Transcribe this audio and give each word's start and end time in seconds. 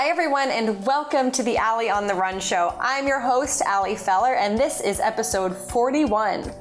Hi, 0.00 0.10
everyone, 0.10 0.50
and 0.50 0.86
welcome 0.86 1.32
to 1.32 1.42
the 1.42 1.56
Allie 1.56 1.90
on 1.90 2.06
the 2.06 2.14
Run 2.14 2.38
show. 2.38 2.72
I'm 2.78 3.08
your 3.08 3.18
host, 3.18 3.62
Allie 3.62 3.96
Feller, 3.96 4.36
and 4.36 4.56
this 4.56 4.80
is 4.80 5.00
episode 5.00 5.56
41. 5.56 6.54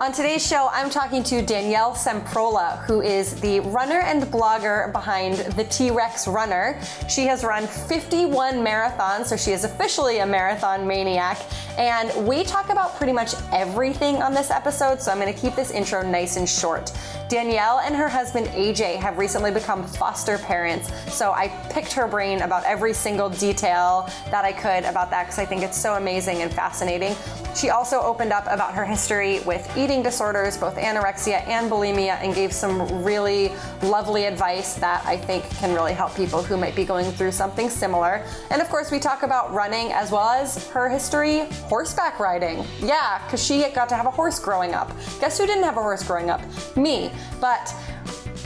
On 0.00 0.12
today's 0.12 0.46
show, 0.46 0.68
I'm 0.70 0.88
talking 0.88 1.24
to 1.24 1.42
Danielle 1.42 1.94
Cemprola, 1.94 2.84
who 2.84 3.00
is 3.00 3.40
the 3.40 3.58
runner 3.58 3.98
and 4.02 4.22
blogger 4.22 4.92
behind 4.92 5.34
the 5.56 5.64
T 5.64 5.90
Rex 5.90 6.28
Runner. 6.28 6.80
She 7.08 7.24
has 7.26 7.42
run 7.42 7.66
51 7.66 8.54
marathons, 8.54 9.24
so 9.26 9.36
she 9.36 9.50
is 9.50 9.64
officially 9.64 10.18
a 10.18 10.26
marathon 10.26 10.86
maniac. 10.86 11.38
And 11.78 12.26
we 12.26 12.42
talk 12.42 12.70
about 12.70 12.96
pretty 12.96 13.12
much 13.12 13.34
everything 13.52 14.22
on 14.22 14.32
this 14.32 14.50
episode, 14.50 15.00
so 15.00 15.12
I'm 15.12 15.18
going 15.18 15.32
to 15.32 15.38
keep 15.38 15.54
this 15.54 15.70
intro 15.70 16.02
nice 16.02 16.36
and 16.36 16.48
short. 16.48 16.90
Danielle 17.28 17.80
and 17.80 17.94
her 17.94 18.08
husband 18.08 18.46
AJ 18.48 18.96
have 18.96 19.18
recently 19.18 19.50
become 19.50 19.84
foster 19.84 20.38
parents, 20.38 20.90
so 21.12 21.32
I 21.32 21.48
picked 21.70 21.92
her 21.92 22.06
brain 22.06 22.42
about 22.42 22.64
every 22.64 22.94
single 22.94 23.28
detail 23.28 24.08
that 24.30 24.44
I 24.44 24.52
could 24.52 24.88
about 24.88 25.10
that 25.10 25.24
because 25.24 25.38
I 25.38 25.44
think 25.44 25.62
it's 25.62 25.76
so 25.76 25.94
amazing 25.94 26.42
and 26.42 26.52
fascinating. 26.52 27.14
She 27.54 27.70
also 27.70 28.00
opened 28.00 28.32
up 28.32 28.46
about 28.48 28.74
her 28.74 28.84
history 28.84 29.40
with 29.40 29.66
eating 29.76 30.02
disorders, 30.02 30.58
both 30.58 30.76
anorexia 30.76 31.46
and 31.48 31.70
bulimia, 31.70 32.20
and 32.22 32.34
gave 32.34 32.52
some 32.52 33.02
really 33.02 33.52
lovely 33.82 34.24
advice 34.26 34.74
that 34.74 35.04
I 35.06 35.16
think 35.16 35.48
can 35.56 35.74
really 35.74 35.94
help 35.94 36.14
people 36.14 36.42
who 36.42 36.56
might 36.58 36.76
be 36.76 36.84
going 36.84 37.10
through 37.12 37.32
something 37.32 37.70
similar. 37.70 38.24
And 38.50 38.60
of 38.60 38.68
course, 38.68 38.90
we 38.90 38.98
talk 38.98 39.22
about 39.22 39.52
running 39.52 39.90
as 39.92 40.10
well 40.10 40.28
as 40.28 40.68
her 40.68 40.88
history 40.88 41.48
horseback 41.66 42.18
riding. 42.20 42.64
Yeah, 42.80 43.22
because 43.24 43.44
she 43.44 43.68
got 43.74 43.88
to 43.88 43.96
have 43.96 44.06
a 44.06 44.10
horse 44.10 44.38
growing 44.38 44.72
up. 44.74 44.88
Guess 45.20 45.38
who 45.38 45.46
didn't 45.46 45.64
have 45.64 45.76
a 45.76 45.82
horse 45.82 46.02
growing 46.02 46.30
up? 46.30 46.40
Me. 46.76 47.10
But 47.40 47.74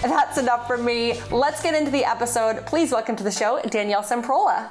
that's 0.02 0.38
enough 0.38 0.66
for 0.66 0.78
me. 0.78 1.20
Let's 1.30 1.62
get 1.62 1.74
into 1.74 1.90
the 1.90 2.04
episode. 2.04 2.64
Please 2.66 2.92
welcome 2.92 3.16
to 3.16 3.24
the 3.24 3.30
show 3.30 3.60
Danielle 3.68 4.02
Cemprola. 4.02 4.70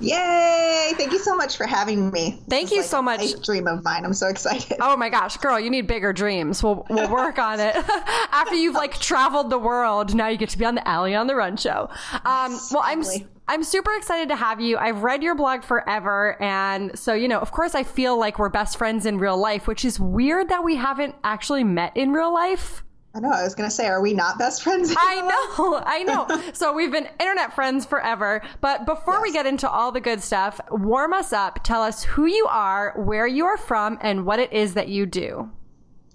Yay! 0.00 0.94
Thank 0.96 1.12
you 1.12 1.18
so 1.18 1.36
much 1.36 1.58
for 1.58 1.66
having 1.66 2.10
me. 2.10 2.40
Thank 2.48 2.70
you 2.70 2.78
like 2.78 2.86
so 2.86 3.02
much. 3.02 3.20
dream 3.44 3.66
of 3.68 3.84
mine. 3.84 4.04
I'm 4.04 4.14
so 4.14 4.28
excited. 4.28 4.78
Oh 4.80 4.96
my 4.96 5.10
gosh, 5.10 5.36
girl, 5.36 5.60
you 5.60 5.68
need 5.68 5.86
bigger 5.86 6.12
dreams. 6.12 6.62
We'll 6.62 6.86
we'll 6.88 7.10
work 7.10 7.38
on 7.38 7.60
it. 7.60 7.76
After 8.32 8.54
you've 8.54 8.74
like 8.74 8.98
traveled 8.98 9.50
the 9.50 9.58
world, 9.58 10.14
now 10.14 10.28
you 10.28 10.38
get 10.38 10.48
to 10.50 10.58
be 10.58 10.64
on 10.64 10.74
the 10.74 10.88
Allie 10.88 11.14
on 11.14 11.26
the 11.26 11.34
Run 11.34 11.58
show. 11.58 11.90
Um, 12.24 12.52
yes, 12.52 12.72
well, 12.72 12.82
I'm 12.82 13.04
I'm 13.50 13.64
super 13.64 13.92
excited 13.96 14.28
to 14.28 14.36
have 14.36 14.60
you. 14.60 14.78
I've 14.78 15.02
read 15.02 15.24
your 15.24 15.34
blog 15.34 15.64
forever, 15.64 16.40
and 16.40 16.96
so 16.96 17.14
you 17.14 17.26
know, 17.26 17.40
of 17.40 17.50
course, 17.50 17.74
I 17.74 17.82
feel 17.82 18.16
like 18.16 18.38
we're 18.38 18.48
best 18.48 18.78
friends 18.78 19.06
in 19.06 19.18
real 19.18 19.36
life, 19.36 19.66
which 19.66 19.84
is 19.84 19.98
weird 19.98 20.50
that 20.50 20.62
we 20.62 20.76
haven't 20.76 21.16
actually 21.24 21.64
met 21.64 21.96
in 21.96 22.12
real 22.12 22.32
life. 22.32 22.84
I 23.12 23.18
know. 23.18 23.32
I 23.32 23.42
was 23.42 23.56
going 23.56 23.68
to 23.68 23.74
say, 23.74 23.88
are 23.88 24.00
we 24.00 24.14
not 24.14 24.38
best 24.38 24.62
friends? 24.62 24.94
I 24.96 25.20
know. 25.22 25.82
I 25.84 26.04
know. 26.04 26.52
so 26.52 26.72
we've 26.72 26.92
been 26.92 27.08
internet 27.18 27.52
friends 27.52 27.84
forever. 27.84 28.40
But 28.60 28.86
before 28.86 29.14
yes. 29.14 29.22
we 29.22 29.32
get 29.32 29.46
into 29.46 29.68
all 29.68 29.90
the 29.90 30.00
good 30.00 30.22
stuff, 30.22 30.60
warm 30.70 31.12
us 31.12 31.32
up. 31.32 31.64
Tell 31.64 31.82
us 31.82 32.04
who 32.04 32.26
you 32.26 32.46
are, 32.48 32.94
where 32.96 33.26
you 33.26 33.46
are 33.46 33.56
from, 33.56 33.98
and 34.00 34.24
what 34.26 34.38
it 34.38 34.52
is 34.52 34.74
that 34.74 34.86
you 34.86 35.06
do. 35.06 35.50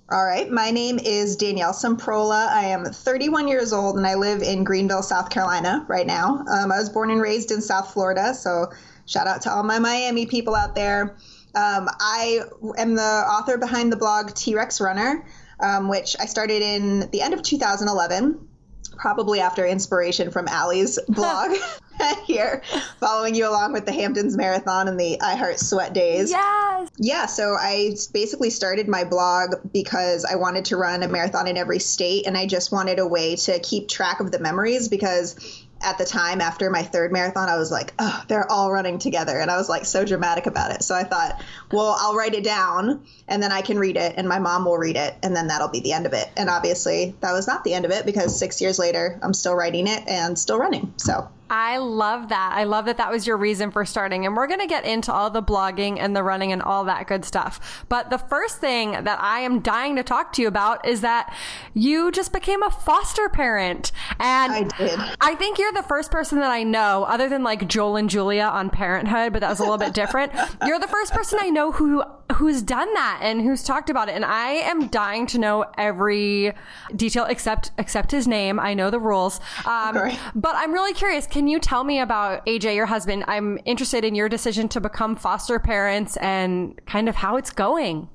All 0.07 0.23
right. 0.23 0.49
My 0.49 0.69
name 0.69 0.99
is 0.99 1.35
Danielle 1.35 1.73
Cemprola. 1.73 2.47
I 2.49 2.65
am 2.65 2.85
31 2.85 3.47
years 3.47 3.73
old 3.73 3.97
and 3.97 4.05
I 4.05 4.13
live 4.13 4.43
in 4.43 4.63
Greenville, 4.63 5.01
South 5.01 5.31
Carolina 5.31 5.83
right 5.87 6.05
now. 6.05 6.45
Um, 6.47 6.71
I 6.71 6.77
was 6.77 6.89
born 6.89 7.09
and 7.09 7.19
raised 7.19 7.49
in 7.51 7.59
South 7.59 7.91
Florida. 7.91 8.35
So 8.35 8.71
shout 9.07 9.25
out 9.25 9.41
to 9.41 9.51
all 9.51 9.63
my 9.63 9.79
Miami 9.79 10.27
people 10.27 10.53
out 10.53 10.75
there. 10.75 11.15
Um, 11.55 11.89
I 11.99 12.41
am 12.77 12.93
the 12.93 13.01
author 13.01 13.57
behind 13.57 13.91
the 13.91 13.97
blog 13.97 14.33
T 14.35 14.53
Rex 14.53 14.79
Runner 14.79 15.25
um, 15.59 15.87
which 15.87 16.15
I 16.19 16.25
started 16.25 16.61
in 16.61 17.09
the 17.11 17.21
end 17.21 17.33
of 17.33 17.41
2011 17.41 18.47
probably 18.95 19.39
after 19.39 19.65
inspiration 19.65 20.31
from 20.31 20.47
Allie's 20.47 20.99
blog 21.09 21.51
here, 22.25 22.61
following 22.99 23.35
you 23.35 23.47
along 23.47 23.73
with 23.73 23.85
the 23.85 23.91
Hamptons 23.91 24.35
Marathon 24.35 24.87
and 24.87 24.99
the 24.99 25.19
I 25.21 25.35
Heart 25.35 25.59
Sweat 25.59 25.93
days. 25.93 26.31
Yes. 26.31 26.89
Yeah, 26.97 27.25
so 27.25 27.55
I 27.59 27.95
basically 28.13 28.49
started 28.49 28.87
my 28.87 29.03
blog 29.03 29.55
because 29.71 30.25
I 30.25 30.35
wanted 30.35 30.65
to 30.65 30.77
run 30.77 31.03
a 31.03 31.07
marathon 31.07 31.47
in 31.47 31.57
every 31.57 31.79
state 31.79 32.27
and 32.27 32.37
I 32.37 32.45
just 32.45 32.71
wanted 32.71 32.99
a 32.99 33.07
way 33.07 33.35
to 33.37 33.59
keep 33.59 33.87
track 33.87 34.19
of 34.19 34.31
the 34.31 34.39
memories 34.39 34.87
because 34.87 35.35
at 35.81 35.97
the 35.97 36.05
time 36.05 36.41
after 36.41 36.69
my 36.69 36.83
third 36.83 37.11
marathon, 37.11 37.49
I 37.49 37.57
was 37.57 37.71
like, 37.71 37.93
oh, 37.99 38.23
they're 38.27 38.49
all 38.49 38.71
running 38.71 38.97
together. 38.97 39.39
And 39.39 39.51
I 39.51 39.57
was 39.57 39.69
like 39.69 39.85
so 39.85 40.05
dramatic 40.05 40.47
about 40.47 40.71
it. 40.71 40.83
So 40.83 40.95
I 40.95 41.03
thought, 41.03 41.41
well, 41.71 41.95
I'll 41.99 42.15
write 42.15 42.33
it 42.33 42.43
down 42.43 43.05
and 43.27 43.41
then 43.41 43.51
I 43.51 43.61
can 43.61 43.77
read 43.77 43.97
it 43.97 44.13
and 44.17 44.27
my 44.27 44.39
mom 44.39 44.65
will 44.65 44.77
read 44.77 44.95
it 44.95 45.15
and 45.21 45.35
then 45.35 45.47
that'll 45.47 45.67
be 45.67 45.81
the 45.81 45.93
end 45.93 46.05
of 46.05 46.13
it. 46.13 46.29
And 46.37 46.49
obviously 46.49 47.15
that 47.21 47.33
was 47.33 47.47
not 47.47 47.63
the 47.63 47.73
end 47.73 47.85
of 47.85 47.91
it 47.91 48.05
because 48.05 48.37
six 48.37 48.61
years 48.61 48.79
later, 48.79 49.19
I'm 49.21 49.33
still 49.33 49.53
writing 49.53 49.87
it 49.87 50.07
and 50.07 50.39
still 50.39 50.57
running. 50.57 50.93
So 50.97 51.29
I 51.49 51.77
love 51.77 52.29
that. 52.29 52.53
I 52.55 52.63
love 52.63 52.85
that 52.85 52.97
that 52.97 53.11
was 53.11 53.27
your 53.27 53.37
reason 53.37 53.71
for 53.71 53.85
starting. 53.85 54.25
And 54.25 54.35
we're 54.35 54.47
going 54.47 54.59
to 54.59 54.67
get 54.67 54.85
into 54.85 55.13
all 55.13 55.29
the 55.29 55.43
blogging 55.43 55.99
and 55.99 56.15
the 56.15 56.23
running 56.23 56.51
and 56.51 56.61
all 56.61 56.85
that 56.85 57.07
good 57.07 57.23
stuff. 57.23 57.85
But 57.87 58.09
the 58.09 58.17
first 58.17 58.57
thing 58.57 58.91
that 58.91 59.19
I 59.21 59.41
am 59.41 59.59
dying 59.59 59.95
to 59.97 60.03
talk 60.03 60.33
to 60.33 60.41
you 60.41 60.47
about 60.47 60.87
is 60.87 61.01
that 61.01 61.35
you 61.73 62.11
just 62.11 62.33
became 62.33 62.63
a 62.63 62.69
foster 62.69 63.29
parent. 63.29 63.91
And 64.19 64.51
I 64.51 64.63
did. 64.63 64.99
I 65.21 65.35
think 65.35 65.59
you're 65.59 65.73
the 65.73 65.83
first 65.83 66.11
person 66.11 66.39
that 66.39 66.51
I 66.51 66.63
know, 66.63 67.03
other 67.03 67.29
than 67.29 67.43
like 67.43 67.67
Joel 67.67 67.97
and 67.97 68.09
Julia 68.09 68.43
on 68.45 68.69
Parenthood, 68.69 69.33
but 69.33 69.41
that 69.41 69.49
was 69.49 69.59
a 69.59 69.63
little 69.63 69.77
bit 69.77 69.93
different. 69.93 70.31
You're 70.65 70.79
the 70.79 70.87
first 70.87 71.13
person 71.13 71.39
I 71.41 71.49
know 71.49 71.71
who 71.71 72.03
who's 72.33 72.61
done 72.61 72.91
that 72.95 73.19
and 73.21 73.41
who's 73.41 73.63
talked 73.63 73.89
about 73.89 74.09
it. 74.09 74.15
And 74.15 74.25
I 74.25 74.49
am 74.53 74.87
dying 74.87 75.27
to 75.27 75.37
know 75.37 75.65
every 75.77 76.53
detail 76.95 77.25
except 77.25 77.71
except 77.77 78.11
his 78.11 78.27
name. 78.27 78.59
I 78.59 78.73
know 78.73 78.89
the 78.89 78.99
rules. 78.99 79.39
Um, 79.65 79.95
okay. 79.95 80.17
But 80.33 80.55
I'm 80.55 80.73
really 80.73 80.93
curious 80.93 81.27
can 81.35 81.49
you 81.49 81.59
tell 81.59 81.83
me 81.83 81.99
about 81.99 82.45
AJ, 82.45 82.75
your 82.75 82.85
husband? 82.85 83.25
I'm 83.27 83.59
interested 83.65 84.05
in 84.05 84.15
your 84.15 84.29
decision 84.29 84.69
to 84.69 84.79
become 84.79 85.17
foster 85.17 85.59
parents 85.59 86.15
and 86.15 86.79
kind 86.85 87.09
of 87.09 87.15
how 87.15 87.35
it's 87.35 87.51
going. 87.51 88.07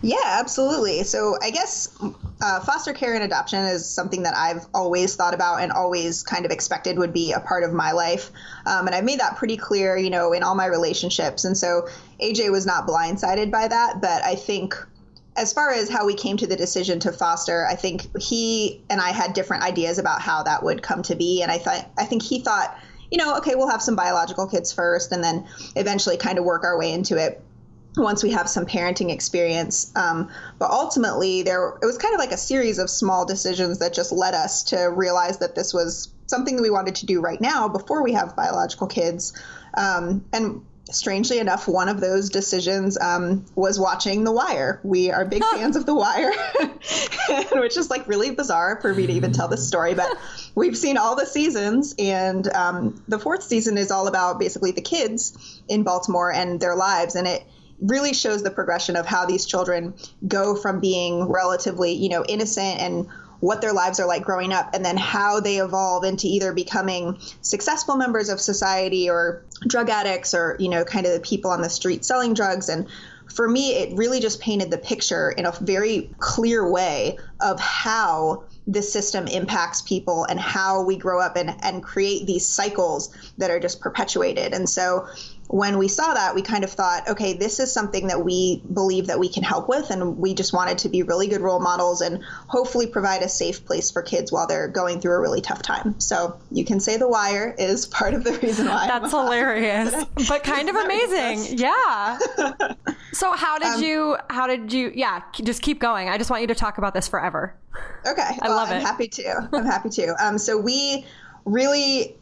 Yeah, 0.00 0.22
absolutely. 0.24 1.02
So 1.02 1.36
I 1.42 1.50
guess 1.50 1.98
uh, 2.40 2.60
foster 2.60 2.92
care 2.92 3.14
and 3.14 3.24
adoption 3.24 3.64
is 3.64 3.84
something 3.84 4.22
that 4.22 4.36
I've 4.36 4.64
always 4.74 5.16
thought 5.16 5.34
about 5.34 5.60
and 5.60 5.72
always 5.72 6.22
kind 6.22 6.44
of 6.44 6.52
expected 6.52 6.98
would 6.98 7.12
be 7.12 7.32
a 7.32 7.40
part 7.40 7.64
of 7.64 7.72
my 7.72 7.90
life. 7.90 8.30
Um, 8.64 8.86
and 8.86 8.94
I've 8.94 9.02
made 9.02 9.18
that 9.18 9.36
pretty 9.36 9.56
clear, 9.56 9.96
you 9.96 10.10
know, 10.10 10.32
in 10.32 10.44
all 10.44 10.54
my 10.54 10.66
relationships. 10.66 11.44
And 11.44 11.58
so 11.58 11.88
AJ 12.20 12.52
was 12.52 12.64
not 12.64 12.86
blindsided 12.86 13.50
by 13.50 13.66
that, 13.66 14.00
but 14.00 14.22
I 14.22 14.36
think 14.36 14.76
as 15.36 15.52
far 15.52 15.70
as 15.70 15.88
how 15.88 16.04
we 16.06 16.14
came 16.14 16.36
to 16.36 16.46
the 16.46 16.56
decision 16.56 16.98
to 17.00 17.12
foster, 17.12 17.66
I 17.66 17.74
think 17.74 18.06
he 18.20 18.82
and 18.90 19.00
I 19.00 19.10
had 19.10 19.32
different 19.32 19.64
ideas 19.64 19.98
about 19.98 20.20
how 20.20 20.42
that 20.42 20.62
would 20.62 20.82
come 20.82 21.02
to 21.04 21.14
be. 21.14 21.42
And 21.42 21.50
I 21.50 21.58
thought, 21.58 21.90
I 21.98 22.04
think 22.04 22.22
he 22.22 22.40
thought, 22.40 22.78
you 23.10 23.18
know, 23.18 23.36
okay, 23.38 23.54
we'll 23.54 23.70
have 23.70 23.82
some 23.82 23.96
biological 23.96 24.46
kids 24.46 24.72
first 24.72 25.12
and 25.12 25.24
then 25.24 25.46
eventually 25.76 26.16
kind 26.16 26.38
of 26.38 26.44
work 26.44 26.64
our 26.64 26.78
way 26.78 26.92
into 26.92 27.16
it 27.16 27.42
once 27.96 28.22
we 28.22 28.30
have 28.30 28.48
some 28.48 28.66
parenting 28.66 29.10
experience. 29.10 29.92
Um, 29.96 30.30
but 30.58 30.70
ultimately, 30.70 31.42
there 31.42 31.78
it 31.82 31.86
was 31.86 31.98
kind 31.98 32.14
of 32.14 32.20
like 32.20 32.32
a 32.32 32.38
series 32.38 32.78
of 32.78 32.88
small 32.90 33.24
decisions 33.24 33.78
that 33.78 33.92
just 33.92 34.12
led 34.12 34.34
us 34.34 34.62
to 34.64 34.84
realize 34.84 35.38
that 35.38 35.54
this 35.54 35.74
was 35.74 36.12
something 36.26 36.56
that 36.56 36.62
we 36.62 36.70
wanted 36.70 36.94
to 36.96 37.06
do 37.06 37.20
right 37.20 37.40
now 37.40 37.68
before 37.68 38.02
we 38.02 38.12
have 38.12 38.34
biological 38.36 38.86
kids. 38.86 39.32
Um, 39.76 40.24
and 40.32 40.64
strangely 40.90 41.38
enough, 41.38 41.68
one 41.68 41.88
of 41.88 42.00
those 42.00 42.28
decisions 42.28 42.98
um, 43.00 43.44
was 43.54 43.78
watching 43.78 44.24
The 44.24 44.32
Wire. 44.32 44.80
We 44.82 45.10
are 45.10 45.24
big 45.24 45.44
fans 45.44 45.76
of 45.76 45.86
The 45.86 45.94
Wire, 45.94 46.32
which 47.60 47.76
is 47.76 47.90
like 47.90 48.06
really 48.08 48.32
bizarre 48.32 48.80
for 48.80 48.92
me 48.92 49.06
to 49.06 49.12
even 49.12 49.32
tell 49.32 49.48
this 49.48 49.66
story. 49.66 49.94
But 49.94 50.16
we've 50.54 50.76
seen 50.76 50.96
all 50.96 51.16
the 51.16 51.26
seasons, 51.26 51.94
and 51.98 52.46
um, 52.52 53.02
the 53.08 53.18
fourth 53.18 53.42
season 53.42 53.78
is 53.78 53.90
all 53.90 54.08
about 54.08 54.38
basically 54.38 54.72
the 54.72 54.82
kids 54.82 55.62
in 55.68 55.82
Baltimore 55.82 56.32
and 56.32 56.60
their 56.60 56.74
lives, 56.74 57.14
and 57.14 57.26
it 57.26 57.44
really 57.80 58.14
shows 58.14 58.42
the 58.42 58.50
progression 58.50 58.96
of 58.96 59.06
how 59.06 59.26
these 59.26 59.44
children 59.44 59.94
go 60.26 60.54
from 60.54 60.80
being 60.80 61.28
relatively, 61.28 61.92
you 61.92 62.08
know, 62.08 62.24
innocent 62.28 62.80
and 62.80 63.08
what 63.42 63.60
their 63.60 63.72
lives 63.72 63.98
are 63.98 64.06
like 64.06 64.22
growing 64.22 64.52
up 64.52 64.72
and 64.72 64.84
then 64.84 64.96
how 64.96 65.40
they 65.40 65.56
evolve 65.56 66.04
into 66.04 66.28
either 66.28 66.52
becoming 66.52 67.18
successful 67.40 67.96
members 67.96 68.28
of 68.28 68.40
society 68.40 69.10
or 69.10 69.42
drug 69.66 69.90
addicts 69.90 70.32
or 70.32 70.56
you 70.60 70.68
know 70.68 70.84
kind 70.84 71.06
of 71.06 71.12
the 71.12 71.18
people 71.18 71.50
on 71.50 71.60
the 71.60 71.68
street 71.68 72.04
selling 72.04 72.34
drugs. 72.34 72.68
And 72.68 72.86
for 73.34 73.48
me 73.48 73.74
it 73.74 73.96
really 73.96 74.20
just 74.20 74.40
painted 74.40 74.70
the 74.70 74.78
picture 74.78 75.28
in 75.28 75.44
a 75.44 75.50
very 75.60 76.08
clear 76.20 76.70
way 76.70 77.18
of 77.40 77.58
how 77.58 78.44
this 78.68 78.92
system 78.92 79.26
impacts 79.26 79.82
people 79.82 80.22
and 80.22 80.38
how 80.38 80.84
we 80.84 80.96
grow 80.96 81.20
up 81.20 81.36
and, 81.36 81.52
and 81.64 81.82
create 81.82 82.28
these 82.28 82.46
cycles 82.46 83.12
that 83.38 83.50
are 83.50 83.58
just 83.58 83.80
perpetuated. 83.80 84.54
And 84.54 84.70
so 84.70 85.08
when 85.52 85.76
we 85.76 85.86
saw 85.86 86.14
that, 86.14 86.34
we 86.34 86.40
kind 86.40 86.64
of 86.64 86.70
thought, 86.70 87.06
okay, 87.10 87.34
this 87.34 87.60
is 87.60 87.70
something 87.70 88.06
that 88.06 88.24
we 88.24 88.62
believe 88.72 89.08
that 89.08 89.18
we 89.18 89.28
can 89.28 89.42
help 89.42 89.68
with, 89.68 89.90
and 89.90 90.16
we 90.16 90.32
just 90.32 90.54
wanted 90.54 90.78
to 90.78 90.88
be 90.88 91.02
really 91.02 91.26
good 91.26 91.42
role 91.42 91.60
models 91.60 92.00
and 92.00 92.24
hopefully 92.24 92.86
provide 92.86 93.20
a 93.20 93.28
safe 93.28 93.66
place 93.66 93.90
for 93.90 94.00
kids 94.00 94.32
while 94.32 94.46
they're 94.46 94.66
going 94.66 94.98
through 94.98 95.12
a 95.12 95.20
really 95.20 95.42
tough 95.42 95.60
time. 95.60 96.00
So 96.00 96.40
you 96.50 96.64
can 96.64 96.80
say 96.80 96.96
The 96.96 97.06
Wire 97.06 97.54
is 97.58 97.86
part 97.98 98.14
of 98.14 98.24
the 98.24 98.32
reason 98.38 98.66
why. 98.66 98.86
That's 98.86 99.10
hilarious, 99.10 99.92
but 100.28 100.42
kind 100.42 100.70
of 100.70 100.74
amazing. 100.74 101.58
Yeah. 101.58 102.18
so 103.12 103.32
how 103.32 103.58
did 103.58 103.74
um, 103.74 103.82
you? 103.82 104.16
How 104.30 104.46
did 104.46 104.72
you? 104.72 104.90
Yeah, 104.94 105.20
just 105.34 105.60
keep 105.60 105.80
going. 105.80 106.08
I 106.08 106.16
just 106.16 106.30
want 106.30 106.40
you 106.40 106.48
to 106.48 106.54
talk 106.54 106.78
about 106.78 106.94
this 106.94 107.08
forever. 107.08 107.54
Okay, 108.06 108.22
I 108.22 108.48
well, 108.48 108.56
love 108.56 108.70
it. 108.70 108.76
I'm 108.76 108.80
happy 108.80 109.08
to. 109.08 109.50
I'm 109.52 109.66
happy 109.66 109.90
to. 109.90 110.14
Um, 110.18 110.38
so 110.38 110.56
we 110.56 111.04
really 111.44 112.16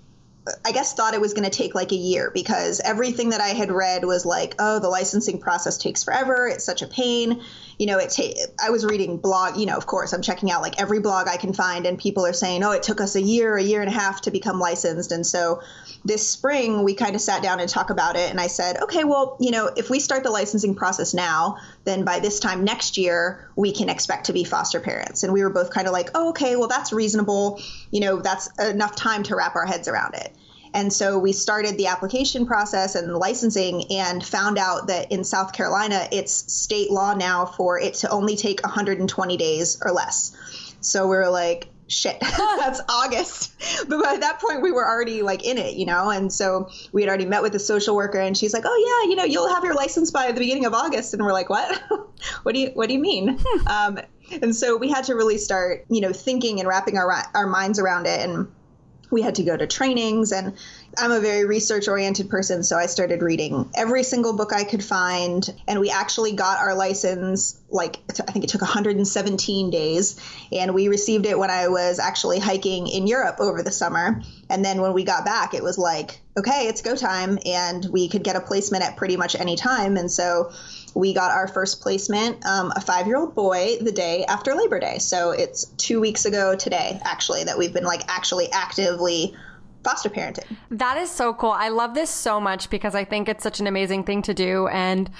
I 0.64 0.72
guess 0.72 0.94
thought 0.94 1.12
it 1.12 1.20
was 1.20 1.34
going 1.34 1.48
to 1.48 1.50
take 1.50 1.75
like 1.75 1.92
a 1.92 1.96
year 1.96 2.31
because 2.32 2.81
everything 2.81 3.31
that 3.31 3.40
I 3.40 3.48
had 3.48 3.70
read 3.70 4.04
was 4.04 4.25
like, 4.25 4.54
oh, 4.58 4.78
the 4.78 4.88
licensing 4.88 5.38
process 5.38 5.76
takes 5.76 6.02
forever. 6.02 6.48
It's 6.48 6.64
such 6.64 6.81
a 6.81 6.87
pain. 6.87 7.42
You 7.78 7.87
know, 7.87 7.98
it 7.98 8.10
ta- 8.10 8.46
I 8.62 8.70
was 8.70 8.84
reading 8.84 9.19
blog, 9.19 9.58
you 9.58 9.66
know, 9.66 9.76
of 9.76 9.87
course, 9.87 10.12
I'm 10.12 10.22
checking 10.22 10.50
out 10.50 10.62
like 10.62 10.81
every 10.81 11.00
blog 11.00 11.28
I 11.28 11.37
can 11.37 11.52
find 11.52 11.87
and 11.87 11.98
people 11.98 12.25
are 12.25 12.32
saying, 12.32 12.64
"Oh, 12.64 12.72
it 12.72 12.82
took 12.82 13.00
us 13.00 13.16
a 13.16 13.22
year, 13.22 13.56
a 13.56 13.62
year 13.62 13.81
and 13.81 13.90
a 13.90 13.92
half 13.92 14.22
to 14.22 14.31
become 14.31 14.58
licensed." 14.58 15.12
And 15.12 15.26
so 15.26 15.62
this 16.05 16.29
spring 16.29 16.82
we 16.82 16.94
kind 16.94 17.14
of 17.14 17.20
sat 17.20 17.43
down 17.43 17.61
and 17.61 17.69
talked 17.69 17.91
about 17.91 18.17
it 18.17 18.31
and 18.31 18.41
I 18.41 18.47
said, 18.47 18.82
"Okay, 18.82 19.05
well, 19.05 19.37
you 19.41 19.50
know, 19.50 19.70
if 19.76 19.91
we 19.91 20.00
start 20.00 20.23
the 20.23 20.31
licensing 20.31 20.75
process 20.75 21.14
now, 21.14 21.58
then 21.85 22.05
by 22.05 22.20
this 22.20 22.41
time 22.41 22.64
next 22.64 22.97
year 22.97 23.49
we 23.56 23.73
can 23.73 23.88
expect 23.88 24.26
to 24.26 24.32
be 24.32 24.44
foster 24.44 24.81
parents." 24.81 25.23
And 25.23 25.32
we 25.32 25.43
were 25.43 25.50
both 25.50 25.70
kind 25.70 25.87
of 25.87 25.93
like, 25.93 26.11
"Oh, 26.14 26.31
okay, 26.31 26.56
well 26.56 26.69
that's 26.69 26.93
reasonable. 26.93 27.61
You 27.91 28.00
know, 28.00 28.17
that's 28.17 28.49
enough 28.58 28.97
time 28.97 29.23
to 29.25 29.37
wrap 29.37 29.56
our 29.56 29.67
heads 29.67 29.88
around 29.88 30.14
it." 30.14 30.35
And 30.73 30.93
so 30.93 31.19
we 31.19 31.32
started 31.32 31.76
the 31.76 31.88
application 31.88 32.46
process 32.46 32.94
and 32.94 33.14
licensing 33.17 33.91
and 33.93 34.25
found 34.25 34.56
out 34.56 34.87
that 34.87 35.11
in 35.11 35.25
South 35.25 35.53
Carolina, 35.53 36.06
it's 36.12 36.53
state 36.53 36.91
law 36.91 37.14
now 37.14 37.44
for 37.44 37.79
it 37.81 37.94
to 37.94 38.11
only 38.11 38.37
take 38.37 38.62
120 38.62 39.37
days 39.37 39.79
or 39.85 39.91
less. 39.91 40.32
So 40.81 41.08
we 41.08 41.17
were 41.17 41.29
like, 41.29 41.67
shit, 41.90 42.19
that's 42.20 42.81
August. 42.88 43.52
But 43.88 44.02
by 44.02 44.16
that 44.16 44.40
point, 44.40 44.62
we 44.62 44.72
were 44.72 44.87
already 44.87 45.22
like 45.22 45.44
in 45.44 45.58
it, 45.58 45.75
you 45.75 45.84
know? 45.84 46.10
And 46.10 46.32
so 46.32 46.70
we 46.92 47.02
had 47.02 47.08
already 47.08 47.26
met 47.26 47.42
with 47.42 47.52
the 47.52 47.58
social 47.58 47.96
worker 47.96 48.19
and 48.19 48.37
she's 48.37 48.54
like, 48.54 48.64
oh, 48.66 49.02
yeah, 49.02 49.10
you 49.10 49.16
know, 49.16 49.25
you'll 49.25 49.52
have 49.52 49.64
your 49.64 49.75
license 49.75 50.10
by 50.10 50.31
the 50.31 50.38
beginning 50.38 50.66
of 50.66 50.75
August. 50.75 51.12
And 51.12 51.22
we're 51.22 51.32
like, 51.32 51.50
what? 51.50 51.82
what 52.42 52.54
do 52.54 52.60
you, 52.60 52.70
what 52.75 52.88
do 52.88 52.94
you 52.94 53.00
mean? 53.00 53.38
Hmm. 53.40 53.69
Um, 53.69 53.98
and 54.42 54.54
so 54.54 54.76
we 54.76 54.88
had 54.88 55.04
to 55.04 55.14
really 55.14 55.38
start, 55.38 55.84
you 55.90 56.00
know, 56.00 56.12
thinking 56.12 56.60
and 56.60 56.69
wrapping 56.69 56.96
our, 56.96 57.12
our 57.34 57.46
minds 57.46 57.78
around 57.78 58.06
it. 58.06 58.20
And 58.20 58.48
we 59.10 59.22
had 59.22 59.36
to 59.36 59.42
go 59.42 59.56
to 59.56 59.66
trainings 59.66 60.32
and 60.32 60.54
I'm 60.98 61.12
a 61.12 61.20
very 61.20 61.44
research 61.44 61.88
oriented 61.88 62.28
person, 62.28 62.62
so 62.62 62.76
I 62.76 62.86
started 62.86 63.22
reading 63.22 63.70
every 63.74 64.02
single 64.02 64.36
book 64.36 64.52
I 64.52 64.64
could 64.64 64.82
find. 64.82 65.48
And 65.68 65.80
we 65.80 65.90
actually 65.90 66.32
got 66.32 66.58
our 66.58 66.74
license, 66.74 67.60
like, 67.70 67.98
I 68.26 68.32
think 68.32 68.44
it 68.44 68.48
took 68.48 68.60
117 68.60 69.70
days. 69.70 70.20
And 70.50 70.74
we 70.74 70.88
received 70.88 71.26
it 71.26 71.38
when 71.38 71.50
I 71.50 71.68
was 71.68 71.98
actually 71.98 72.40
hiking 72.40 72.88
in 72.88 73.06
Europe 73.06 73.36
over 73.38 73.62
the 73.62 73.70
summer. 73.70 74.20
And 74.48 74.64
then 74.64 74.80
when 74.80 74.92
we 74.92 75.04
got 75.04 75.24
back, 75.24 75.54
it 75.54 75.62
was 75.62 75.78
like, 75.78 76.20
okay, 76.36 76.66
it's 76.66 76.82
go 76.82 76.96
time. 76.96 77.38
And 77.46 77.86
we 77.86 78.08
could 78.08 78.24
get 78.24 78.34
a 78.34 78.40
placement 78.40 78.82
at 78.82 78.96
pretty 78.96 79.16
much 79.16 79.36
any 79.36 79.56
time. 79.56 79.96
And 79.96 80.10
so 80.10 80.52
we 80.94 81.12
got 81.14 81.31
our 81.31 81.48
first 81.48 81.81
placement, 81.81 82.44
um, 82.46 82.72
a 82.76 82.81
five 82.81 83.06
year 83.06 83.16
old 83.16 83.34
boy, 83.34 83.76
the 83.81 83.92
day 83.92 84.25
after 84.26 84.54
Labor 84.54 84.81
Day. 84.81 84.98
So 84.98 85.31
it's 85.31 85.66
two 85.76 86.00
weeks 86.00 86.25
ago 86.25 86.56
today, 86.56 87.00
actually, 87.04 87.44
that 87.44 87.56
we've 87.56 87.72
been 87.72 87.84
like 87.84 88.02
actually 88.08 88.50
actively 88.52 89.34
foster 89.84 90.08
parenting. 90.08 90.56
That 90.70 90.96
is 90.96 91.10
so 91.10 91.34
cool. 91.34 91.50
I 91.50 91.69
love 91.69 91.94
this 91.94 92.10
so 92.10 92.40
much 92.40 92.70
because 92.70 92.94
I 92.94 93.04
think 93.04 93.28
it's 93.28 93.42
such 93.42 93.60
an 93.60 93.66
amazing 93.66 94.04
thing 94.04 94.22
to 94.22 94.34
do. 94.34 94.69
And 94.69 95.10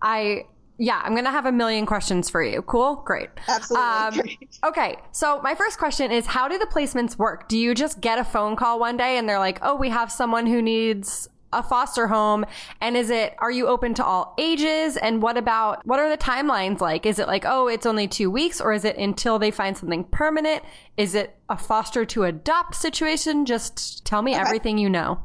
I, 0.00 0.46
yeah, 0.78 1.00
I'm 1.04 1.12
going 1.12 1.24
to 1.24 1.30
have 1.30 1.46
a 1.46 1.52
million 1.52 1.86
questions 1.86 2.30
for 2.30 2.42
you. 2.42 2.62
Cool? 2.62 3.02
Great. 3.04 3.28
Absolutely. 3.48 4.22
Um, 4.22 4.38
okay. 4.70 4.96
So, 5.12 5.40
my 5.42 5.54
first 5.54 5.78
question 5.78 6.10
is 6.10 6.26
How 6.26 6.48
do 6.48 6.58
the 6.58 6.66
placements 6.66 7.18
work? 7.18 7.48
Do 7.48 7.58
you 7.58 7.74
just 7.74 8.00
get 8.00 8.18
a 8.18 8.24
phone 8.24 8.56
call 8.56 8.78
one 8.78 8.96
day 8.96 9.18
and 9.18 9.28
they're 9.28 9.38
like, 9.38 9.58
oh, 9.62 9.74
we 9.74 9.90
have 9.90 10.10
someone 10.10 10.46
who 10.46 10.62
needs 10.62 11.28
a 11.52 11.62
foster 11.62 12.06
home? 12.06 12.44
And 12.80 12.96
is 12.96 13.10
it 13.10 13.34
are 13.38 13.50
you 13.50 13.66
open 13.66 13.94
to 13.94 14.04
all 14.04 14.34
ages? 14.38 14.96
And 14.96 15.22
what 15.22 15.36
about 15.36 15.86
what 15.86 15.98
are 15.98 16.08
the 16.08 16.18
timelines 16.18 16.80
like? 16.80 17.06
Is 17.06 17.18
it 17.18 17.26
like 17.26 17.44
oh 17.46 17.68
it's 17.68 17.86
only 17.86 18.08
2 18.08 18.30
weeks 18.30 18.60
or 18.60 18.72
is 18.72 18.84
it 18.84 18.96
until 18.96 19.38
they 19.38 19.50
find 19.50 19.76
something 19.76 20.04
permanent? 20.04 20.62
Is 20.96 21.14
it 21.14 21.36
a 21.48 21.56
foster 21.56 22.04
to 22.06 22.24
adopt 22.24 22.74
situation? 22.74 23.46
Just 23.46 24.04
tell 24.04 24.22
me 24.22 24.32
okay. 24.32 24.40
everything 24.40 24.78
you 24.78 24.90
know. 24.90 25.20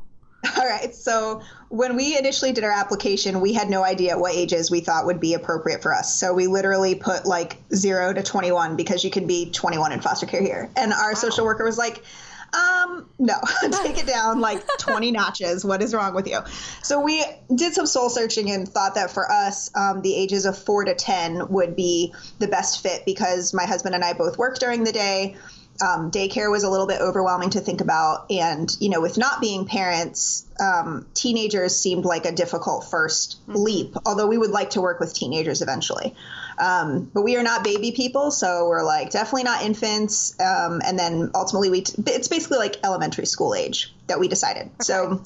All 0.57 0.67
right. 0.67 0.93
So 0.93 1.41
when 1.69 1.95
we 1.95 2.17
initially 2.17 2.51
did 2.51 2.63
our 2.63 2.71
application 2.71 3.39
we 3.39 3.53
had 3.53 3.69
no 3.69 3.83
idea 3.83 4.17
what 4.17 4.35
ages 4.35 4.69
we 4.69 4.81
thought 4.81 5.05
would 5.05 5.19
be 5.19 5.33
appropriate 5.33 5.81
for 5.81 5.93
us. 5.93 6.17
So 6.19 6.33
we 6.33 6.47
literally 6.47 6.95
put 6.95 7.25
like 7.25 7.57
0 7.73 8.13
to 8.13 8.23
21 8.23 8.75
because 8.75 9.03
you 9.03 9.09
can 9.09 9.25
be 9.25 9.49
21 9.51 9.91
in 9.91 10.01
foster 10.01 10.25
care 10.25 10.41
here. 10.41 10.69
And 10.75 10.93
our 10.93 11.11
wow. 11.11 11.15
social 11.15 11.45
worker 11.45 11.63
was 11.63 11.77
like 11.77 12.03
um, 12.53 13.09
no, 13.17 13.35
take 13.83 13.97
it 13.97 14.05
down 14.05 14.39
like 14.39 14.63
20 14.79 15.11
notches. 15.11 15.65
What 15.65 15.81
is 15.81 15.93
wrong 15.93 16.13
with 16.13 16.27
you? 16.27 16.39
So 16.83 17.01
we 17.01 17.23
did 17.53 17.73
some 17.73 17.85
soul 17.85 18.09
searching 18.09 18.51
and 18.51 18.67
thought 18.67 18.95
that 18.95 19.11
for 19.11 19.31
us, 19.31 19.75
um, 19.75 20.01
the 20.01 20.15
ages 20.15 20.45
of 20.45 20.57
four 20.57 20.85
to 20.85 20.93
10 20.93 21.49
would 21.49 21.75
be 21.75 22.13
the 22.39 22.47
best 22.47 22.83
fit 22.83 23.05
because 23.05 23.53
my 23.53 23.65
husband 23.65 23.95
and 23.95 24.03
I 24.03 24.13
both 24.13 24.37
work 24.37 24.59
during 24.59 24.83
the 24.83 24.91
day. 24.91 25.35
Um, 25.81 26.11
daycare 26.11 26.51
was 26.51 26.63
a 26.63 26.69
little 26.69 26.85
bit 26.85 27.01
overwhelming 27.01 27.49
to 27.51 27.59
think 27.59 27.81
about. 27.81 28.29
And, 28.29 28.75
you 28.79 28.89
know, 28.89 29.01
with 29.01 29.17
not 29.17 29.41
being 29.41 29.65
parents, 29.65 30.45
um, 30.59 31.07
teenagers 31.15 31.75
seemed 31.75 32.05
like 32.05 32.25
a 32.25 32.31
difficult 32.31 32.85
1st 32.85 33.35
mm-hmm. 33.37 33.55
leap, 33.55 33.95
although 34.05 34.27
we 34.27 34.37
would 34.37 34.51
like 34.51 34.71
to 34.71 34.81
work 34.81 34.99
with 34.99 35.15
teenagers 35.15 35.63
eventually. 35.63 36.13
Um, 36.57 37.09
but 37.13 37.23
we 37.23 37.35
are 37.37 37.43
not 37.43 37.63
baby 37.63 37.91
people, 37.91 38.31
so 38.31 38.67
we're 38.67 38.83
like 38.83 39.09
definitely 39.09 39.43
not 39.43 39.63
infants. 39.63 40.39
Um, 40.39 40.81
and 40.85 40.97
then 40.97 41.31
ultimately, 41.33 41.69
we 41.69 41.81
t- 41.81 42.01
it's 42.07 42.27
basically 42.27 42.57
like 42.57 42.77
elementary 42.83 43.25
school 43.25 43.55
age 43.55 43.93
that 44.07 44.19
we 44.19 44.27
decided. 44.27 44.67
Okay. 44.67 44.73
So. 44.79 45.23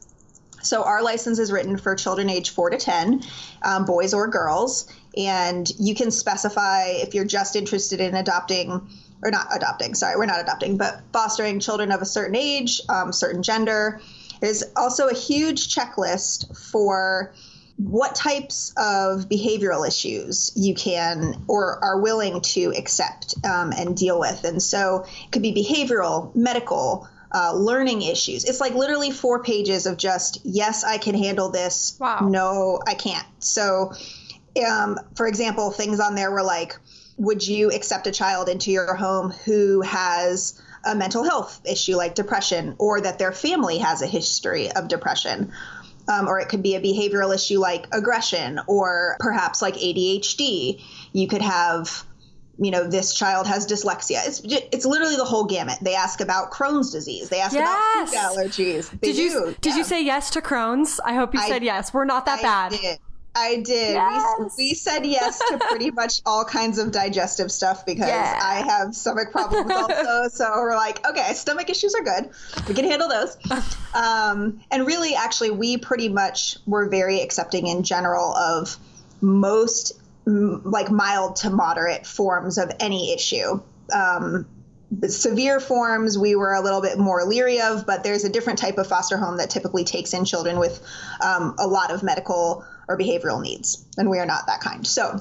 So 0.63 0.83
our 0.83 1.03
license 1.03 1.39
is 1.39 1.49
written 1.51 1.77
for 1.77 1.95
children 1.95 2.29
age 2.29 2.49
four 2.49 2.69
to 2.71 2.77
ten, 2.77 3.21
um, 3.61 3.85
boys 3.85 4.13
or 4.13 4.27
girls, 4.27 4.91
and 5.15 5.71
you 5.79 5.95
can 5.95 6.11
specify 6.11 6.87
if 6.87 7.13
you're 7.13 7.25
just 7.25 7.55
interested 7.55 8.01
in 8.01 8.15
adopting 8.15 8.89
or 9.23 9.31
not 9.31 9.47
adopting. 9.55 9.93
Sorry, 9.93 10.17
we're 10.17 10.25
not 10.25 10.41
adopting, 10.41 10.75
but 10.75 11.01
fostering 11.13 11.59
children 11.59 11.91
of 11.91 12.01
a 12.01 12.05
certain 12.05 12.35
age, 12.35 12.81
um, 12.89 13.13
certain 13.13 13.43
gender. 13.43 14.01
There's 14.41 14.63
also 14.75 15.07
a 15.07 15.13
huge 15.13 15.73
checklist 15.73 16.55
for 16.71 17.33
what 17.77 18.15
types 18.15 18.73
of 18.75 19.29
behavioral 19.29 19.87
issues 19.87 20.51
you 20.55 20.73
can 20.73 21.45
or 21.47 21.83
are 21.83 22.01
willing 22.01 22.41
to 22.41 22.73
accept 22.75 23.35
um, 23.45 23.71
and 23.71 23.95
deal 23.95 24.19
with. 24.19 24.43
And 24.43 24.61
so 24.61 25.05
it 25.25 25.31
could 25.31 25.43
be 25.43 25.53
behavioral, 25.53 26.35
medical, 26.35 27.07
uh, 27.31 27.53
learning 27.53 28.01
issues. 28.01 28.45
It's 28.45 28.59
like 28.59 28.73
literally 28.73 29.11
four 29.11 29.43
pages 29.43 29.85
of 29.85 29.97
just, 29.97 30.39
yes, 30.43 30.83
I 30.83 30.97
can 30.97 31.15
handle 31.15 31.49
this. 31.49 31.95
Wow. 31.99 32.27
No, 32.29 32.81
I 32.85 32.95
can't. 32.95 33.27
So, 33.39 33.93
um, 34.67 34.99
for 35.15 35.27
example, 35.27 35.69
things 35.69 35.99
on 35.99 36.15
there 36.15 36.31
were 36.31 36.43
like, 36.43 36.77
would 37.17 37.45
you 37.45 37.71
accept 37.71 38.07
a 38.07 38.11
child 38.11 38.49
into 38.49 38.71
your 38.71 38.95
home 38.95 39.31
who 39.31 39.81
has 39.81 40.59
a 40.83 40.95
mental 40.95 41.23
health 41.23 41.61
issue 41.65 41.95
like 41.95 42.15
depression 42.15 42.75
or 42.79 43.01
that 43.01 43.19
their 43.19 43.31
family 43.31 43.79
has 43.79 44.01
a 44.01 44.07
history 44.07 44.71
of 44.71 44.87
depression? 44.87 45.51
Um, 46.07 46.27
or 46.27 46.39
it 46.39 46.49
could 46.49 46.63
be 46.63 46.75
a 46.75 46.81
behavioral 46.81 47.33
issue 47.33 47.59
like 47.59 47.87
aggression 47.91 48.59
or 48.67 49.17
perhaps 49.19 49.61
like 49.61 49.75
ADHD. 49.75 50.81
You 51.13 51.27
could 51.27 51.41
have 51.41 52.05
you 52.59 52.71
know 52.71 52.87
this 52.87 53.13
child 53.13 53.45
has 53.45 53.67
dyslexia 53.67 54.25
it's 54.25 54.41
it's 54.43 54.85
literally 54.85 55.15
the 55.15 55.23
whole 55.23 55.45
gamut 55.45 55.77
they 55.81 55.93
ask 55.93 56.21
about 56.21 56.51
crohn's 56.51 56.91
disease 56.91 57.29
they 57.29 57.39
ask 57.39 57.53
yes. 57.53 58.11
about 58.11 58.39
food 58.39 58.51
allergies 58.51 58.89
they 58.99 59.11
did 59.11 59.17
you 59.17 59.29
do. 59.29 59.55
did 59.61 59.71
yeah. 59.71 59.77
you 59.77 59.83
say 59.83 60.03
yes 60.03 60.31
to 60.31 60.41
crohn's 60.41 60.99
i 61.05 61.13
hope 61.13 61.33
you 61.33 61.39
I, 61.39 61.47
said 61.47 61.63
yes 61.63 61.93
we're 61.93 62.05
not 62.05 62.25
that 62.25 62.39
I 62.39 62.41
bad 62.41 62.71
did. 62.71 62.99
I 63.37 63.57
did. 63.57 63.93
Yes. 63.93 64.57
We, 64.57 64.69
we, 64.69 64.73
said 64.73 65.05
yes 65.05 65.37
to 65.37 65.59
pretty 65.69 65.91
much 65.91 66.21
all 66.25 66.43
kinds 66.43 66.79
of 66.79 66.91
digestive 66.91 67.51
stuff 67.51 67.85
because 67.85 68.07
yeah. 68.07 68.39
I 68.41 68.65
have 68.67 68.95
stomach 68.95 69.31
problems 69.31 69.71
also. 69.71 70.27
so 70.31 70.51
we're 70.55 70.75
like, 70.75 71.05
okay, 71.07 71.33
stomach 71.33 71.69
issues 71.69 71.93
are 71.93 72.03
good. 72.03 72.31
We 72.67 72.73
can 72.73 72.85
handle 72.85 73.07
those. 73.07 73.37
um, 73.93 74.61
and 74.71 74.87
really, 74.87 75.13
actually, 75.13 75.51
we 75.51 75.77
pretty 75.77 76.09
much 76.09 76.57
were 76.65 76.89
very 76.89 77.21
accepting 77.21 77.67
in 77.67 77.83
general 77.83 78.35
of 78.35 78.75
most 79.21 79.93
m- 80.25 80.63
like 80.65 80.89
mild 80.89 81.35
to 81.37 81.51
moderate 81.51 82.07
forms 82.07 82.57
of 82.57 82.71
any 82.79 83.13
issue. 83.13 83.61
Um, 83.93 84.47
severe 85.07 85.59
forms 85.59 86.17
we 86.17 86.35
were 86.35 86.53
a 86.53 86.61
little 86.61 86.81
bit 86.81 86.97
more 86.97 87.23
leery 87.23 87.61
of, 87.61 87.85
but 87.85 88.03
there's 88.03 88.23
a 88.23 88.29
different 88.29 88.57
type 88.57 88.77
of 88.77 88.87
foster 88.87 89.17
home 89.17 89.37
that 89.37 89.49
typically 89.49 89.83
takes 89.83 90.13
in 90.13 90.25
children 90.25 90.59
with 90.59 90.81
um, 91.23 91.55
a 91.59 91.67
lot 91.67 91.91
of 91.91 92.03
medical 92.03 92.65
or 92.87 92.97
behavioral 92.97 93.41
needs, 93.41 93.85
and 93.97 94.09
we 94.09 94.19
are 94.19 94.25
not 94.25 94.47
that 94.47 94.61
kind. 94.61 94.85
So 94.85 95.19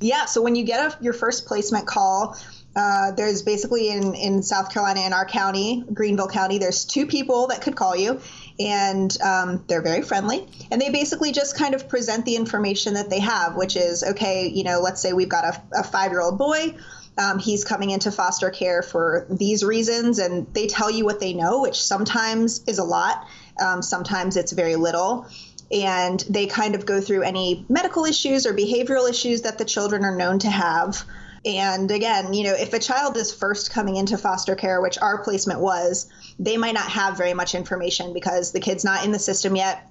Yeah, 0.00 0.24
so 0.24 0.42
when 0.42 0.56
you 0.56 0.64
get 0.64 0.80
a, 0.92 1.02
your 1.02 1.12
first 1.12 1.46
placement 1.46 1.86
call, 1.86 2.36
uh, 2.74 3.12
there's 3.12 3.42
basically 3.42 3.90
in, 3.90 4.14
in 4.14 4.42
South 4.42 4.72
Carolina, 4.72 5.00
in 5.02 5.12
our 5.12 5.26
county, 5.26 5.84
Greenville 5.92 6.28
County, 6.28 6.58
there's 6.58 6.84
two 6.84 7.06
people 7.06 7.48
that 7.48 7.60
could 7.60 7.76
call 7.76 7.94
you, 7.94 8.20
and 8.58 9.16
um, 9.20 9.62
they're 9.68 9.82
very 9.82 10.02
friendly. 10.02 10.46
And 10.70 10.80
they 10.80 10.90
basically 10.90 11.32
just 11.32 11.56
kind 11.56 11.74
of 11.74 11.88
present 11.88 12.24
the 12.24 12.36
information 12.36 12.94
that 12.94 13.10
they 13.10 13.20
have, 13.20 13.56
which 13.56 13.76
is 13.76 14.02
okay, 14.02 14.48
you 14.48 14.64
know, 14.64 14.80
let's 14.80 15.02
say 15.02 15.12
we've 15.12 15.28
got 15.28 15.44
a, 15.44 15.80
a 15.80 15.84
five 15.84 16.12
year 16.12 16.22
old 16.22 16.38
boy. 16.38 16.74
Um, 17.18 17.38
he's 17.38 17.62
coming 17.62 17.90
into 17.90 18.10
foster 18.10 18.48
care 18.48 18.82
for 18.82 19.26
these 19.28 19.62
reasons, 19.62 20.18
and 20.18 20.52
they 20.54 20.66
tell 20.66 20.90
you 20.90 21.04
what 21.04 21.20
they 21.20 21.34
know, 21.34 21.60
which 21.60 21.80
sometimes 21.82 22.64
is 22.66 22.78
a 22.78 22.84
lot, 22.84 23.26
um, 23.60 23.82
sometimes 23.82 24.38
it's 24.38 24.52
very 24.52 24.76
little 24.76 25.26
and 25.72 26.20
they 26.28 26.46
kind 26.46 26.74
of 26.74 26.84
go 26.84 27.00
through 27.00 27.22
any 27.22 27.64
medical 27.68 28.04
issues 28.04 28.46
or 28.46 28.52
behavioral 28.52 29.08
issues 29.08 29.42
that 29.42 29.58
the 29.58 29.64
children 29.64 30.04
are 30.04 30.16
known 30.16 30.38
to 30.40 30.50
have. 30.50 31.04
And 31.44 31.90
again, 31.90 32.34
you 32.34 32.44
know, 32.44 32.54
if 32.54 32.72
a 32.72 32.78
child 32.78 33.16
is 33.16 33.32
first 33.32 33.72
coming 33.72 33.96
into 33.96 34.16
foster 34.16 34.54
care, 34.54 34.80
which 34.80 34.98
our 34.98 35.24
placement 35.24 35.60
was, 35.60 36.08
they 36.38 36.56
might 36.56 36.74
not 36.74 36.88
have 36.88 37.16
very 37.16 37.34
much 37.34 37.54
information 37.54 38.12
because 38.12 38.52
the 38.52 38.60
kid's 38.60 38.84
not 38.84 39.04
in 39.04 39.12
the 39.12 39.18
system 39.18 39.56
yet. 39.56 39.90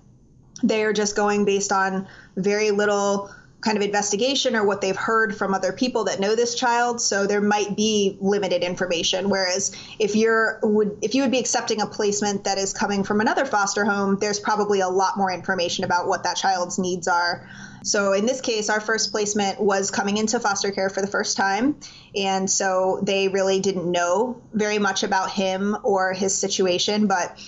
They're 0.63 0.93
just 0.93 1.15
going 1.15 1.43
based 1.45 1.71
on 1.71 2.07
very 2.37 2.71
little 2.71 3.31
kind 3.61 3.77
of 3.77 3.83
investigation 3.83 4.55
or 4.55 4.65
what 4.65 4.81
they've 4.81 4.95
heard 4.95 5.35
from 5.35 5.53
other 5.53 5.71
people 5.71 6.03
that 6.03 6.19
know 6.19 6.35
this 6.35 6.55
child 6.55 6.99
so 6.99 7.25
there 7.27 7.41
might 7.41 7.75
be 7.75 8.17
limited 8.19 8.63
information 8.63 9.29
whereas 9.29 9.75
if 9.99 10.15
you're 10.15 10.59
would 10.63 10.97
if 11.01 11.13
you 11.13 11.21
would 11.21 11.31
be 11.31 11.39
accepting 11.39 11.81
a 11.81 11.85
placement 11.85 12.43
that 12.43 12.57
is 12.57 12.73
coming 12.73 13.03
from 13.03 13.21
another 13.21 13.45
foster 13.45 13.85
home 13.85 14.17
there's 14.19 14.39
probably 14.39 14.79
a 14.79 14.89
lot 14.89 15.17
more 15.17 15.31
information 15.31 15.83
about 15.83 16.07
what 16.07 16.23
that 16.23 16.35
child's 16.35 16.79
needs 16.79 17.07
are 17.07 17.47
so 17.83 18.13
in 18.13 18.25
this 18.25 18.41
case, 18.41 18.69
our 18.69 18.79
first 18.79 19.11
placement 19.11 19.59
was 19.59 19.89
coming 19.89 20.17
into 20.17 20.39
foster 20.39 20.71
care 20.71 20.89
for 20.89 21.01
the 21.01 21.07
first 21.07 21.35
time. 21.35 21.77
And 22.15 22.49
so 22.49 22.99
they 23.01 23.27
really 23.27 23.59
didn't 23.59 23.89
know 23.89 24.41
very 24.53 24.77
much 24.77 25.03
about 25.03 25.31
him 25.31 25.77
or 25.83 26.13
his 26.13 26.37
situation. 26.37 27.07
But, 27.07 27.39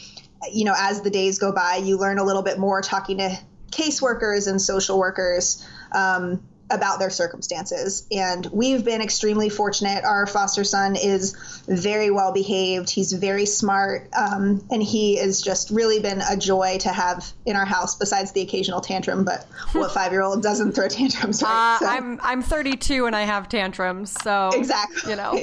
you 0.51 0.65
know, 0.65 0.73
as 0.75 1.01
the 1.01 1.11
days 1.11 1.37
go 1.37 1.51
by, 1.51 1.77
you 1.77 1.97
learn 1.97 2.17
a 2.17 2.23
little 2.23 2.41
bit 2.41 2.57
more 2.57 2.81
talking 2.81 3.19
to 3.19 3.37
caseworkers 3.71 4.47
and 4.47 4.61
social 4.61 4.97
workers. 4.97 5.65
Um, 5.93 6.41
about 6.73 6.99
their 6.99 7.09
circumstances. 7.09 8.07
And 8.11 8.45
we've 8.47 8.83
been 8.83 9.01
extremely 9.01 9.49
fortunate. 9.49 10.03
Our 10.03 10.25
foster 10.25 10.63
son 10.63 10.95
is 10.95 11.35
very 11.67 12.09
well 12.09 12.33
behaved. 12.33 12.89
He's 12.89 13.13
very 13.13 13.45
smart. 13.45 14.09
Um, 14.13 14.65
and 14.71 14.81
he 14.81 15.17
has 15.17 15.41
just 15.41 15.69
really 15.69 15.99
been 15.99 16.21
a 16.21 16.35
joy 16.35 16.77
to 16.79 16.89
have 16.89 17.31
in 17.45 17.55
our 17.55 17.65
house, 17.65 17.95
besides 17.95 18.31
the 18.31 18.41
occasional 18.41 18.81
tantrum. 18.81 19.23
But 19.23 19.43
what 19.73 19.91
five 19.91 20.11
year 20.11 20.23
old 20.23 20.41
doesn't 20.41 20.73
throw 20.73 20.87
tantrums, 20.87 21.43
right? 21.43 21.75
Uh, 21.75 21.79
so. 21.79 21.85
I'm, 21.87 22.19
I'm 22.23 22.41
32 22.41 23.05
and 23.05 23.15
I 23.15 23.23
have 23.23 23.49
tantrums. 23.49 24.11
So, 24.23 24.51
exactly. 24.53 25.11
You 25.11 25.17
know, 25.17 25.33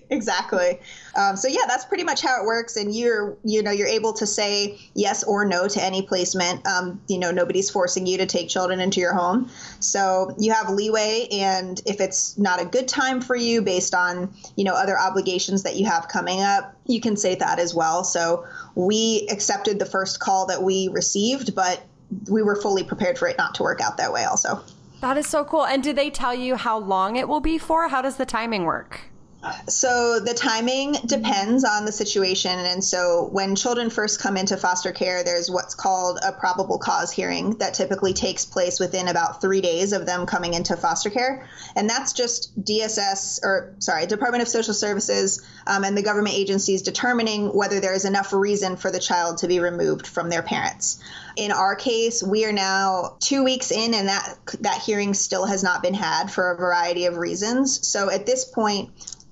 exactly. 0.10 0.80
Um, 1.16 1.36
so 1.36 1.48
yeah, 1.48 1.62
that's 1.66 1.84
pretty 1.84 2.04
much 2.04 2.22
how 2.22 2.40
it 2.40 2.46
works. 2.46 2.76
And 2.76 2.94
you're, 2.94 3.36
you 3.44 3.62
know, 3.62 3.70
you're 3.70 3.88
able 3.88 4.12
to 4.14 4.26
say 4.26 4.78
yes 4.94 5.24
or 5.24 5.44
no 5.44 5.68
to 5.68 5.82
any 5.82 6.02
placement. 6.02 6.66
Um, 6.66 7.00
you 7.08 7.18
know, 7.18 7.30
nobody's 7.30 7.70
forcing 7.70 8.06
you 8.06 8.18
to 8.18 8.26
take 8.26 8.48
children 8.48 8.80
into 8.80 9.00
your 9.00 9.14
home. 9.14 9.50
So 9.80 10.34
you 10.38 10.52
have 10.52 10.70
leeway. 10.70 11.28
And 11.32 11.80
if 11.86 12.00
it's 12.00 12.38
not 12.38 12.60
a 12.60 12.64
good 12.64 12.88
time 12.88 13.20
for 13.20 13.36
you 13.36 13.62
based 13.62 13.94
on, 13.94 14.32
you 14.56 14.64
know, 14.64 14.74
other 14.74 14.98
obligations 14.98 15.62
that 15.64 15.76
you 15.76 15.86
have 15.86 16.08
coming 16.08 16.40
up, 16.40 16.74
you 16.86 17.00
can 17.00 17.16
say 17.16 17.34
that 17.36 17.58
as 17.58 17.74
well. 17.74 18.04
So 18.04 18.46
we 18.74 19.26
accepted 19.30 19.78
the 19.78 19.86
first 19.86 20.20
call 20.20 20.46
that 20.46 20.62
we 20.62 20.88
received, 20.88 21.54
but 21.54 21.82
we 22.28 22.42
were 22.42 22.56
fully 22.56 22.82
prepared 22.82 23.18
for 23.18 23.28
it 23.28 23.38
not 23.38 23.54
to 23.56 23.62
work 23.62 23.80
out 23.80 23.96
that 23.96 24.12
way 24.12 24.24
also. 24.24 24.62
That 25.00 25.16
is 25.16 25.26
so 25.26 25.44
cool. 25.44 25.64
And 25.64 25.82
did 25.82 25.96
they 25.96 26.10
tell 26.10 26.34
you 26.34 26.56
how 26.56 26.78
long 26.78 27.16
it 27.16 27.28
will 27.28 27.40
be 27.40 27.56
for? 27.56 27.88
How 27.88 28.02
does 28.02 28.16
the 28.16 28.26
timing 28.26 28.64
work? 28.64 29.09
So 29.68 30.20
the 30.20 30.34
timing 30.34 30.92
depends 31.06 31.64
on 31.64 31.86
the 31.86 31.92
situation. 31.92 32.58
And 32.58 32.84
so 32.84 33.28
when 33.32 33.56
children 33.56 33.88
first 33.88 34.20
come 34.20 34.36
into 34.36 34.56
foster 34.56 34.92
care, 34.92 35.24
there's 35.24 35.50
what's 35.50 35.74
called 35.74 36.18
a 36.22 36.32
probable 36.32 36.78
cause 36.78 37.10
hearing 37.10 37.56
that 37.56 37.72
typically 37.72 38.12
takes 38.12 38.44
place 38.44 38.78
within 38.78 39.08
about 39.08 39.40
three 39.40 39.62
days 39.62 39.92
of 39.92 40.04
them 40.04 40.26
coming 40.26 40.52
into 40.52 40.76
foster 40.76 41.08
care. 41.08 41.48
And 41.74 41.88
that's 41.88 42.12
just 42.12 42.62
DSS, 42.62 43.40
or 43.42 43.74
sorry, 43.78 44.06
Department 44.06 44.42
of 44.42 44.48
Social 44.48 44.74
Services 44.74 45.42
um, 45.66 45.84
and 45.84 45.96
the 45.96 46.02
government 46.02 46.34
agencies 46.36 46.82
determining 46.82 47.48
whether 47.48 47.80
there 47.80 47.94
is 47.94 48.04
enough 48.04 48.34
reason 48.34 48.76
for 48.76 48.90
the 48.90 49.00
child 49.00 49.38
to 49.38 49.48
be 49.48 49.58
removed 49.58 50.06
from 50.06 50.28
their 50.28 50.42
parents. 50.42 51.02
In 51.36 51.50
our 51.50 51.76
case, 51.76 52.22
we 52.22 52.44
are 52.44 52.52
now 52.52 53.16
two 53.20 53.42
weeks 53.42 53.70
in, 53.70 53.94
and 53.94 54.08
that 54.08 54.36
that 54.60 54.82
hearing 54.82 55.14
still 55.14 55.46
has 55.46 55.62
not 55.62 55.82
been 55.82 55.94
had 55.94 56.30
for 56.30 56.50
a 56.50 56.56
variety 56.56 57.06
of 57.06 57.16
reasons. 57.16 57.86
So 57.86 58.10
at 58.10 58.26
this 58.26 58.44
point, 58.44 58.90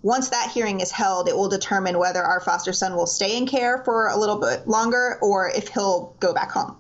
once 0.08 0.30
that 0.30 0.50
hearing 0.50 0.80
is 0.80 0.90
held, 0.90 1.28
it 1.28 1.36
will 1.36 1.50
determine 1.50 1.98
whether 1.98 2.22
our 2.22 2.40
foster 2.40 2.72
son 2.72 2.96
will 2.96 3.06
stay 3.06 3.36
in 3.36 3.46
care 3.46 3.84
for 3.84 4.08
a 4.08 4.16
little 4.16 4.40
bit 4.40 4.66
longer 4.66 5.18
or 5.20 5.50
if 5.50 5.68
he'll 5.68 6.16
go 6.18 6.32
back 6.32 6.50
home. 6.50 6.74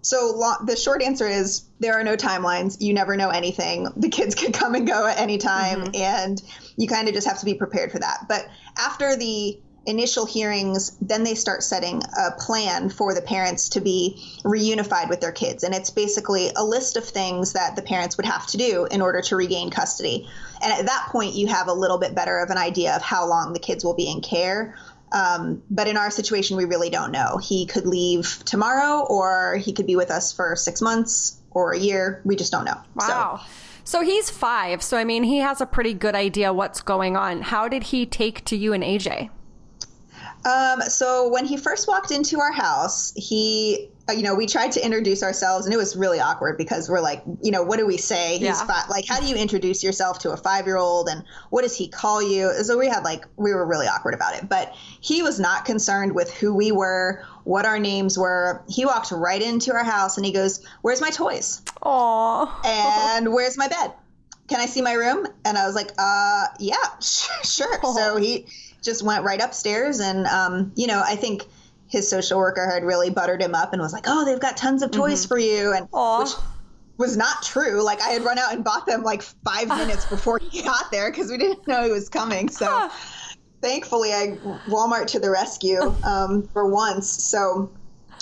So 0.00 0.32
lo- 0.34 0.64
the 0.64 0.74
short 0.74 1.02
answer 1.02 1.28
is 1.28 1.64
there 1.80 1.92
are 2.00 2.02
no 2.02 2.16
timelines. 2.16 2.80
You 2.80 2.94
never 2.94 3.14
know 3.14 3.28
anything. 3.28 3.88
The 3.94 4.08
kids 4.08 4.34
could 4.40 4.54
come 4.54 4.74
and 4.74 4.86
go 4.86 5.06
at 5.06 5.20
any 5.20 5.36
time, 5.36 5.82
mm-hmm. 5.82 5.96
and 5.96 6.42
you 6.76 6.88
kind 6.88 7.08
of 7.08 7.14
just 7.14 7.28
have 7.28 7.40
to 7.40 7.44
be 7.44 7.52
prepared 7.52 7.92
for 7.92 7.98
that. 7.98 8.24
But 8.26 8.48
after 8.78 9.16
the 9.16 9.60
initial 9.84 10.24
hearings, 10.24 10.96
then 11.00 11.24
they 11.24 11.34
start 11.34 11.62
setting 11.62 12.02
a 12.18 12.30
plan 12.38 12.88
for 12.88 13.14
the 13.14 13.20
parents 13.20 13.68
to 13.70 13.80
be 13.80 14.16
reunified 14.44 15.08
with 15.08 15.20
their 15.20 15.32
kids. 15.32 15.64
And 15.64 15.74
it's 15.74 15.90
basically 15.90 16.50
a 16.56 16.64
list 16.64 16.96
of 16.96 17.04
things 17.04 17.52
that 17.52 17.76
the 17.76 17.82
parents 17.82 18.16
would 18.16 18.26
have 18.26 18.46
to 18.48 18.56
do 18.56 18.86
in 18.90 19.02
order 19.02 19.20
to 19.22 19.36
regain 19.36 19.70
custody. 19.70 20.28
And 20.62 20.72
at 20.72 20.86
that 20.86 21.08
point, 21.10 21.34
you 21.34 21.48
have 21.48 21.68
a 21.68 21.72
little 21.72 21.98
bit 21.98 22.14
better 22.14 22.38
of 22.38 22.50
an 22.50 22.58
idea 22.58 22.94
of 22.94 23.02
how 23.02 23.26
long 23.26 23.52
the 23.52 23.58
kids 23.58 23.84
will 23.84 23.94
be 23.94 24.10
in 24.10 24.20
care. 24.20 24.76
Um, 25.12 25.62
but 25.70 25.88
in 25.88 25.96
our 25.96 26.10
situation, 26.10 26.56
we 26.56 26.64
really 26.64 26.88
don't 26.88 27.12
know. 27.12 27.36
He 27.36 27.66
could 27.66 27.86
leave 27.86 28.42
tomorrow, 28.46 29.04
or 29.06 29.56
he 29.56 29.72
could 29.72 29.86
be 29.86 29.96
with 29.96 30.10
us 30.10 30.32
for 30.32 30.56
six 30.56 30.80
months 30.80 31.36
or 31.50 31.72
a 31.72 31.78
year. 31.78 32.22
We 32.24 32.36
just 32.36 32.50
don't 32.50 32.64
know. 32.64 32.80
Wow. 32.94 33.40
So, 33.84 33.98
so 33.98 34.04
he's 34.04 34.30
five. 34.30 34.82
So, 34.82 34.96
I 34.96 35.04
mean, 35.04 35.22
he 35.24 35.38
has 35.38 35.60
a 35.60 35.66
pretty 35.66 35.92
good 35.92 36.14
idea 36.14 36.52
what's 36.52 36.80
going 36.80 37.16
on. 37.16 37.42
How 37.42 37.68
did 37.68 37.82
he 37.84 38.06
take 38.06 38.44
to 38.46 38.56
you 38.56 38.72
and 38.72 38.82
AJ? 38.82 39.30
Um, 40.44 40.80
so 40.82 41.28
when 41.28 41.44
he 41.44 41.56
first 41.56 41.86
walked 41.86 42.10
into 42.10 42.40
our 42.40 42.52
house, 42.52 43.12
he, 43.14 43.90
you 44.10 44.22
know, 44.22 44.34
we 44.34 44.46
tried 44.46 44.72
to 44.72 44.84
introduce 44.84 45.22
ourselves, 45.22 45.66
and 45.66 45.74
it 45.74 45.76
was 45.76 45.96
really 45.96 46.20
awkward 46.20 46.58
because 46.58 46.88
we're 46.88 47.00
like, 47.00 47.22
you 47.42 47.50
know, 47.50 47.62
what 47.62 47.78
do 47.78 47.86
we 47.86 47.96
say? 47.96 48.32
He's 48.32 48.42
yeah. 48.42 48.66
five. 48.66 48.88
Like, 48.88 49.06
how 49.06 49.20
do 49.20 49.26
you 49.26 49.36
introduce 49.36 49.84
yourself 49.84 50.18
to 50.20 50.32
a 50.32 50.36
five-year-old, 50.36 51.08
and 51.08 51.24
what 51.50 51.62
does 51.62 51.76
he 51.76 51.88
call 51.88 52.22
you? 52.22 52.52
So 52.64 52.78
we 52.78 52.88
had 52.88 53.04
like, 53.04 53.24
we 53.36 53.54
were 53.54 53.64
really 53.64 53.86
awkward 53.86 54.14
about 54.14 54.34
it. 54.34 54.48
But 54.48 54.74
he 55.00 55.22
was 55.22 55.38
not 55.38 55.64
concerned 55.64 56.14
with 56.14 56.32
who 56.34 56.54
we 56.54 56.72
were, 56.72 57.24
what 57.44 57.64
our 57.64 57.78
names 57.78 58.18
were. 58.18 58.62
He 58.68 58.84
walked 58.84 59.12
right 59.12 59.40
into 59.40 59.72
our 59.72 59.84
house, 59.84 60.16
and 60.16 60.26
he 60.26 60.32
goes, 60.32 60.64
"Where's 60.82 61.00
my 61.00 61.10
toys? 61.10 61.62
Aww. 61.82 62.50
And 62.64 63.32
where's 63.32 63.56
my 63.56 63.68
bed?" 63.68 63.92
Can 64.48 64.60
I 64.60 64.66
see 64.66 64.82
my 64.82 64.92
room? 64.92 65.26
And 65.46 65.56
I 65.56 65.66
was 65.66 65.74
like, 65.74 65.92
uh, 65.96 66.46
yeah, 66.58 66.74
sure. 67.00 67.80
So 67.94 68.16
he 68.16 68.46
just 68.82 69.02
went 69.02 69.24
right 69.24 69.40
upstairs. 69.40 70.00
And, 70.00 70.26
um, 70.26 70.72
you 70.74 70.88
know, 70.88 71.00
I 71.02 71.16
think 71.16 71.44
his 71.92 72.08
social 72.08 72.38
worker 72.38 72.66
had 72.68 72.84
really 72.84 73.10
buttered 73.10 73.42
him 73.42 73.54
up 73.54 73.74
and 73.74 73.82
was 73.82 73.92
like, 73.92 74.04
oh, 74.06 74.24
they've 74.24 74.40
got 74.40 74.56
tons 74.56 74.82
of 74.82 74.90
toys 74.90 75.20
mm-hmm. 75.20 75.28
for 75.28 75.38
you. 75.38 75.74
And 75.74 75.90
Aww. 75.90 76.20
which 76.20 76.32
was 76.96 77.18
not 77.18 77.42
true. 77.42 77.84
Like 77.84 78.00
I 78.00 78.08
had 78.08 78.22
run 78.22 78.38
out 78.38 78.54
and 78.54 78.64
bought 78.64 78.86
them 78.86 79.02
like 79.02 79.20
five 79.20 79.68
minutes 79.68 80.06
before 80.06 80.38
he 80.38 80.62
got 80.62 80.90
there 80.90 81.10
because 81.10 81.30
we 81.30 81.36
didn't 81.36 81.68
know 81.68 81.84
he 81.84 81.92
was 81.92 82.08
coming. 82.08 82.48
So 82.48 82.88
thankfully, 83.60 84.14
I 84.14 84.38
Walmart 84.68 85.08
to 85.08 85.20
the 85.20 85.28
rescue 85.28 85.94
um, 86.02 86.48
for 86.54 86.66
once. 86.66 87.10
So 87.10 87.70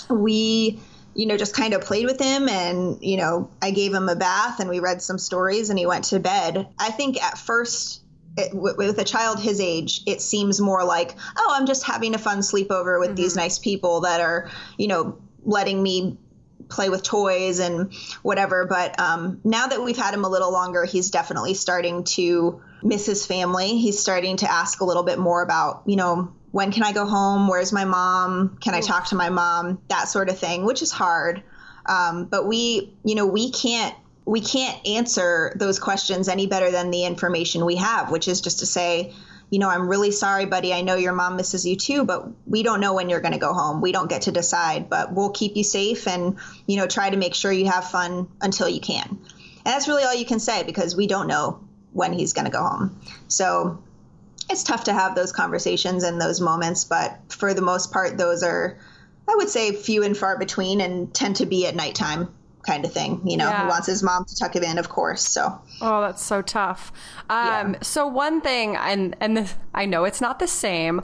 we 0.09 0.81
you 1.13 1.25
know, 1.25 1.37
just 1.37 1.55
kind 1.55 1.73
of 1.73 1.81
played 1.81 2.05
with 2.05 2.19
him 2.19 2.47
and, 2.47 2.97
you 3.01 3.17
know, 3.17 3.49
I 3.61 3.71
gave 3.71 3.93
him 3.93 4.07
a 4.07 4.15
bath 4.15 4.61
and 4.61 4.69
we 4.69 4.79
read 4.79 5.01
some 5.01 5.17
stories 5.17 5.69
and 5.69 5.77
he 5.77 5.85
went 5.85 6.05
to 6.05 6.19
bed. 6.21 6.67
I 6.79 6.91
think 6.91 7.21
at 7.21 7.37
first 7.37 8.00
it, 8.37 8.53
with 8.53 8.97
a 8.97 9.03
child 9.03 9.39
his 9.39 9.59
age, 9.59 10.01
it 10.05 10.21
seems 10.21 10.61
more 10.61 10.83
like, 10.83 11.15
oh, 11.37 11.53
I'm 11.55 11.65
just 11.65 11.83
having 11.83 12.15
a 12.15 12.17
fun 12.17 12.39
sleepover 12.39 12.99
with 12.99 13.09
mm-hmm. 13.09 13.15
these 13.15 13.35
nice 13.35 13.59
people 13.59 14.01
that 14.01 14.21
are, 14.21 14.49
you 14.77 14.87
know, 14.87 15.17
letting 15.43 15.81
me 15.81 16.17
play 16.69 16.89
with 16.89 17.03
toys 17.03 17.59
and 17.59 17.93
whatever. 18.21 18.65
But 18.65 18.99
um, 18.99 19.41
now 19.43 19.67
that 19.67 19.83
we've 19.83 19.97
had 19.97 20.13
him 20.13 20.23
a 20.23 20.29
little 20.29 20.51
longer, 20.51 20.85
he's 20.85 21.11
definitely 21.11 21.53
starting 21.53 22.03
to 22.15 22.61
miss 22.81 23.05
his 23.05 23.25
family. 23.25 23.77
He's 23.77 23.99
starting 23.99 24.37
to 24.37 24.51
ask 24.51 24.81
a 24.81 24.85
little 24.85 25.03
bit 25.03 25.19
more 25.19 25.43
about, 25.43 25.83
you 25.85 25.97
know, 25.97 26.33
when 26.51 26.71
can 26.71 26.83
I 26.83 26.91
go 26.91 27.05
home? 27.05 27.47
Where's 27.47 27.71
my 27.71 27.85
mom? 27.85 28.57
Can 28.61 28.73
I 28.73 28.81
talk 28.81 29.07
to 29.07 29.15
my 29.15 29.29
mom? 29.29 29.81
That 29.89 30.07
sort 30.07 30.29
of 30.29 30.37
thing, 30.39 30.65
which 30.65 30.81
is 30.81 30.91
hard. 30.91 31.43
Um, 31.85 32.25
but 32.25 32.47
we, 32.47 32.93
you 33.03 33.15
know, 33.15 33.25
we 33.25 33.51
can't 33.51 33.95
we 34.25 34.41
can't 34.41 34.87
answer 34.87 35.53
those 35.55 35.79
questions 35.79 36.27
any 36.27 36.47
better 36.47 36.71
than 36.71 36.91
the 36.91 37.05
information 37.05 37.65
we 37.65 37.77
have, 37.77 38.11
which 38.11 38.27
is 38.27 38.41
just 38.41 38.59
to 38.59 38.65
say, 38.65 39.13
you 39.49 39.59
know, 39.59 39.67
I'm 39.67 39.89
really 39.89 40.11
sorry, 40.11 40.45
buddy. 40.45 40.73
I 40.73 40.81
know 40.81 40.95
your 40.95 41.13
mom 41.13 41.35
misses 41.35 41.65
you 41.65 41.75
too, 41.75 42.05
but 42.05 42.27
we 42.47 42.63
don't 42.63 42.79
know 42.79 42.93
when 42.93 43.09
you're 43.09 43.19
going 43.19 43.33
to 43.33 43.39
go 43.39 43.53
home. 43.53 43.81
We 43.81 43.91
don't 43.91 44.09
get 44.09 44.23
to 44.23 44.31
decide, 44.31 44.89
but 44.89 45.13
we'll 45.13 45.31
keep 45.31 45.57
you 45.57 45.63
safe 45.63 46.07
and, 46.07 46.37
you 46.67 46.77
know, 46.77 46.87
try 46.87 47.09
to 47.09 47.17
make 47.17 47.35
sure 47.35 47.51
you 47.51 47.65
have 47.65 47.89
fun 47.89 48.29
until 48.39 48.69
you 48.69 48.79
can. 48.79 49.07
And 49.09 49.65
that's 49.65 49.87
really 49.87 50.03
all 50.03 50.15
you 50.15 50.25
can 50.25 50.39
say 50.39 50.63
because 50.63 50.95
we 50.95 51.07
don't 51.07 51.27
know 51.27 51.59
when 51.91 52.13
he's 52.13 52.31
going 52.31 52.45
to 52.45 52.51
go 52.51 52.63
home. 52.63 53.01
So 53.27 53.83
it's 54.49 54.63
tough 54.63 54.85
to 54.85 54.93
have 54.93 55.15
those 55.15 55.33
conversations 55.33 56.03
and 56.03 56.21
those 56.21 56.39
moments, 56.39 56.85
but 56.85 57.19
for 57.29 57.53
the 57.53 57.61
most 57.61 57.91
part, 57.91 58.17
those 58.17 58.43
are, 58.43 58.77
I 59.27 59.35
would 59.35 59.49
say, 59.49 59.73
few 59.73 60.03
and 60.03 60.15
far 60.15 60.37
between 60.39 60.79
and 60.79 61.13
tend 61.13 61.37
to 61.37 61.45
be 61.45 61.67
at 61.67 61.75
nighttime 61.75 62.33
kind 62.63 62.85
of 62.85 62.93
thing. 62.93 63.21
You 63.25 63.37
know, 63.37 63.49
yeah. 63.49 63.63
he 63.63 63.67
wants 63.67 63.87
his 63.87 64.03
mom 64.03 64.25
to 64.25 64.35
tuck 64.35 64.55
him 64.55 64.63
in, 64.63 64.77
of 64.77 64.89
course. 64.89 65.21
So. 65.21 65.61
Oh, 65.81 66.01
that's 66.01 66.23
so 66.23 66.41
tough. 66.41 66.91
Um, 67.29 67.73
yeah. 67.73 67.79
So 67.81 68.07
one 68.07 68.41
thing, 68.41 68.75
and 68.75 69.15
and 69.19 69.37
the, 69.37 69.51
I 69.73 69.85
know 69.85 70.05
it's 70.05 70.21
not 70.21 70.39
the 70.39 70.47
same. 70.47 71.01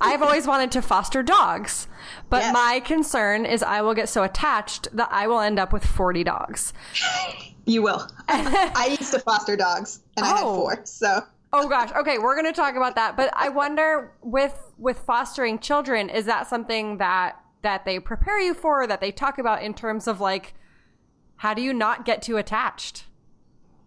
I've 0.00 0.22
always 0.22 0.46
wanted 0.46 0.72
to 0.72 0.82
foster 0.82 1.22
dogs, 1.22 1.88
but 2.28 2.42
yes. 2.42 2.54
my 2.54 2.80
concern 2.80 3.46
is 3.46 3.62
I 3.62 3.82
will 3.82 3.94
get 3.94 4.08
so 4.08 4.22
attached 4.22 4.88
that 4.96 5.08
I 5.10 5.26
will 5.26 5.40
end 5.40 5.58
up 5.58 5.72
with 5.72 5.84
forty 5.84 6.24
dogs. 6.24 6.72
You 7.66 7.82
will. 7.82 8.04
I 8.28 8.96
used 8.98 9.12
to 9.12 9.20
foster 9.20 9.54
dogs, 9.54 10.00
and 10.16 10.26
I 10.26 10.30
oh. 10.30 10.34
had 10.34 10.42
four. 10.42 10.80
So. 10.84 11.24
Oh 11.52 11.68
gosh. 11.68 11.90
Okay, 11.92 12.18
we're 12.18 12.34
going 12.34 12.52
to 12.52 12.58
talk 12.58 12.74
about 12.74 12.96
that. 12.96 13.16
But 13.16 13.30
I 13.34 13.48
wonder 13.48 14.12
with 14.22 14.56
with 14.76 14.98
fostering 14.98 15.58
children, 15.60 16.08
is 16.10 16.24
that 16.24 16.48
something 16.48 16.98
that 16.98 17.40
that 17.62 17.84
they 17.84 17.98
prepare 17.98 18.40
you 18.40 18.54
for, 18.54 18.86
that 18.86 19.00
they 19.00 19.12
talk 19.12 19.38
about 19.38 19.62
in 19.62 19.74
terms 19.74 20.06
of 20.06 20.20
like 20.20 20.54
how 21.40 21.54
do 21.54 21.62
you 21.62 21.72
not 21.72 22.04
get 22.04 22.20
too 22.20 22.36
attached? 22.36 23.06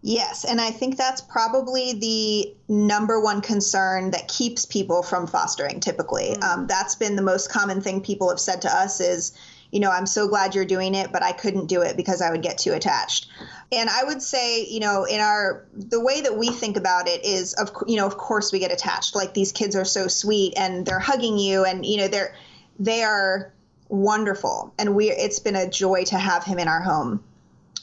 Yes, 0.02 0.44
and 0.44 0.60
I 0.60 0.72
think 0.72 0.96
that's 0.96 1.20
probably 1.20 1.92
the 1.92 2.52
number 2.68 3.20
one 3.20 3.42
concern 3.42 4.10
that 4.10 4.26
keeps 4.26 4.66
people 4.66 5.04
from 5.04 5.28
fostering 5.28 5.78
typically. 5.78 6.30
Mm-hmm. 6.30 6.42
Um, 6.42 6.66
that's 6.66 6.96
been 6.96 7.14
the 7.14 7.22
most 7.22 7.52
common 7.52 7.80
thing 7.80 8.00
people 8.00 8.28
have 8.28 8.40
said 8.40 8.60
to 8.62 8.68
us 8.68 9.00
is, 9.00 9.38
you 9.70 9.78
know, 9.78 9.92
I'm 9.92 10.04
so 10.04 10.26
glad 10.26 10.56
you're 10.56 10.64
doing 10.64 10.96
it, 10.96 11.12
but 11.12 11.22
I 11.22 11.30
couldn't 11.30 11.66
do 11.66 11.80
it 11.82 11.96
because 11.96 12.20
I 12.20 12.32
would 12.32 12.42
get 12.42 12.58
too 12.58 12.72
attached. 12.72 13.28
And 13.70 13.88
I 13.88 14.02
would 14.02 14.20
say, 14.20 14.64
you 14.64 14.80
know, 14.80 15.04
in 15.04 15.20
our 15.20 15.64
the 15.72 16.00
way 16.00 16.22
that 16.22 16.36
we 16.36 16.48
think 16.48 16.76
about 16.76 17.06
it 17.06 17.24
is 17.24 17.54
of 17.54 17.70
you 17.86 17.96
know, 17.96 18.06
of 18.06 18.16
course 18.16 18.50
we 18.50 18.58
get 18.58 18.72
attached. 18.72 19.14
Like 19.14 19.32
these 19.32 19.52
kids 19.52 19.76
are 19.76 19.84
so 19.84 20.08
sweet 20.08 20.54
and 20.56 20.84
they're 20.84 20.98
hugging 20.98 21.38
you 21.38 21.64
and 21.64 21.86
you 21.86 21.98
know, 21.98 22.08
they're 22.08 22.34
they 22.80 23.04
are 23.04 23.54
wonderful 23.88 24.74
and 24.76 24.96
we 24.96 25.12
it's 25.12 25.38
been 25.38 25.54
a 25.54 25.70
joy 25.70 26.02
to 26.06 26.18
have 26.18 26.42
him 26.42 26.58
in 26.58 26.66
our 26.66 26.80
home 26.80 27.22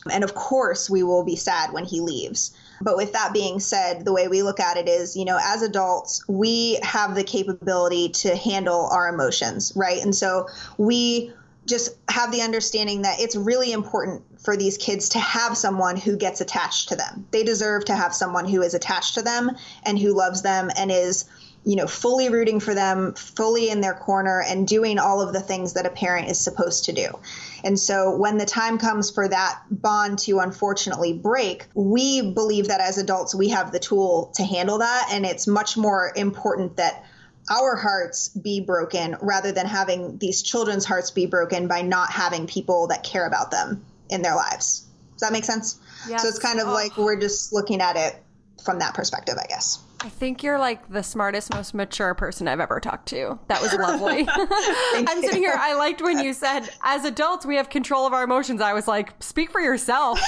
and 0.10 0.24
of 0.24 0.34
course, 0.34 0.90
we 0.90 1.04
will 1.04 1.24
be 1.24 1.36
sad 1.36 1.74
when 1.74 1.86
he 1.86 2.02
leaves. 2.02 2.52
But 2.82 2.98
with 2.98 3.14
that 3.14 3.34
being 3.34 3.60
said, 3.60 4.06
the 4.06 4.14
way 4.14 4.28
we 4.28 4.42
look 4.42 4.60
at 4.60 4.78
it 4.78 4.88
is, 4.88 5.16
you 5.16 5.26
know, 5.26 5.40
as 5.42 5.62
adults, 5.62 6.28
we 6.28 6.80
have 6.82 7.14
the 7.14 7.24
capability 7.24 8.10
to 8.10 8.36
handle 8.36 8.88
our 8.92 9.08
emotions, 9.08 9.72
right? 9.76 10.02
And 10.02 10.16
so 10.16 10.48
we 10.78 11.32
just 11.68 11.96
have 12.10 12.32
the 12.32 12.42
understanding 12.42 13.04
that 13.04 13.20
it's 13.20 13.36
really 13.36 13.72
important 13.72 14.24
for 14.40 14.58
these 14.58 14.78
kids 14.78 15.10
to 15.10 15.20
have 15.20 15.56
someone 15.56 15.96
who 15.96 16.18
gets 16.18 16.42
attached 16.42 16.90
to 16.90 16.96
them. 16.96 17.28
They 17.30 17.44
deserve 17.44 17.86
to 17.86 17.96
have 17.96 18.16
someone 18.16 18.48
who 18.48 18.62
is 18.64 18.74
attached 18.74 19.14
to 19.16 19.22
them 19.22 19.52
and 19.84 20.00
who 20.00 20.18
loves 20.18 20.42
them 20.42 20.72
and 20.76 20.92
is 20.92 21.26
you 21.64 21.76
know, 21.76 21.86
fully 21.86 22.30
rooting 22.30 22.60
for 22.60 22.74
them, 22.74 23.14
fully 23.14 23.70
in 23.70 23.82
their 23.82 23.94
corner, 23.94 24.42
and 24.42 24.68
doing 24.68 24.98
all 24.98 25.22
of 25.22 25.32
the 25.34 25.40
things 25.40 25.74
that 25.74 25.86
a 25.86 25.90
parent 25.90 26.30
is 26.30 26.40
supposed 26.40 26.86
to 26.86 26.92
do. 26.92 27.20
And 27.64 27.80
so 27.80 28.16
when 28.16 28.38
the 28.38 28.46
time 28.46 28.80
comes 28.80 29.12
for 29.12 29.28
that 29.28 29.62
bond 29.70 30.20
to 30.20 30.40
unfortunately 30.40 31.14
break, 31.14 31.68
we 31.76 32.22
believe 32.22 32.68
that 32.70 32.82
as 32.82 32.98
adults, 32.98 33.36
we 33.36 33.50
have 33.50 33.72
the 33.72 33.80
tool 33.80 34.32
to 34.36 34.44
handle 34.44 34.80
that. 34.80 35.10
And 35.12 35.26
it's 35.26 35.46
much 35.46 35.78
more 35.78 36.12
important 36.16 36.78
that 36.78 37.06
our 37.50 37.76
hearts 37.76 38.30
be 38.30 38.62
broken 38.62 39.16
rather 39.22 39.52
than 39.52 39.66
having 39.66 40.18
these 40.18 40.42
children's 40.42 40.86
hearts 40.86 41.12
be 41.12 41.26
broken 41.26 41.68
by 41.68 41.82
not 41.82 42.10
having 42.12 42.48
people 42.48 42.88
that 42.88 43.04
care 43.04 43.28
about 43.28 43.52
them 43.52 43.86
in 44.10 44.22
their 44.22 44.36
lives. 44.36 44.88
Does 45.14 45.22
that 45.22 45.34
make 45.34 45.46
sense? 45.46 45.80
Yes. 46.08 46.24
So 46.24 46.28
it's 46.28 46.40
kind 46.40 46.60
of 46.60 46.68
oh. 46.68 46.74
like 46.74 46.98
we're 46.98 47.20
just 47.20 47.54
looking 47.54 47.82
at 47.82 47.96
it 47.96 48.16
from 48.64 48.80
that 48.80 48.94
perspective, 48.94 49.36
I 49.40 49.46
guess. 49.48 49.80
I 50.04 50.10
think 50.10 50.42
you're 50.42 50.58
like 50.58 50.90
the 50.90 51.04
smartest, 51.04 51.54
most 51.54 51.74
mature 51.74 52.16
person 52.16 52.48
I've 52.48 52.60
ever 52.60 52.80
talked 52.80 53.08
to. 53.10 53.38
That 53.48 53.62
was 53.62 53.74
lovely. 53.74 54.28
I'm 54.30 55.22
sitting 55.22 55.42
here. 55.42 55.54
I 55.56 55.76
liked 55.76 56.02
when 56.02 56.20
you 56.20 56.34
said, 56.34 56.70
as 56.84 57.06
adults, 57.06 57.46
we 57.46 57.56
have 57.58 57.70
control 57.70 58.08
of 58.08 58.14
our 58.14 58.24
emotions. 58.24 58.62
I 58.62 58.74
was 58.74 58.88
like, 58.88 59.14
speak 59.22 59.52
for 59.52 59.62
yourself. 59.62 60.20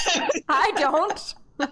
I 0.48 0.72
don't. 0.76 1.34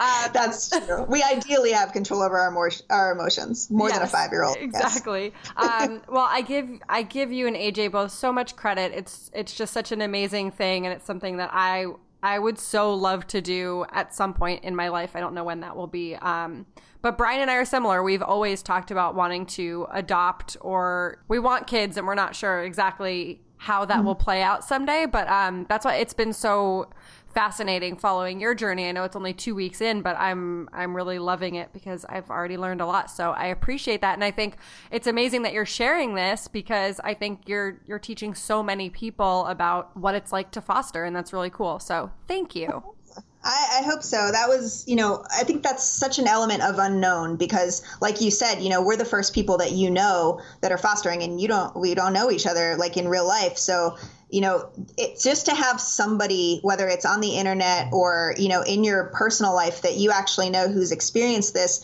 Uh, 0.00 0.28
That's 0.32 0.70
true. 0.70 1.04
We 1.04 1.22
ideally 1.22 1.70
have 1.70 1.92
control 1.92 2.20
over 2.22 2.36
our, 2.36 2.70
our 2.90 3.12
emotions 3.12 3.70
more 3.70 3.88
yes, 3.88 3.98
than 3.98 4.06
a 4.06 4.10
five 4.10 4.32
year 4.32 4.42
old. 4.42 4.56
Exactly. 4.58 5.32
Yes. 5.60 5.82
um, 5.88 6.02
well, 6.08 6.26
I 6.28 6.42
give 6.42 6.68
I 6.88 7.02
give 7.02 7.32
you 7.32 7.46
and 7.46 7.56
AJ 7.56 7.92
both 7.92 8.10
so 8.10 8.32
much 8.32 8.56
credit. 8.56 8.92
It's 8.92 9.30
it's 9.32 9.54
just 9.54 9.72
such 9.72 9.92
an 9.92 10.00
amazing 10.02 10.50
thing, 10.50 10.84
and 10.84 10.92
it's 10.92 11.06
something 11.06 11.36
that 11.36 11.50
I 11.52 11.86
I 12.22 12.38
would 12.38 12.58
so 12.58 12.92
love 12.94 13.26
to 13.28 13.40
do 13.40 13.84
at 13.92 14.14
some 14.14 14.34
point 14.34 14.64
in 14.64 14.74
my 14.74 14.88
life. 14.88 15.14
I 15.14 15.20
don't 15.20 15.34
know 15.34 15.44
when 15.44 15.60
that 15.60 15.76
will 15.76 15.86
be. 15.86 16.16
Um, 16.16 16.66
but 17.00 17.16
Brian 17.16 17.40
and 17.40 17.50
I 17.50 17.54
are 17.56 17.64
similar. 17.64 18.02
We've 18.02 18.22
always 18.22 18.62
talked 18.62 18.90
about 18.90 19.14
wanting 19.14 19.46
to 19.46 19.86
adopt 19.92 20.56
or 20.60 21.22
we 21.28 21.38
want 21.38 21.66
kids 21.66 21.96
and 21.96 22.06
we're 22.06 22.16
not 22.16 22.34
sure 22.34 22.62
exactly 22.62 23.40
how 23.58 23.84
that 23.84 23.98
mm-hmm. 23.98 24.06
will 24.06 24.14
play 24.14 24.42
out 24.42 24.64
someday. 24.64 25.06
But 25.06 25.28
um, 25.28 25.66
that's 25.68 25.84
why 25.84 25.96
it's 25.96 26.14
been 26.14 26.32
so 26.32 26.90
fascinating 27.34 27.96
following 27.96 28.40
your 28.40 28.54
journey. 28.54 28.88
I 28.88 28.92
know 28.92 29.04
it's 29.04 29.16
only 29.16 29.32
two 29.32 29.54
weeks 29.54 29.80
in, 29.80 30.02
but 30.02 30.16
I'm 30.18 30.68
I'm 30.72 30.94
really 30.94 31.18
loving 31.18 31.54
it 31.54 31.72
because 31.72 32.04
I've 32.08 32.30
already 32.30 32.56
learned 32.56 32.80
a 32.80 32.86
lot. 32.86 33.10
So 33.10 33.30
I 33.30 33.46
appreciate 33.46 34.00
that, 34.00 34.14
and 34.14 34.24
I 34.24 34.30
think 34.30 34.56
it's 34.90 35.06
amazing 35.06 35.42
that 35.42 35.52
you're 35.52 35.66
sharing 35.66 36.14
this 36.14 36.48
because 36.48 37.00
I 37.04 37.14
think 37.14 37.42
you're 37.46 37.80
you're 37.86 37.98
teaching 37.98 38.34
so 38.34 38.62
many 38.62 38.90
people 38.90 39.46
about 39.46 39.96
what 39.96 40.14
it's 40.14 40.32
like 40.32 40.50
to 40.52 40.60
foster, 40.60 41.04
and 41.04 41.14
that's 41.14 41.32
really 41.32 41.50
cool. 41.50 41.78
So 41.78 42.10
thank 42.26 42.54
you. 42.54 42.82
I, 43.44 43.80
I, 43.80 43.82
hope 43.84 44.02
so. 44.02 44.16
That 44.32 44.48
was, 44.48 44.84
you 44.88 44.96
know, 44.96 45.24
I 45.30 45.44
think 45.44 45.62
that's 45.62 45.84
such 45.84 46.18
an 46.18 46.26
element 46.26 46.62
of 46.62 46.78
unknown 46.78 47.36
because, 47.36 47.82
like 48.00 48.20
you 48.20 48.32
said, 48.32 48.60
you 48.60 48.68
know, 48.68 48.82
we're 48.82 48.96
the 48.96 49.04
first 49.04 49.32
people 49.32 49.58
that 49.58 49.72
you 49.72 49.90
know 49.90 50.40
that 50.60 50.72
are 50.72 50.78
fostering, 50.78 51.22
and 51.22 51.40
you 51.40 51.46
don't, 51.46 51.76
we 51.76 51.94
don't 51.94 52.12
know 52.12 52.30
each 52.30 52.46
other 52.46 52.76
like 52.76 52.96
in 52.96 53.08
real 53.08 53.26
life. 53.26 53.56
So, 53.56 53.96
you 54.30 54.42
know, 54.42 54.68
it's 54.96 55.22
just 55.22 55.46
to 55.46 55.54
have 55.54 55.80
somebody, 55.80 56.60
whether 56.62 56.86
it's 56.86 57.06
on 57.06 57.20
the 57.20 57.36
internet 57.36 57.92
or, 57.92 58.34
you 58.36 58.48
know, 58.48 58.62
in 58.62 58.84
your 58.84 59.04
personal 59.14 59.54
life 59.54 59.82
that 59.82 59.96
you 59.96 60.10
actually 60.10 60.50
know 60.50 60.68
who's 60.68 60.92
experienced 60.92 61.54
this, 61.54 61.82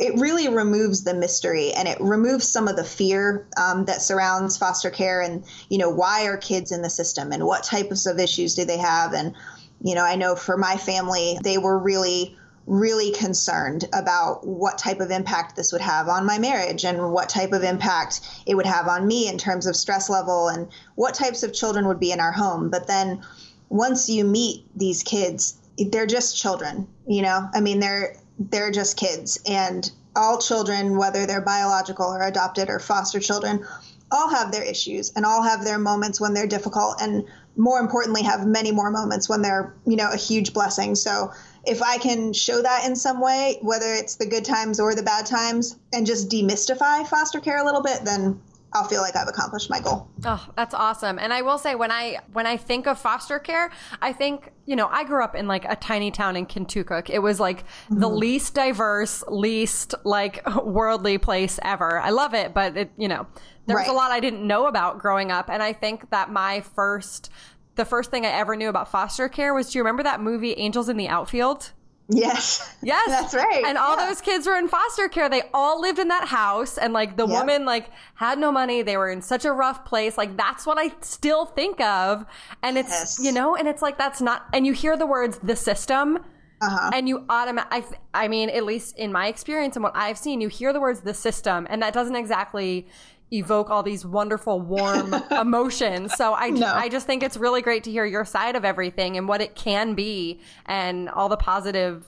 it 0.00 0.18
really 0.18 0.48
removes 0.48 1.04
the 1.04 1.14
mystery 1.14 1.72
and 1.72 1.88
it 1.88 1.98
removes 2.00 2.48
some 2.48 2.68
of 2.68 2.76
the 2.76 2.84
fear 2.84 3.46
um, 3.56 3.86
that 3.86 4.02
surrounds 4.02 4.58
foster 4.58 4.90
care 4.90 5.22
and, 5.22 5.44
you 5.70 5.78
know, 5.78 5.88
why 5.88 6.26
are 6.26 6.36
kids 6.36 6.70
in 6.70 6.82
the 6.82 6.90
system 6.90 7.32
and 7.32 7.46
what 7.46 7.62
types 7.62 8.04
of 8.04 8.18
issues 8.18 8.54
do 8.54 8.64
they 8.64 8.78
have? 8.78 9.14
And 9.14 9.34
you 9.82 9.94
know, 9.94 10.04
I 10.04 10.16
know 10.16 10.34
for 10.34 10.56
my 10.56 10.76
family, 10.76 11.38
they 11.42 11.58
were 11.58 11.78
really 11.78 12.36
really 12.66 13.12
concerned 13.12 13.88
about 13.92 14.46
what 14.46 14.76
type 14.76 15.00
of 15.00 15.10
impact 15.10 15.54
this 15.54 15.72
would 15.72 15.80
have 15.80 16.08
on 16.08 16.26
my 16.26 16.38
marriage 16.38 16.84
and 16.84 17.12
what 17.12 17.28
type 17.28 17.52
of 17.52 17.62
impact 17.62 18.20
it 18.44 18.56
would 18.56 18.66
have 18.66 18.88
on 18.88 19.06
me 19.06 19.28
in 19.28 19.38
terms 19.38 19.66
of 19.66 19.76
stress 19.76 20.10
level 20.10 20.48
and 20.48 20.68
what 20.96 21.14
types 21.14 21.42
of 21.42 21.52
children 21.52 21.86
would 21.86 22.00
be 22.00 22.10
in 22.10 22.20
our 22.20 22.32
home. 22.32 22.68
But 22.68 22.88
then 22.88 23.22
once 23.68 24.08
you 24.08 24.24
meet 24.24 24.66
these 24.74 25.02
kids, 25.02 25.58
they're 25.78 26.06
just 26.06 26.36
children, 26.36 26.88
you 27.06 27.22
know? 27.22 27.48
I 27.54 27.60
mean, 27.60 27.80
they're 27.80 28.16
they're 28.38 28.70
just 28.70 28.96
kids 28.96 29.40
and 29.46 29.90
all 30.14 30.38
children 30.38 30.96
whether 30.96 31.26
they're 31.26 31.40
biological 31.40 32.06
or 32.06 32.22
adopted 32.22 32.68
or 32.68 32.78
foster 32.78 33.20
children 33.20 33.64
all 34.10 34.28
have 34.28 34.52
their 34.52 34.62
issues 34.62 35.12
and 35.16 35.24
all 35.24 35.42
have 35.42 35.64
their 35.64 35.78
moments 35.78 36.20
when 36.20 36.34
they're 36.34 36.46
difficult 36.46 37.00
and 37.00 37.24
more 37.56 37.80
importantly 37.80 38.22
have 38.22 38.46
many 38.46 38.70
more 38.72 38.90
moments 38.90 39.28
when 39.28 39.42
they're 39.42 39.74
you 39.86 39.96
know 39.96 40.10
a 40.10 40.16
huge 40.16 40.52
blessing 40.52 40.94
so 40.94 41.32
if 41.66 41.82
i 41.82 41.98
can 41.98 42.32
show 42.32 42.62
that 42.62 42.86
in 42.86 42.94
some 42.96 43.20
way 43.20 43.58
whether 43.62 43.92
it's 43.92 44.16
the 44.16 44.26
good 44.26 44.44
times 44.44 44.80
or 44.80 44.94
the 44.94 45.02
bad 45.02 45.26
times 45.26 45.78
and 45.92 46.06
just 46.06 46.30
demystify 46.30 47.06
foster 47.06 47.40
care 47.40 47.58
a 47.58 47.64
little 47.64 47.82
bit 47.82 48.04
then 48.04 48.40
I'll 48.76 48.84
feel 48.84 49.00
like 49.00 49.16
I've 49.16 49.28
accomplished 49.28 49.70
my 49.70 49.80
goal. 49.80 50.08
Oh, 50.24 50.46
that's 50.54 50.74
awesome. 50.74 51.18
And 51.18 51.32
I 51.32 51.40
will 51.40 51.56
say 51.56 51.74
when 51.74 51.90
I 51.90 52.18
when 52.32 52.46
I 52.46 52.58
think 52.58 52.86
of 52.86 52.98
foster 52.98 53.38
care, 53.38 53.70
I 54.02 54.12
think, 54.12 54.52
you 54.66 54.76
know, 54.76 54.86
I 54.88 55.04
grew 55.04 55.24
up 55.24 55.34
in 55.34 55.46
like 55.46 55.64
a 55.64 55.76
tiny 55.76 56.10
town 56.10 56.36
in 56.36 56.44
Contoocook. 56.44 57.08
It 57.08 57.20
was 57.20 57.40
like 57.40 57.64
mm-hmm. 57.64 58.00
the 58.00 58.08
least 58.08 58.54
diverse, 58.54 59.24
least 59.28 59.94
like 60.04 60.46
worldly 60.62 61.16
place 61.16 61.58
ever. 61.62 61.98
I 62.00 62.10
love 62.10 62.34
it, 62.34 62.52
but 62.52 62.76
it, 62.76 62.90
you 62.98 63.08
know, 63.08 63.26
there 63.66 63.76
right. 63.76 63.86
was 63.86 63.92
a 63.92 63.96
lot 63.96 64.10
I 64.10 64.20
didn't 64.20 64.46
know 64.46 64.66
about 64.66 64.98
growing 64.98 65.32
up. 65.32 65.48
And 65.48 65.62
I 65.62 65.72
think 65.72 66.10
that 66.10 66.30
my 66.30 66.60
first, 66.60 67.30
the 67.76 67.84
first 67.84 68.10
thing 68.10 68.26
I 68.26 68.30
ever 68.30 68.56
knew 68.56 68.68
about 68.68 68.90
foster 68.90 69.28
care 69.28 69.54
was 69.54 69.70
do 69.70 69.78
you 69.78 69.84
remember 69.84 70.02
that 70.02 70.20
movie 70.20 70.54
Angels 70.54 70.88
in 70.88 70.96
the 70.96 71.08
Outfield? 71.08 71.72
Yes. 72.08 72.72
Yes. 72.82 73.08
That's 73.08 73.34
right. 73.34 73.64
And 73.66 73.76
all 73.76 73.96
yeah. 73.96 74.06
those 74.06 74.20
kids 74.20 74.46
were 74.46 74.54
in 74.54 74.68
foster 74.68 75.08
care. 75.08 75.28
They 75.28 75.42
all 75.52 75.80
lived 75.80 75.98
in 75.98 76.06
that 76.06 76.28
house 76.28 76.78
and 76.78 76.92
like 76.92 77.16
the 77.16 77.26
yep. 77.26 77.40
woman 77.40 77.64
like 77.64 77.90
had 78.14 78.38
no 78.38 78.52
money. 78.52 78.82
They 78.82 78.96
were 78.96 79.10
in 79.10 79.22
such 79.22 79.44
a 79.44 79.50
rough 79.50 79.84
place. 79.84 80.16
Like 80.16 80.36
that's 80.36 80.64
what 80.66 80.78
I 80.78 80.92
still 81.00 81.46
think 81.46 81.80
of. 81.80 82.24
And 82.62 82.78
it's, 82.78 82.90
yes. 82.90 83.18
you 83.20 83.32
know, 83.32 83.56
and 83.56 83.66
it's 83.66 83.82
like 83.82 83.98
that's 83.98 84.20
not 84.20 84.46
and 84.52 84.64
you 84.64 84.72
hear 84.72 84.96
the 84.96 85.06
words 85.06 85.38
the 85.38 85.56
system 85.56 86.20
uh-huh. 86.60 86.90
And 86.94 87.08
you 87.08 87.24
automatically, 87.28 87.98
I, 88.14 88.24
I 88.24 88.28
mean, 88.28 88.48
at 88.48 88.64
least 88.64 88.96
in 88.96 89.12
my 89.12 89.28
experience 89.28 89.76
and 89.76 89.82
what 89.82 89.92
I've 89.94 90.16
seen, 90.16 90.40
you 90.40 90.48
hear 90.48 90.72
the 90.72 90.80
words 90.80 91.00
the 91.00 91.12
system, 91.12 91.66
and 91.68 91.82
that 91.82 91.92
doesn't 91.92 92.16
exactly 92.16 92.86
evoke 93.32 93.70
all 93.70 93.82
these 93.82 94.04
wonderful 94.04 94.60
warm 94.60 95.12
emotions 95.32 96.12
so 96.14 96.34
i 96.34 96.48
no. 96.48 96.72
i 96.74 96.88
just 96.88 97.06
think 97.06 97.22
it's 97.22 97.36
really 97.36 97.60
great 97.60 97.82
to 97.82 97.90
hear 97.90 98.04
your 98.04 98.24
side 98.24 98.54
of 98.54 98.64
everything 98.64 99.16
and 99.16 99.26
what 99.28 99.40
it 99.40 99.56
can 99.56 99.94
be 99.94 100.40
and 100.66 101.08
all 101.08 101.28
the 101.28 101.36
positive 101.36 102.04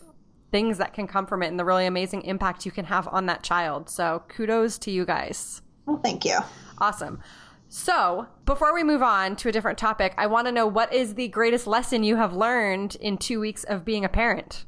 things 0.51 0.79
that 0.79 0.93
can 0.93 1.07
come 1.07 1.27
from 1.27 1.43
it 1.43 1.49
and 1.49 1.59
the 1.59 1.65
really 1.65 1.87
amazing 1.87 2.23
impact 2.23 2.65
you 2.65 2.73
can 2.73 2.87
have 2.87 3.09
on 3.09 3.27
that 3.27 3.43
child. 3.43 3.91
So 3.91 4.23
kudos 4.29 4.79
to 4.79 4.91
you 4.91 5.05
guys. 5.05 5.63
Well, 5.87 6.01
thank 6.03 6.25
you. 6.25 6.39
Awesome. 6.79 7.21
So, 7.71 8.27
before 8.47 8.73
we 8.73 8.83
move 8.83 9.03
on 9.03 9.37
to 9.37 9.51
a 9.51 9.53
different 9.53 9.77
topic, 9.77 10.15
I 10.17 10.27
want 10.27 10.47
to 10.47 10.53
know 10.53 10.67
what 10.67 10.93
is 10.93 11.15
the 11.15 11.29
greatest 11.29 11.67
lesson 11.67 12.03
you 12.03 12.17
have 12.17 12.33
learned 12.33 12.97
in 12.97 13.19
two 13.19 13.41
weeks 13.41 13.63
of 13.65 13.85
being 13.85 14.07
a 14.07 14.09
parent? 14.09 14.65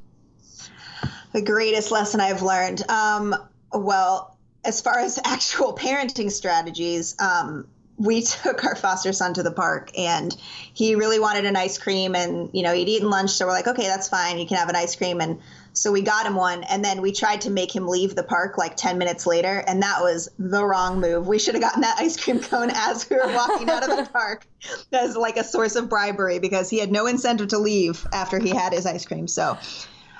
The 1.33 1.41
greatest 1.41 1.89
lesson 1.89 2.21
I've 2.21 2.43
learned. 2.43 2.87
Um, 2.89 3.35
well, 3.73 4.30
as 4.63 4.81
far 4.81 4.99
as 4.99 5.19
actual 5.25 5.73
parenting 5.75 6.31
strategies, 6.31 7.15
um, 7.19 7.67
we 7.97 8.21
took 8.23 8.63
our 8.63 8.75
foster 8.75 9.13
son 9.13 9.33
to 9.35 9.43
the 9.43 9.51
park 9.51 9.91
and 9.97 10.35
he 10.73 10.95
really 10.95 11.19
wanted 11.19 11.45
an 11.45 11.55
ice 11.55 11.77
cream 11.77 12.15
and 12.15 12.49
you 12.53 12.63
know 12.63 12.73
he'd 12.73 12.89
eaten 12.89 13.09
lunch. 13.09 13.31
So 13.31 13.45
we're 13.45 13.51
like 13.51 13.67
okay 13.67 13.87
that's 13.87 14.09
fine. 14.09 14.39
You 14.39 14.47
can 14.47 14.57
have 14.57 14.69
an 14.69 14.75
ice 14.75 14.95
cream. 14.95 15.21
And 15.21 15.39
so 15.73 15.91
we 15.91 16.01
got 16.01 16.25
him 16.25 16.35
one. 16.35 16.63
And 16.63 16.83
then 16.83 17.01
we 17.01 17.11
tried 17.11 17.41
to 17.41 17.49
make 17.49 17.73
him 17.73 17.87
leave 17.87 18.15
the 18.15 18.23
park 18.23 18.57
like 18.57 18.75
10 18.75 18.97
minutes 18.97 19.25
later. 19.25 19.63
And 19.65 19.81
that 19.83 20.01
was 20.01 20.29
the 20.37 20.65
wrong 20.65 20.99
move. 20.99 21.27
We 21.27 21.39
should 21.39 21.55
have 21.55 21.61
gotten 21.61 21.81
that 21.81 21.97
ice 21.99 22.21
cream 22.21 22.39
cone 22.39 22.71
as 22.73 23.09
we 23.09 23.15
were 23.15 23.33
walking 23.33 23.69
out 23.69 23.89
of 23.89 23.95
the 23.95 24.09
park 24.13 24.45
as 24.91 25.15
like 25.15 25.37
a 25.37 25.43
source 25.43 25.75
of 25.75 25.89
bribery 25.89 26.39
because 26.39 26.69
he 26.69 26.79
had 26.79 26.91
no 26.91 27.07
incentive 27.07 27.49
to 27.49 27.57
leave 27.57 28.05
after 28.11 28.39
he 28.39 28.49
had 28.49 28.73
his 28.73 28.85
ice 28.85 29.05
cream. 29.05 29.27
So 29.27 29.57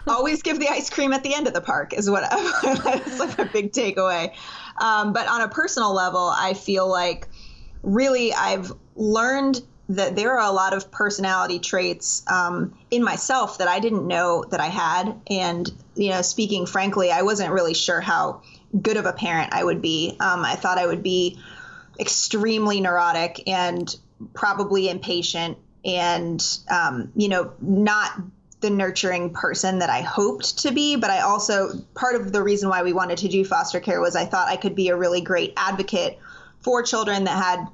always 0.08 0.42
give 0.42 0.60
the 0.60 0.68
ice 0.68 0.90
cream 0.90 1.14
at 1.14 1.24
the 1.24 1.34
end 1.34 1.48
of 1.48 1.54
the 1.54 1.62
park 1.62 1.94
is 1.94 2.10
what 2.10 2.30
that's 2.84 3.20
like 3.20 3.38
a 3.40 3.46
big 3.46 3.72
takeaway 3.72 4.34
um, 4.78 5.14
but 5.14 5.28
on 5.28 5.42
a 5.42 5.48
personal 5.48 5.94
level 5.94 6.32
i 6.36 6.54
feel 6.54 6.90
like 6.90 7.28
really 7.84 8.34
I've 8.34 8.72
learned 8.96 9.62
that 9.90 10.16
there 10.16 10.40
are 10.40 10.50
a 10.50 10.52
lot 10.52 10.74
of 10.74 10.90
personality 10.92 11.60
traits 11.60 12.24
um, 12.28 12.78
in 12.92 13.04
myself 13.04 13.58
that 13.58 13.68
I 13.68 13.80
didn't 13.80 14.08
know 14.08 14.46
that 14.52 14.60
I 14.60 14.68
had. 14.68 15.20
And, 15.28 15.70
you 15.96 16.10
know, 16.12 16.22
speaking 16.22 16.66
frankly, 16.66 17.12
I 17.12 17.24
wasn't 17.24 17.52
really 17.52 17.74
sure 17.74 18.00
how 18.00 18.42
good 18.80 18.96
of 18.96 19.06
a 19.06 19.12
parent 19.12 19.54
I 19.54 19.64
would 19.64 19.82
be. 19.82 20.16
Um, 20.20 20.46
I 20.46 20.56
thought 20.56 20.78
I 20.78 20.88
would 20.88 21.04
be 21.04 21.40
extremely 22.00 22.80
neurotic 22.80 23.48
and 23.48 23.94
probably 24.34 24.90
impatient 24.90 25.58
and, 25.84 26.42
um, 26.70 27.12
you 27.16 27.28
know, 27.28 27.54
not 27.60 28.12
the 28.62 28.70
nurturing 28.70 29.32
person 29.32 29.80
that 29.80 29.90
I 29.90 30.02
hoped 30.02 30.60
to 30.60 30.72
be. 30.72 30.96
But 30.96 31.10
I 31.10 31.20
also, 31.20 31.80
part 31.96 32.16
of 32.16 32.32
the 32.32 32.42
reason 32.42 32.70
why 32.70 32.84
we 32.84 32.94
wanted 32.94 33.18
to 33.20 33.28
do 33.28 33.44
foster 33.44 33.80
care 33.80 34.00
was 34.00 34.16
I 34.16 34.26
thought 34.26 34.48
I 34.48 34.56
could 34.56 34.76
be 34.76 34.90
a 34.90 34.96
really 34.96 35.22
great 35.22 35.54
advocate 35.58 36.20
for 36.62 36.84
children 36.84 37.26
that 37.26 37.44
had 37.44 37.68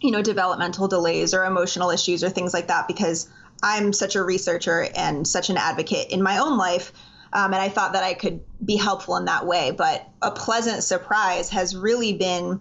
you 0.00 0.10
know 0.10 0.22
developmental 0.22 0.88
delays 0.88 1.34
or 1.34 1.44
emotional 1.44 1.90
issues 1.90 2.24
or 2.24 2.30
things 2.30 2.54
like 2.54 2.68
that 2.68 2.88
because 2.88 3.28
i'm 3.62 3.92
such 3.92 4.16
a 4.16 4.22
researcher 4.22 4.88
and 4.96 5.26
such 5.26 5.50
an 5.50 5.56
advocate 5.56 6.10
in 6.10 6.22
my 6.22 6.38
own 6.38 6.56
life 6.56 6.92
um, 7.32 7.52
and 7.52 7.62
i 7.62 7.68
thought 7.68 7.92
that 7.92 8.02
i 8.02 8.14
could 8.14 8.40
be 8.64 8.76
helpful 8.76 9.16
in 9.16 9.26
that 9.26 9.46
way 9.46 9.70
but 9.70 10.08
a 10.22 10.30
pleasant 10.30 10.82
surprise 10.82 11.50
has 11.50 11.76
really 11.76 12.14
been 12.14 12.60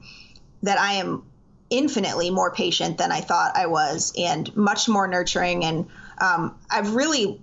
that 0.63 0.77
i 0.77 0.93
am 0.93 1.23
infinitely 1.69 2.29
more 2.29 2.51
patient 2.51 2.97
than 2.97 3.11
i 3.11 3.21
thought 3.21 3.55
i 3.55 3.65
was 3.65 4.11
and 4.17 4.55
much 4.55 4.89
more 4.89 5.07
nurturing 5.07 5.63
and 5.63 5.87
um, 6.21 6.57
i've 6.69 6.93
really 6.95 7.41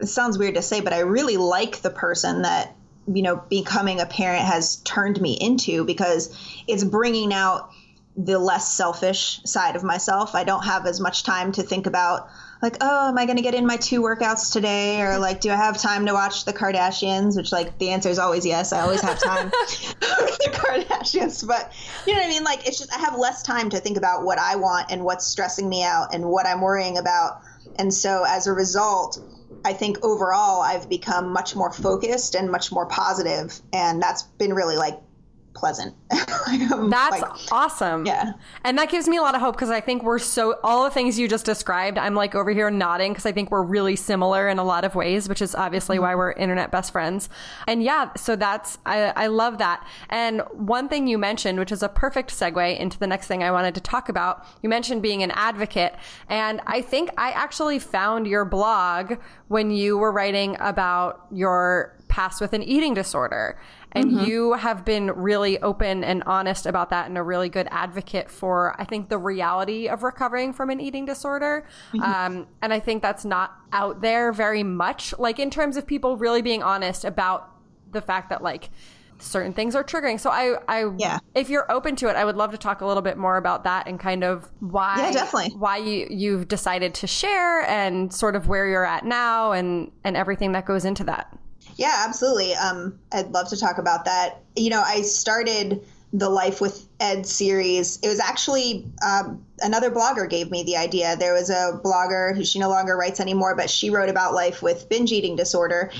it 0.00 0.06
sounds 0.06 0.38
weird 0.38 0.54
to 0.54 0.62
say 0.62 0.80
but 0.80 0.92
i 0.92 1.00
really 1.00 1.36
like 1.36 1.80
the 1.82 1.90
person 1.90 2.42
that 2.42 2.74
you 3.12 3.22
know 3.22 3.42
becoming 3.48 4.00
a 4.00 4.06
parent 4.06 4.44
has 4.44 4.76
turned 4.76 5.20
me 5.20 5.36
into 5.40 5.84
because 5.84 6.36
it's 6.66 6.84
bringing 6.84 7.32
out 7.32 7.70
the 8.18 8.38
less 8.38 8.74
selfish 8.74 9.40
side 9.44 9.76
of 9.76 9.84
myself. 9.84 10.34
I 10.34 10.42
don't 10.42 10.64
have 10.64 10.86
as 10.86 10.98
much 10.98 11.22
time 11.22 11.52
to 11.52 11.62
think 11.62 11.86
about 11.86 12.28
like, 12.60 12.76
oh, 12.80 13.08
am 13.08 13.16
I 13.16 13.26
going 13.26 13.36
to 13.36 13.42
get 13.42 13.54
in 13.54 13.64
my 13.64 13.76
two 13.76 14.02
workouts 14.02 14.52
today 14.52 15.00
or 15.00 15.18
like 15.18 15.40
do 15.40 15.52
I 15.52 15.54
have 15.54 15.78
time 15.78 16.04
to 16.06 16.12
watch 16.12 16.44
the 16.44 16.52
Kardashians, 16.52 17.36
which 17.36 17.52
like 17.52 17.78
the 17.78 17.90
answer 17.90 18.08
is 18.08 18.18
always 18.18 18.44
yes. 18.44 18.72
I 18.72 18.80
always 18.80 19.00
have 19.02 19.20
time 19.20 19.50
for 19.50 20.26
the 20.26 20.50
Kardashians, 20.52 21.46
but 21.46 21.72
you 22.08 22.14
know 22.14 22.18
what 22.18 22.26
I 22.26 22.30
mean? 22.30 22.42
Like 22.42 22.66
it's 22.66 22.78
just 22.78 22.92
I 22.92 22.98
have 22.98 23.16
less 23.16 23.44
time 23.44 23.70
to 23.70 23.78
think 23.78 23.96
about 23.96 24.24
what 24.24 24.40
I 24.40 24.56
want 24.56 24.90
and 24.90 25.04
what's 25.04 25.24
stressing 25.24 25.68
me 25.68 25.84
out 25.84 26.12
and 26.12 26.24
what 26.24 26.44
I'm 26.44 26.60
worrying 26.60 26.98
about. 26.98 27.42
And 27.78 27.94
so 27.94 28.24
as 28.26 28.46
a 28.46 28.52
result, 28.52 29.20
I 29.64 29.72
think 29.72 30.04
overall 30.04 30.60
I've 30.60 30.88
become 30.88 31.32
much 31.32 31.54
more 31.54 31.72
focused 31.72 32.34
and 32.34 32.50
much 32.50 32.72
more 32.72 32.86
positive, 32.86 33.60
and 33.72 34.02
that's 34.02 34.22
been 34.22 34.52
really 34.52 34.76
like 34.76 35.00
pleasant. 35.58 35.94
That's 36.10 37.20
like, 37.20 37.52
awesome. 37.52 38.06
Yeah. 38.06 38.32
And 38.64 38.78
that 38.78 38.90
gives 38.90 39.08
me 39.08 39.16
a 39.16 39.22
lot 39.22 39.34
of 39.34 39.40
hope 39.40 39.56
because 39.56 39.70
I 39.70 39.80
think 39.80 40.02
we're 40.02 40.18
so, 40.18 40.58
all 40.62 40.84
the 40.84 40.90
things 40.90 41.18
you 41.18 41.28
just 41.28 41.44
described, 41.44 41.98
I'm 41.98 42.14
like 42.14 42.34
over 42.34 42.50
here 42.50 42.70
nodding 42.70 43.12
because 43.12 43.26
I 43.26 43.32
think 43.32 43.50
we're 43.50 43.62
really 43.62 43.96
similar 43.96 44.48
in 44.48 44.58
a 44.58 44.64
lot 44.64 44.84
of 44.84 44.94
ways, 44.94 45.28
which 45.28 45.42
is 45.42 45.54
obviously 45.54 45.96
mm-hmm. 45.96 46.04
why 46.04 46.14
we're 46.14 46.32
internet 46.32 46.70
best 46.70 46.92
friends. 46.92 47.28
And 47.66 47.82
yeah, 47.82 48.12
so 48.14 48.36
that's, 48.36 48.78
I, 48.86 49.12
I 49.16 49.26
love 49.26 49.58
that. 49.58 49.86
And 50.08 50.42
one 50.52 50.88
thing 50.88 51.06
you 51.06 51.18
mentioned, 51.18 51.58
which 51.58 51.72
is 51.72 51.82
a 51.82 51.88
perfect 51.88 52.30
segue 52.30 52.78
into 52.78 52.98
the 52.98 53.06
next 53.06 53.26
thing 53.26 53.42
I 53.42 53.50
wanted 53.50 53.74
to 53.74 53.80
talk 53.80 54.08
about, 54.08 54.46
you 54.62 54.68
mentioned 54.68 55.02
being 55.02 55.22
an 55.22 55.32
advocate. 55.32 55.94
And 56.28 56.60
I 56.66 56.80
think 56.82 57.10
I 57.18 57.30
actually 57.32 57.78
found 57.78 58.26
your 58.26 58.44
blog 58.44 59.14
when 59.48 59.70
you 59.70 59.98
were 59.98 60.12
writing 60.12 60.56
about 60.60 61.26
your 61.32 61.98
past 62.08 62.40
with 62.40 62.52
an 62.52 62.62
eating 62.62 62.94
disorder. 62.94 63.58
And 63.92 64.12
mm-hmm. 64.12 64.24
you 64.26 64.52
have 64.52 64.84
been 64.84 65.10
really 65.12 65.58
open 65.60 66.04
and 66.04 66.22
honest 66.24 66.66
about 66.66 66.90
that 66.90 67.08
and 67.08 67.16
a 67.16 67.22
really 67.22 67.48
good 67.48 67.68
advocate 67.70 68.30
for, 68.30 68.74
I 68.78 68.84
think, 68.84 69.08
the 69.08 69.18
reality 69.18 69.88
of 69.88 70.02
recovering 70.02 70.52
from 70.52 70.70
an 70.70 70.80
eating 70.80 71.06
disorder. 71.06 71.66
Mm-hmm. 71.92 72.02
Um, 72.02 72.46
and 72.60 72.72
I 72.72 72.80
think 72.80 73.02
that's 73.02 73.24
not 73.24 73.56
out 73.72 74.00
there 74.02 74.32
very 74.32 74.62
much, 74.62 75.14
like 75.18 75.38
in 75.38 75.50
terms 75.50 75.76
of 75.76 75.86
people 75.86 76.16
really 76.16 76.42
being 76.42 76.62
honest 76.62 77.04
about 77.04 77.50
the 77.90 78.02
fact 78.02 78.28
that, 78.28 78.42
like, 78.42 78.70
certain 79.20 79.52
things 79.52 79.74
are 79.74 79.82
triggering. 79.82 80.20
So 80.20 80.30
I, 80.30 80.58
I, 80.68 80.92
yeah. 80.96 81.18
if 81.34 81.50
you're 81.50 81.68
open 81.72 81.96
to 81.96 82.08
it, 82.08 82.14
I 82.14 82.24
would 82.24 82.36
love 82.36 82.52
to 82.52 82.58
talk 82.58 82.82
a 82.82 82.86
little 82.86 83.02
bit 83.02 83.16
more 83.16 83.36
about 83.36 83.64
that 83.64 83.88
and 83.88 83.98
kind 83.98 84.22
of 84.22 84.48
why, 84.60 84.96
yeah, 84.98 85.10
definitely 85.10 85.56
why 85.58 85.78
you 85.78 86.06
you've 86.08 86.46
decided 86.46 86.94
to 86.94 87.08
share 87.08 87.62
and 87.62 88.14
sort 88.14 88.36
of 88.36 88.46
where 88.46 88.68
you're 88.68 88.84
at 88.84 89.04
now 89.04 89.50
and 89.50 89.90
and 90.04 90.16
everything 90.16 90.52
that 90.52 90.66
goes 90.66 90.84
into 90.84 91.02
that. 91.02 91.36
Yeah, 91.76 92.04
absolutely. 92.06 92.54
Um, 92.54 92.98
I'd 93.12 93.30
love 93.30 93.48
to 93.50 93.56
talk 93.56 93.78
about 93.78 94.04
that. 94.06 94.40
You 94.56 94.70
know, 94.70 94.82
I 94.84 95.02
started 95.02 95.84
the 96.12 96.28
Life 96.28 96.60
with 96.60 96.88
Ed 97.00 97.26
series. 97.26 97.98
It 98.02 98.08
was 98.08 98.18
actually 98.18 98.86
um, 99.06 99.44
another 99.60 99.90
blogger 99.90 100.28
gave 100.28 100.50
me 100.50 100.62
the 100.62 100.76
idea. 100.76 101.16
There 101.16 101.34
was 101.34 101.50
a 101.50 101.80
blogger 101.84 102.34
who 102.34 102.44
she 102.44 102.58
no 102.58 102.70
longer 102.70 102.96
writes 102.96 103.20
anymore, 103.20 103.54
but 103.54 103.68
she 103.68 103.90
wrote 103.90 104.08
about 104.08 104.34
life 104.34 104.62
with 104.62 104.88
binge 104.88 105.12
eating 105.12 105.36
disorder. 105.36 105.90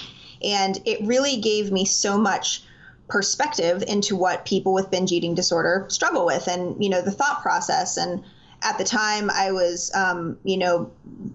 And 0.43 0.81
it 0.87 1.07
really 1.07 1.37
gave 1.37 1.71
me 1.71 1.85
so 1.85 2.17
much 2.17 2.63
perspective 3.09 3.83
into 3.87 4.17
what 4.17 4.45
people 4.45 4.73
with 4.73 4.91
binge 4.91 5.13
eating 5.13 5.35
disorder 5.35 5.87
struggle 5.89 6.25
with 6.27 6.47
and, 6.47 6.83
you 6.83 6.91
know, 6.91 7.03
the 7.03 7.11
thought 7.11 7.43
process. 7.43 7.97
And 7.97 8.25
at 8.63 8.79
the 8.79 8.85
time 8.85 9.31
I 9.31 9.53
was, 9.53 9.95
um, 9.95 10.39
you 10.45 10.57
know, 10.57 10.91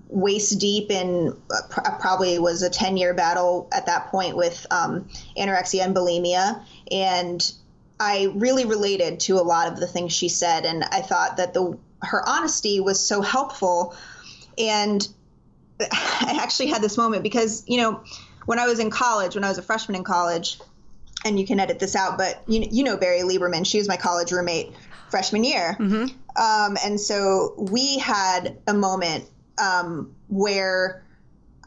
waist 0.09 0.59
deep 0.59 0.91
in 0.91 1.35
uh, 1.51 1.97
probably 1.99 2.37
was 2.39 2.63
a 2.63 2.69
10 2.69 2.97
year 2.97 3.13
battle 3.13 3.67
at 3.71 3.85
that 3.85 4.07
point 4.07 4.35
with 4.35 4.65
um, 4.71 5.07
anorexia 5.37 5.85
and 5.85 5.95
bulimia. 5.95 6.63
And 6.91 7.51
I 7.99 8.31
really 8.35 8.65
related 8.65 9.19
to 9.21 9.35
a 9.35 9.41
lot 9.43 9.71
of 9.71 9.79
the 9.79 9.87
things 9.87 10.11
she 10.11 10.29
said. 10.29 10.65
And 10.65 10.83
I 10.83 11.01
thought 11.01 11.37
that 11.37 11.53
the, 11.53 11.77
her 12.01 12.27
honesty 12.27 12.79
was 12.79 12.99
so 12.99 13.21
helpful. 13.21 13.95
And 14.57 15.07
I 15.81 16.39
actually 16.41 16.67
had 16.67 16.81
this 16.81 16.97
moment 16.97 17.23
because, 17.23 17.63
you 17.67 17.77
know, 17.77 18.03
when 18.45 18.59
I 18.59 18.67
was 18.67 18.79
in 18.79 18.89
college, 18.89 19.35
when 19.35 19.45
I 19.45 19.49
was 19.49 19.57
a 19.57 19.63
freshman 19.63 19.95
in 19.95 20.03
college, 20.03 20.59
and 21.25 21.39
you 21.39 21.45
can 21.45 21.59
edit 21.59 21.79
this 21.79 21.95
out, 21.95 22.17
but 22.17 22.43
you, 22.47 22.67
you 22.69 22.83
know 22.83 22.97
Barry 22.97 23.21
Lieberman, 23.21 23.65
she 23.65 23.77
was 23.77 23.87
my 23.87 23.95
college 23.95 24.33
roommate 24.33 24.73
freshman 25.09 25.43
year. 25.43 25.77
Mm-hmm. 25.79 26.17
Um, 26.35 26.77
and 26.83 26.99
so 26.99 27.53
we 27.57 27.97
had 27.99 28.57
a 28.67 28.73
moment 28.73 29.25
um, 29.57 30.15
where 30.27 31.03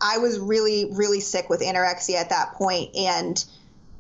I 0.01 0.19
was 0.19 0.39
really, 0.39 0.91
really 0.93 1.21
sick 1.21 1.49
with 1.49 1.61
anorexia 1.61 2.17
at 2.17 2.31
that 2.31 2.55
point, 2.55 2.95
and 2.97 3.43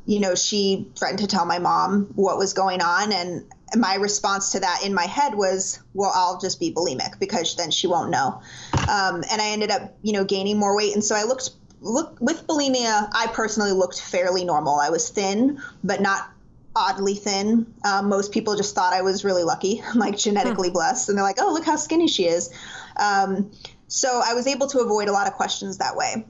you 0.04 0.20
know, 0.20 0.36
she 0.36 0.88
threatened 0.96 1.18
to 1.18 1.26
tell 1.26 1.44
my 1.44 1.58
mom 1.58 2.12
what 2.14 2.38
was 2.38 2.52
going 2.52 2.80
on, 2.80 3.12
and 3.12 3.44
my 3.74 3.96
response 3.96 4.52
to 4.52 4.60
that 4.60 4.82
in 4.84 4.94
my 4.94 5.06
head 5.06 5.34
was, 5.34 5.80
"Well, 5.94 6.12
I'll 6.14 6.38
just 6.38 6.60
be 6.60 6.72
bulimic 6.72 7.18
because 7.18 7.56
then 7.56 7.70
she 7.70 7.86
won't 7.86 8.10
know." 8.10 8.40
Um, 8.88 9.24
and 9.30 9.40
I 9.42 9.48
ended 9.48 9.70
up, 9.70 9.94
you 10.02 10.12
know, 10.12 10.24
gaining 10.24 10.58
more 10.58 10.76
weight, 10.76 10.94
and 10.94 11.02
so 11.02 11.14
I 11.14 11.24
looked 11.24 11.50
look 11.80 12.16
with 12.20 12.46
bulimia. 12.46 13.08
I 13.12 13.28
personally 13.32 13.72
looked 13.72 14.00
fairly 14.00 14.44
normal. 14.44 14.76
I 14.76 14.90
was 14.90 15.08
thin, 15.08 15.60
but 15.82 16.00
not 16.00 16.30
oddly 16.76 17.14
thin. 17.14 17.66
Um, 17.84 18.08
most 18.08 18.30
people 18.30 18.54
just 18.54 18.74
thought 18.74 18.92
I 18.92 19.02
was 19.02 19.24
really 19.24 19.42
lucky, 19.42 19.82
like 19.94 20.16
genetically 20.16 20.68
hmm. 20.68 20.74
blessed, 20.74 21.08
and 21.08 21.18
they're 21.18 21.24
like, 21.24 21.38
"Oh, 21.40 21.52
look 21.52 21.64
how 21.64 21.76
skinny 21.76 22.06
she 22.06 22.26
is." 22.26 22.52
Um, 22.96 23.50
so 23.88 24.22
I 24.24 24.34
was 24.34 24.46
able 24.46 24.66
to 24.68 24.80
avoid 24.80 25.08
a 25.08 25.12
lot 25.12 25.26
of 25.26 25.34
questions 25.34 25.78
that 25.78 25.96
way. 25.96 26.26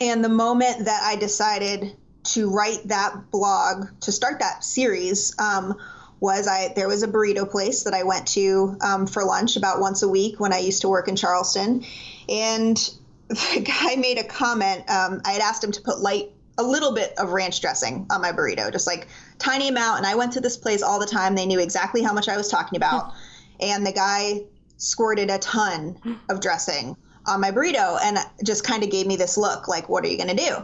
And 0.00 0.24
the 0.24 0.28
moment 0.28 0.86
that 0.86 1.02
I 1.02 1.16
decided 1.16 1.96
to 2.24 2.50
write 2.50 2.88
that 2.88 3.30
blog 3.30 3.88
to 4.00 4.12
start 4.12 4.38
that 4.40 4.62
series 4.64 5.38
um, 5.38 5.74
was 6.20 6.46
I 6.46 6.72
there 6.74 6.88
was 6.88 7.02
a 7.02 7.08
burrito 7.08 7.50
place 7.50 7.82
that 7.82 7.94
I 7.94 8.04
went 8.04 8.28
to 8.28 8.76
um, 8.80 9.06
for 9.06 9.24
lunch 9.24 9.56
about 9.56 9.80
once 9.80 10.02
a 10.02 10.08
week 10.08 10.38
when 10.38 10.52
I 10.52 10.58
used 10.58 10.82
to 10.82 10.88
work 10.88 11.08
in 11.08 11.16
Charleston, 11.16 11.84
and 12.28 12.76
the 13.28 13.60
guy 13.60 13.96
made 13.96 14.18
a 14.18 14.24
comment. 14.24 14.88
Um, 14.88 15.20
I 15.24 15.32
had 15.32 15.42
asked 15.42 15.64
him 15.64 15.72
to 15.72 15.80
put 15.82 16.00
light 16.00 16.30
a 16.58 16.62
little 16.62 16.94
bit 16.94 17.14
of 17.18 17.30
ranch 17.30 17.60
dressing 17.60 18.06
on 18.10 18.20
my 18.20 18.32
burrito, 18.32 18.70
just 18.70 18.86
like 18.86 19.08
tiny 19.42 19.68
amount. 19.68 19.98
And 19.98 20.06
I 20.06 20.14
went 20.14 20.32
to 20.34 20.40
this 20.40 20.56
place 20.56 20.82
all 20.82 20.98
the 20.98 21.06
time. 21.06 21.34
They 21.34 21.46
knew 21.46 21.60
exactly 21.60 22.02
how 22.02 22.12
much 22.12 22.28
I 22.28 22.36
was 22.36 22.48
talking 22.48 22.76
about. 22.76 23.12
and 23.60 23.86
the 23.86 23.92
guy 23.92 24.42
squirted 24.76 25.30
a 25.30 25.38
ton 25.38 26.20
of 26.28 26.40
dressing 26.40 26.96
on 27.26 27.40
my 27.40 27.50
burrito 27.50 27.98
and 28.02 28.18
just 28.44 28.64
kind 28.64 28.82
of 28.82 28.90
gave 28.90 29.06
me 29.06 29.16
this 29.16 29.36
look 29.36 29.68
like, 29.68 29.88
what 29.88 30.04
are 30.04 30.08
you 30.08 30.16
going 30.16 30.36
to 30.36 30.44
do? 30.44 30.56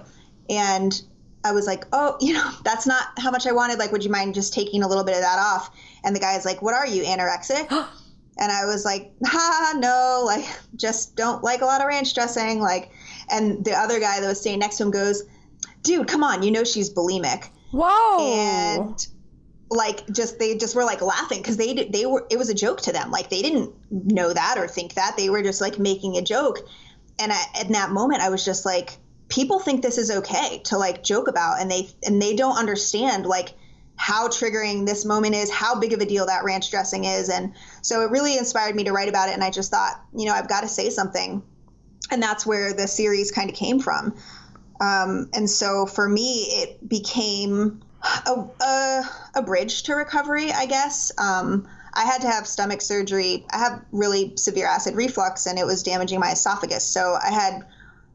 And 0.51 1.01
I 1.45 1.53
was 1.53 1.67
like, 1.67 1.85
oh, 1.93 2.17
you 2.21 2.33
know, 2.33 2.51
that's 2.65 2.87
not 2.87 3.07
how 3.19 3.31
much 3.31 3.47
I 3.47 3.53
wanted. 3.53 3.79
Like, 3.79 3.93
would 3.93 4.05
you 4.05 4.11
mind 4.11 4.35
just 4.35 4.53
taking 4.53 4.83
a 4.83 4.89
little 4.89 5.05
bit 5.05 5.15
of 5.15 5.21
that 5.21 5.39
off? 5.39 5.71
And 6.05 6.15
the 6.15 6.21
guy's 6.21 6.45
like, 6.45 6.63
what 6.63 6.75
are 6.75 6.87
you, 6.87 7.03
anorexic? 7.03 7.71
and 8.39 8.53
I 8.53 8.65
was 8.65 8.85
like, 8.85 9.13
ha, 9.25 9.75
no, 9.77 10.23
like, 10.25 10.45
just 10.77 11.17
don't 11.17 11.43
like 11.43 11.61
a 11.61 11.67
lot 11.67 11.81
of 11.81 11.87
ranch 11.87 12.15
dressing. 12.15 12.61
Like, 12.61 12.91
and 13.31 13.65
the 13.65 13.73
other 13.73 14.01
guy 14.01 14.21
that 14.21 14.27
was 14.27 14.41
staying 14.41 14.61
next 14.61 14.77
to 14.79 14.85
him 14.85 14.91
goes, 14.91 15.25
dude, 15.83 16.09
come 16.09 16.25
on, 16.25 16.43
you 16.43 16.51
know 16.51 16.65
she's 16.65 16.93
bulimic. 16.93 17.49
Whoa. 17.71 18.19
And 18.19 19.07
like 19.71 20.07
just 20.11 20.39
they 20.39 20.57
just 20.57 20.75
were 20.75 20.85
like 20.85 21.03
laughing 21.03 21.39
because 21.39 21.57
they 21.57 21.75
they 21.75 22.07
were 22.07 22.27
it 22.31 22.39
was 22.39 22.49
a 22.49 22.55
joke 22.55 22.81
to 22.83 22.93
them. 22.93 23.11
Like 23.11 23.29
they 23.29 23.43
didn't 23.43 23.73
know 23.91 24.33
that 24.33 24.57
or 24.59 24.67
think 24.67 24.95
that. 24.95 25.17
They 25.17 25.31
were 25.31 25.43
just 25.43 25.61
like 25.61 25.79
making 25.79 26.17
a 26.17 26.23
joke. 26.23 26.59
And 27.19 27.33
I, 27.33 27.43
in 27.63 27.73
that 27.73 27.91
moment 27.91 28.23
i 28.23 28.29
was 28.29 28.45
just 28.45 28.65
like 28.65 28.97
people 29.29 29.59
think 29.59 29.83
this 29.83 29.99
is 29.99 30.11
okay 30.11 30.61
to 30.67 30.79
like 30.79 31.03
joke 31.03 31.27
about 31.27 31.61
and 31.61 31.71
they 31.71 31.89
and 32.07 32.23
they 32.23 32.37
don't 32.37 32.57
understand 32.57 33.27
like 33.27 33.55
how 33.97 34.29
triggering 34.29 34.87
this 34.87 35.05
moment 35.05 35.35
is 35.35 35.51
how 35.51 35.79
big 35.79 35.93
of 35.93 36.01
a 36.01 36.07
deal 36.07 36.27
that 36.27 36.45
ranch 36.45 36.71
dressing 36.71 37.05
is. 37.05 37.29
And 37.29 37.53
so 37.83 38.03
it 38.03 38.13
really 38.13 38.39
inspired 38.39 38.77
me 38.77 38.85
to 38.85 38.93
write 38.93 39.09
about 39.09 39.29
it 39.29 39.33
and 39.33 39.43
i 39.43 39.51
just 39.51 39.71
thought 39.71 40.01
you 40.15 40.27
know 40.27 40.33
i've 40.33 40.49
got 40.49 40.63
to 40.63 40.69
say 40.69 40.91
something. 40.91 41.43
And 42.11 42.23
that's 42.23 42.47
where 42.47 42.73
the 42.73 42.89
series 42.89 43.31
kind 43.31 43.51
of 43.51 43.57
came 43.57 43.81
from 43.81 44.15
um, 44.81 45.31
and 45.35 45.49
so 45.49 45.87
for 45.87 46.09
me 46.09 46.45
it 46.51 46.89
became 46.89 47.83
a, 48.27 48.45
a, 48.63 49.03
a 49.37 49.43
bridge 49.43 49.83
to 49.85 49.95
recovery, 49.95 50.53
I 50.53 50.67
guess. 50.67 51.13
Um, 51.19 51.69
I 51.93 52.05
had 52.05 52.21
to 52.21 52.29
have 52.29 52.47
stomach 52.47 52.81
surgery. 52.81 53.45
I 53.51 53.59
have 53.59 53.85
really 53.91 54.37
severe 54.37 54.67
acid 54.67 54.95
reflux, 54.95 55.47
and 55.47 55.59
it 55.59 55.67
was 55.67 55.83
damaging 55.83 56.21
my 56.21 56.33
esophagus. 56.33 56.87
So 56.87 57.19
I 57.21 57.31
had 57.31 57.67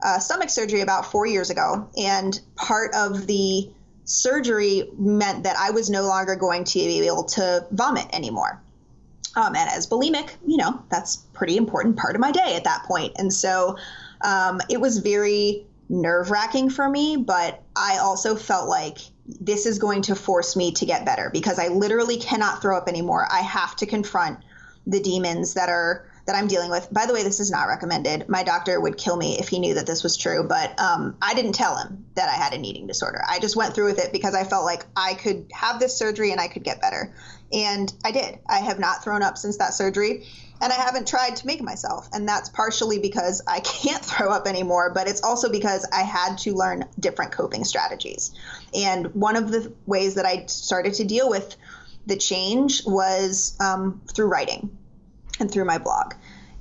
uh, 0.02 0.20
stomach 0.20 0.50
surgery 0.50 0.82
about 0.82 1.12
four 1.12 1.26
years 1.26 1.50
ago, 1.50 1.90
and 1.98 2.40
part 2.56 2.94
of 2.96 3.28
the 3.28 3.70
surgery 4.06 4.90
meant 4.98 5.44
that 5.44 5.58
I 5.58 5.72
was 5.72 5.90
no 5.90 6.04
longer 6.04 6.36
going 6.36 6.64
to 6.66 6.80
be 6.80 7.08
able 7.08 7.24
to 7.24 7.66
vomit 7.72 8.08
anymore. 8.14 8.62
Um, 9.36 9.56
and 9.56 9.70
as 9.70 9.88
bulimic, 9.88 10.30
you 10.46 10.58
know, 10.58 10.84
that's 10.90 11.18
pretty 11.34 11.58
important 11.58 11.98
part 11.98 12.16
of 12.16 12.22
my 12.22 12.32
day 12.32 12.56
at 12.56 12.66
that 12.66 12.84
point. 12.84 13.14
And 13.18 13.34
so 13.34 13.78
um, 14.22 14.62
it 14.70 14.80
was 14.80 15.00
very 15.00 15.66
nerve 15.90 16.32
wracking 16.32 16.70
for 16.70 16.88
me, 16.88 17.18
but 17.18 17.62
I 17.76 17.98
also 17.98 18.36
felt 18.36 18.70
like 18.70 18.98
this 19.26 19.66
is 19.66 19.80
going 19.80 20.04
to 20.04 20.16
force 20.16 20.56
me 20.56 20.72
to 20.74 20.86
get 20.86 21.06
better 21.06 21.30
because 21.32 21.60
I 21.60 21.68
literally 21.68 22.18
cannot 22.18 22.62
throw 22.62 22.78
up 22.78 22.88
anymore. 22.88 23.28
I 23.32 23.40
have 23.40 23.76
to 23.78 23.86
confront 23.86 24.40
the 24.86 25.00
demons 25.00 25.54
that 25.54 25.70
are 25.70 26.06
that 26.26 26.36
I'm 26.38 26.48
dealing 26.48 26.70
with. 26.70 26.88
By 26.92 27.06
the 27.06 27.14
way, 27.14 27.24
this 27.24 27.42
is 27.42 27.52
not 27.52 27.68
recommended. 27.68 28.30
My 28.30 28.44
doctor 28.44 28.80
would 28.80 28.98
kill 28.98 29.18
me 29.18 29.40
if 29.40 29.50
he 29.50 29.60
knew 29.60 29.74
that 29.74 29.86
this 29.86 30.04
was 30.04 30.16
true, 30.16 30.46
but 30.48 30.80
um, 30.80 31.18
I 31.22 31.34
didn't 31.34 31.52
tell 31.52 31.76
him 31.76 32.06
that 32.16 32.30
I 32.30 32.34
had 32.34 32.54
an 32.54 32.64
eating 32.64 32.88
disorder. 32.88 33.22
I 33.28 33.40
just 33.40 33.58
went 33.58 33.76
through 33.76 33.86
with 33.86 34.00
it 34.00 34.14
because 34.14 34.34
I 34.34 34.46
felt 34.46 34.64
like 34.64 34.86
I 34.96 35.16
could 35.16 35.52
have 35.54 35.80
this 35.80 35.98
surgery 35.98 36.32
and 36.32 36.40
I 36.40 36.48
could 36.48 36.64
get 36.64 36.80
better. 36.80 37.14
And 37.52 37.92
I 38.06 38.12
did. 38.12 38.40
I 38.48 38.60
have 38.60 38.80
not 38.80 39.04
thrown 39.04 39.22
up 39.22 39.38
since 39.38 39.58
that 39.58 39.74
surgery 39.74 40.26
and 40.62 40.72
I 40.72 40.76
haven't 40.76 41.08
tried 41.08 41.36
to 41.38 41.48
make 41.48 41.62
myself. 41.62 42.08
And 42.14 42.28
that's 42.28 42.50
partially 42.50 43.00
because 43.00 43.42
I 43.48 43.60
can't 43.64 44.04
throw 44.04 44.30
up 44.30 44.48
anymore, 44.48 44.92
but 44.94 45.08
it's 45.08 45.22
also 45.22 45.52
because 45.52 45.88
I 45.94 46.02
had 46.02 46.38
to 46.40 46.54
learn 46.54 46.86
different 47.00 47.32
coping 47.32 47.64
strategies. 47.64 48.32
And 48.74 49.14
one 49.14 49.36
of 49.36 49.52
the 49.52 49.74
ways 49.86 50.16
that 50.16 50.26
I 50.26 50.46
started 50.48 50.94
to 50.96 51.04
deal 51.04 51.30
with 51.30 51.56
the 52.06 52.18
change 52.18 52.84
was 52.86 53.56
um, 53.60 54.02
through 54.14 54.28
writing 54.28 54.78
and 55.40 55.50
through 55.52 55.66
my 55.66 55.78
blog. 55.78 56.14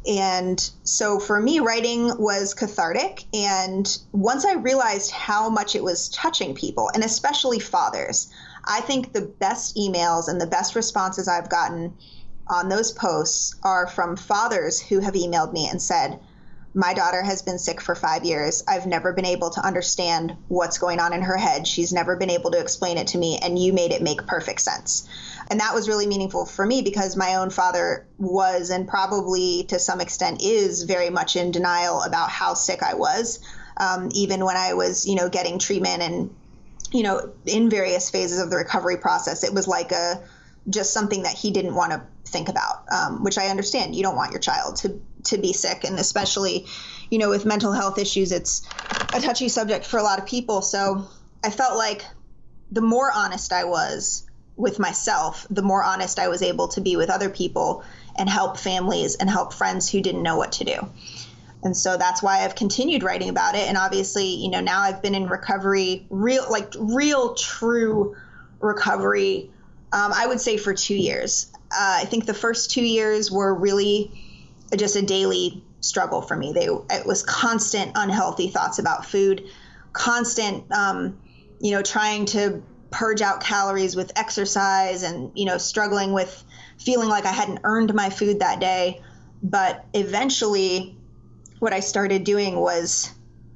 And 0.07 0.59
so 0.83 1.21
for 1.21 1.41
me, 1.41 1.61
writing 1.61 2.19
was 2.19 2.55
cathartic. 2.55 3.25
And 3.33 3.87
once 4.11 4.45
I 4.45 4.55
realized 4.55 5.13
how 5.13 5.49
much 5.49 5.77
it 5.77 5.85
was 5.85 6.09
touching 6.09 6.55
people, 6.55 6.91
and 6.93 7.05
especially 7.05 7.61
fathers, 7.61 8.29
I 8.65 8.81
think 8.81 9.13
the 9.13 9.23
best 9.23 9.77
emails 9.77 10.29
and 10.29 10.41
the 10.41 10.47
best 10.47 10.75
responses 10.75 11.29
I've 11.29 11.49
gotten 11.49 11.95
on 12.53 12.69
those 12.69 12.93
posts 12.93 13.57
are 13.63 13.87
from 13.87 14.17
fathers 14.17 14.81
who 14.81 15.01
have 15.01 15.15
emailed 15.15 15.53
me 15.53 15.69
and 15.69 15.81
said, 15.81 16.21
my 16.75 16.95
daughter 16.95 17.23
has 17.23 17.43
been 17.43 17.59
sick 17.59 17.81
for 17.81 17.95
five 17.95 18.25
years. 18.25 18.65
I've 18.67 18.87
never 18.87 19.13
been 19.13 19.27
able 19.27 19.51
to 19.51 19.61
understand 19.67 20.37
what's 20.49 20.79
going 20.79 21.01
on 21.01 21.13
in 21.13 21.21
her 21.23 21.37
head. 21.37 21.67
She's 21.67 21.93
never 21.93 22.17
been 22.17 22.31
able 22.31 22.51
to 22.53 22.61
explain 22.61 22.97
it 22.97 23.09
to 23.09 23.19
me, 23.19 23.39
and 23.43 23.59
you 23.59 23.75
made 23.75 23.93
it 23.93 24.01
make 24.01 24.27
perfect 24.27 24.63
sense. 24.63 25.07
And 25.51 25.61
that 25.61 25.75
was 25.75 25.87
really 25.87 26.07
meaningful 26.07 26.47
for 26.47 26.65
me 26.65 26.81
because 26.81 27.15
my 27.15 27.35
own 27.35 27.51
father 27.51 28.07
was, 28.17 28.71
and 28.71 28.89
probably 28.89 29.65
to 29.65 29.79
some 29.79 30.01
extent 30.01 30.43
is, 30.43 30.85
very 30.85 31.11
much 31.11 31.37
in 31.37 31.51
denial 31.51 32.03
about 32.03 32.31
how 32.31 32.55
sick 32.55 32.83
I 32.83 32.95
was. 32.95 33.41
Um, 33.77 34.09
even 34.15 34.45
when 34.45 34.57
I 34.57 34.73
was, 34.73 35.07
you 35.07 35.15
know, 35.15 35.29
getting 35.29 35.59
treatment 35.59 36.03
and, 36.03 36.35
you 36.91 37.03
know, 37.03 37.33
in 37.45 37.69
various 37.69 38.09
phases 38.09 38.41
of 38.41 38.49
the 38.49 38.57
recovery 38.57 38.97
process, 38.97 39.45
it 39.45 39.53
was 39.53 39.69
like 39.69 39.93
a 39.93 40.23
just 40.69 40.93
something 40.93 41.23
that 41.23 41.35
he 41.35 41.51
didn't 41.51 41.75
want 41.75 41.93
to 41.93 42.03
think 42.31 42.49
about, 42.49 42.85
um, 42.93 43.25
which 43.25 43.39
I 43.39 43.49
understand. 43.49 43.95
You 43.95 44.03
don't 44.03 44.17
want 44.17 44.33
your 44.33 44.41
child 44.41 44.77
to 44.77 45.01
to 45.25 45.39
be 45.39 45.53
sick, 45.53 45.85
and 45.85 45.99
especially, 45.99 46.67
you 47.11 47.19
know, 47.19 47.31
with 47.31 47.45
mental 47.45 47.73
health 47.73 47.99
issues, 47.99 48.33
it's 48.33 48.63
a 49.15 49.21
touchy 49.21 49.49
subject 49.49 49.87
for 49.87 49.99
a 49.99 50.03
lot 50.03 50.19
of 50.19 50.27
people. 50.27 50.63
So 50.63 51.07
I 51.45 51.51
felt 51.51 51.77
like 51.77 52.05
the 52.73 52.81
more 52.81 53.11
honest 53.15 53.53
I 53.53 53.65
was 53.65 54.27
with 54.57 54.79
myself, 54.79 55.47
the 55.51 55.63
more 55.63 55.83
honest 55.83 56.19
I 56.19 56.29
was 56.29 56.43
able 56.43 56.69
to 56.69 56.81
be 56.81 56.97
with 56.97 57.11
other 57.11 57.29
people 57.29 57.85
and 58.17 58.29
help 58.29 58.59
families 58.59 59.15
and 59.17 59.31
help 59.31 59.53
friends 59.53 59.89
who 59.89 60.01
didn't 60.01 60.23
know 60.23 60.37
what 60.37 60.53
to 60.53 60.65
do. 60.65 60.89
And 61.63 61.77
so 61.77 61.97
that's 61.97 62.23
why 62.23 62.41
I've 62.41 62.57
continued 62.57 63.03
writing 63.03 63.29
about 63.29 63.55
it. 63.55 63.69
And 63.69 63.77
obviously, 63.77 64.27
you 64.27 64.51
know, 64.51 64.61
now 64.61 64.81
I've 64.81 65.01
been 65.01 65.15
in 65.15 65.29
recovery, 65.29 66.07
real, 66.11 66.45
like 66.51 66.73
real, 66.77 67.35
true 67.35 68.17
recovery, 68.61 69.52
um, 69.93 70.13
I 70.15 70.27
would 70.27 70.41
say 70.41 70.57
for 70.57 70.75
two 70.75 70.95
years. 70.95 71.51
Uh, 71.71 72.01
I 72.01 72.05
think 72.07 72.27
the 72.27 72.35
first 72.35 72.71
two 72.71 72.85
years 72.85 73.31
were 73.31 73.55
really 73.55 74.11
just 74.77 74.97
a 74.97 75.03
daily 75.03 75.63
struggle 75.81 76.23
for 76.23 76.37
me. 76.37 76.53
They 76.53 76.67
it 76.67 77.07
was 77.07 77.23
constant 77.23 77.93
unhealthy 77.95 78.49
thoughts 78.49 78.79
about 78.79 79.05
food, 79.05 79.45
constant 79.93 80.71
um, 80.73 81.19
you 81.61 81.73
know 81.73 81.83
trying 81.83 82.27
to 82.27 82.63
purge 82.91 83.23
out 83.23 83.41
calories 83.41 83.95
with 83.95 84.13
exercise, 84.17 85.03
and 85.03 85.31
you 85.35 85.45
know 85.45 85.59
struggling 85.59 86.13
with 86.13 86.43
feeling 86.79 87.09
like 87.09 87.27
I 87.27 87.33
hadn't 87.33 87.61
earned 87.65 87.93
my 87.95 88.11
food 88.11 88.41
that 88.41 88.61
day. 88.61 89.03
But 89.43 89.85
eventually, 89.93 90.97
what 91.59 91.73
I 91.73 91.81
started 91.81 92.25
doing 92.25 92.57
was 92.57 93.13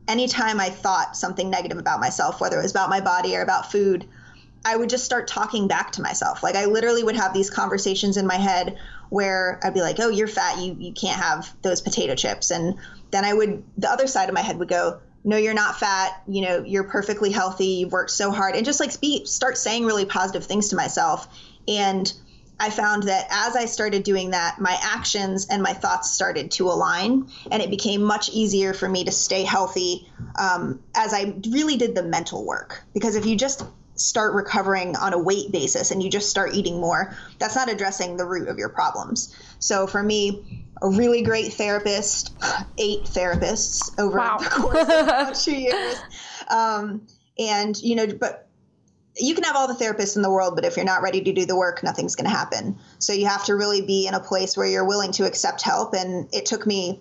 anytime 0.08 0.60
I 0.60 0.68
thought 0.68 1.16
something 1.16 1.48
negative 1.48 1.78
about 1.78 2.00
myself, 2.00 2.40
whether 2.40 2.58
it 2.58 2.62
was 2.62 2.72
about 2.72 2.90
my 2.90 3.00
body 3.00 3.36
or 3.36 3.42
about 3.42 3.72
food, 3.72 4.06
I 4.66 4.74
would 4.76 4.90
just 4.90 5.04
start 5.04 5.28
talking 5.28 5.68
back 5.68 5.92
to 5.92 6.02
myself. 6.02 6.42
Like 6.42 6.56
I 6.56 6.64
literally 6.64 7.04
would 7.04 7.14
have 7.14 7.32
these 7.32 7.50
conversations 7.50 8.16
in 8.16 8.26
my 8.26 8.34
head 8.34 8.76
where 9.10 9.60
I'd 9.62 9.74
be 9.74 9.80
like, 9.80 10.00
"Oh, 10.00 10.08
you're 10.08 10.26
fat. 10.26 10.58
You 10.58 10.76
you 10.76 10.92
can't 10.92 11.20
have 11.20 11.54
those 11.62 11.80
potato 11.80 12.16
chips." 12.16 12.50
And 12.50 12.74
then 13.12 13.24
I 13.24 13.32
would 13.32 13.62
the 13.78 13.88
other 13.88 14.08
side 14.08 14.28
of 14.28 14.34
my 14.34 14.40
head 14.42 14.58
would 14.58 14.68
go, 14.68 14.98
"No, 15.22 15.36
you're 15.36 15.54
not 15.54 15.78
fat. 15.78 16.20
You 16.26 16.42
know, 16.42 16.64
you're 16.64 16.82
perfectly 16.82 17.30
healthy. 17.30 17.66
You've 17.66 17.92
worked 17.92 18.10
so 18.10 18.32
hard." 18.32 18.56
And 18.56 18.66
just 18.66 18.80
like 18.80 18.90
speak, 18.90 19.28
start 19.28 19.56
saying 19.56 19.84
really 19.84 20.04
positive 20.04 20.44
things 20.44 20.70
to 20.70 20.76
myself. 20.76 21.28
And 21.68 22.12
I 22.58 22.70
found 22.70 23.04
that 23.04 23.28
as 23.30 23.54
I 23.54 23.66
started 23.66 24.02
doing 24.02 24.30
that, 24.30 24.58
my 24.58 24.76
actions 24.82 25.46
and 25.48 25.62
my 25.62 25.74
thoughts 25.74 26.10
started 26.10 26.50
to 26.52 26.70
align, 26.70 27.28
and 27.52 27.62
it 27.62 27.70
became 27.70 28.02
much 28.02 28.30
easier 28.30 28.74
for 28.74 28.88
me 28.88 29.04
to 29.04 29.12
stay 29.12 29.44
healthy 29.44 30.10
um, 30.36 30.80
as 30.96 31.14
I 31.14 31.36
really 31.50 31.76
did 31.76 31.94
the 31.94 32.02
mental 32.02 32.44
work. 32.44 32.82
Because 32.94 33.14
if 33.14 33.26
you 33.26 33.36
just 33.36 33.62
start 33.96 34.34
recovering 34.34 34.96
on 34.96 35.12
a 35.12 35.18
weight 35.18 35.50
basis 35.50 35.90
and 35.90 36.02
you 36.02 36.10
just 36.10 36.30
start 36.30 36.54
eating 36.54 36.80
more, 36.80 37.14
that's 37.38 37.56
not 37.56 37.70
addressing 37.70 38.16
the 38.16 38.24
root 38.24 38.48
of 38.48 38.58
your 38.58 38.68
problems. 38.68 39.34
So 39.58 39.86
for 39.86 40.02
me, 40.02 40.66
a 40.80 40.88
really 40.88 41.22
great 41.22 41.52
therapist, 41.54 42.34
eight 42.78 43.04
therapists 43.04 43.98
over 43.98 44.18
wow. 44.18 44.38
the 44.38 44.48
course 44.48 44.82
of 44.82 44.88
about 44.88 45.34
two 45.34 45.56
years. 45.56 45.96
Um, 46.48 47.06
and, 47.38 47.76
you 47.82 47.96
know, 47.96 48.06
but 48.06 48.48
you 49.18 49.34
can 49.34 49.44
have 49.44 49.56
all 49.56 49.66
the 49.66 49.82
therapists 49.82 50.16
in 50.16 50.22
the 50.22 50.30
world, 50.30 50.54
but 50.54 50.64
if 50.64 50.76
you're 50.76 50.84
not 50.84 51.02
ready 51.02 51.22
to 51.22 51.32
do 51.32 51.46
the 51.46 51.56
work, 51.56 51.82
nothing's 51.82 52.16
going 52.16 52.28
to 52.28 52.36
happen. 52.36 52.78
So 52.98 53.12
you 53.12 53.26
have 53.26 53.44
to 53.46 53.56
really 53.56 53.80
be 53.80 54.06
in 54.06 54.14
a 54.14 54.20
place 54.20 54.56
where 54.56 54.66
you're 54.66 54.86
willing 54.86 55.12
to 55.12 55.26
accept 55.26 55.62
help. 55.62 55.94
And 55.94 56.28
it 56.34 56.44
took 56.44 56.66
me 56.66 57.00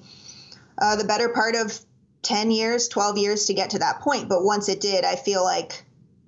uh, 0.77 0.95
the 0.95 1.03
better 1.03 1.29
part 1.29 1.55
of 1.55 1.77
10 2.21 2.51
years, 2.51 2.87
12 2.87 3.17
years 3.17 3.45
to 3.47 3.53
get 3.53 3.71
to 3.71 3.79
that 3.79 3.99
point. 3.99 4.29
But 4.29 4.43
once 4.43 4.69
it 4.69 4.79
did, 4.79 5.03
I 5.03 5.15
feel 5.15 5.43
like 5.43 5.83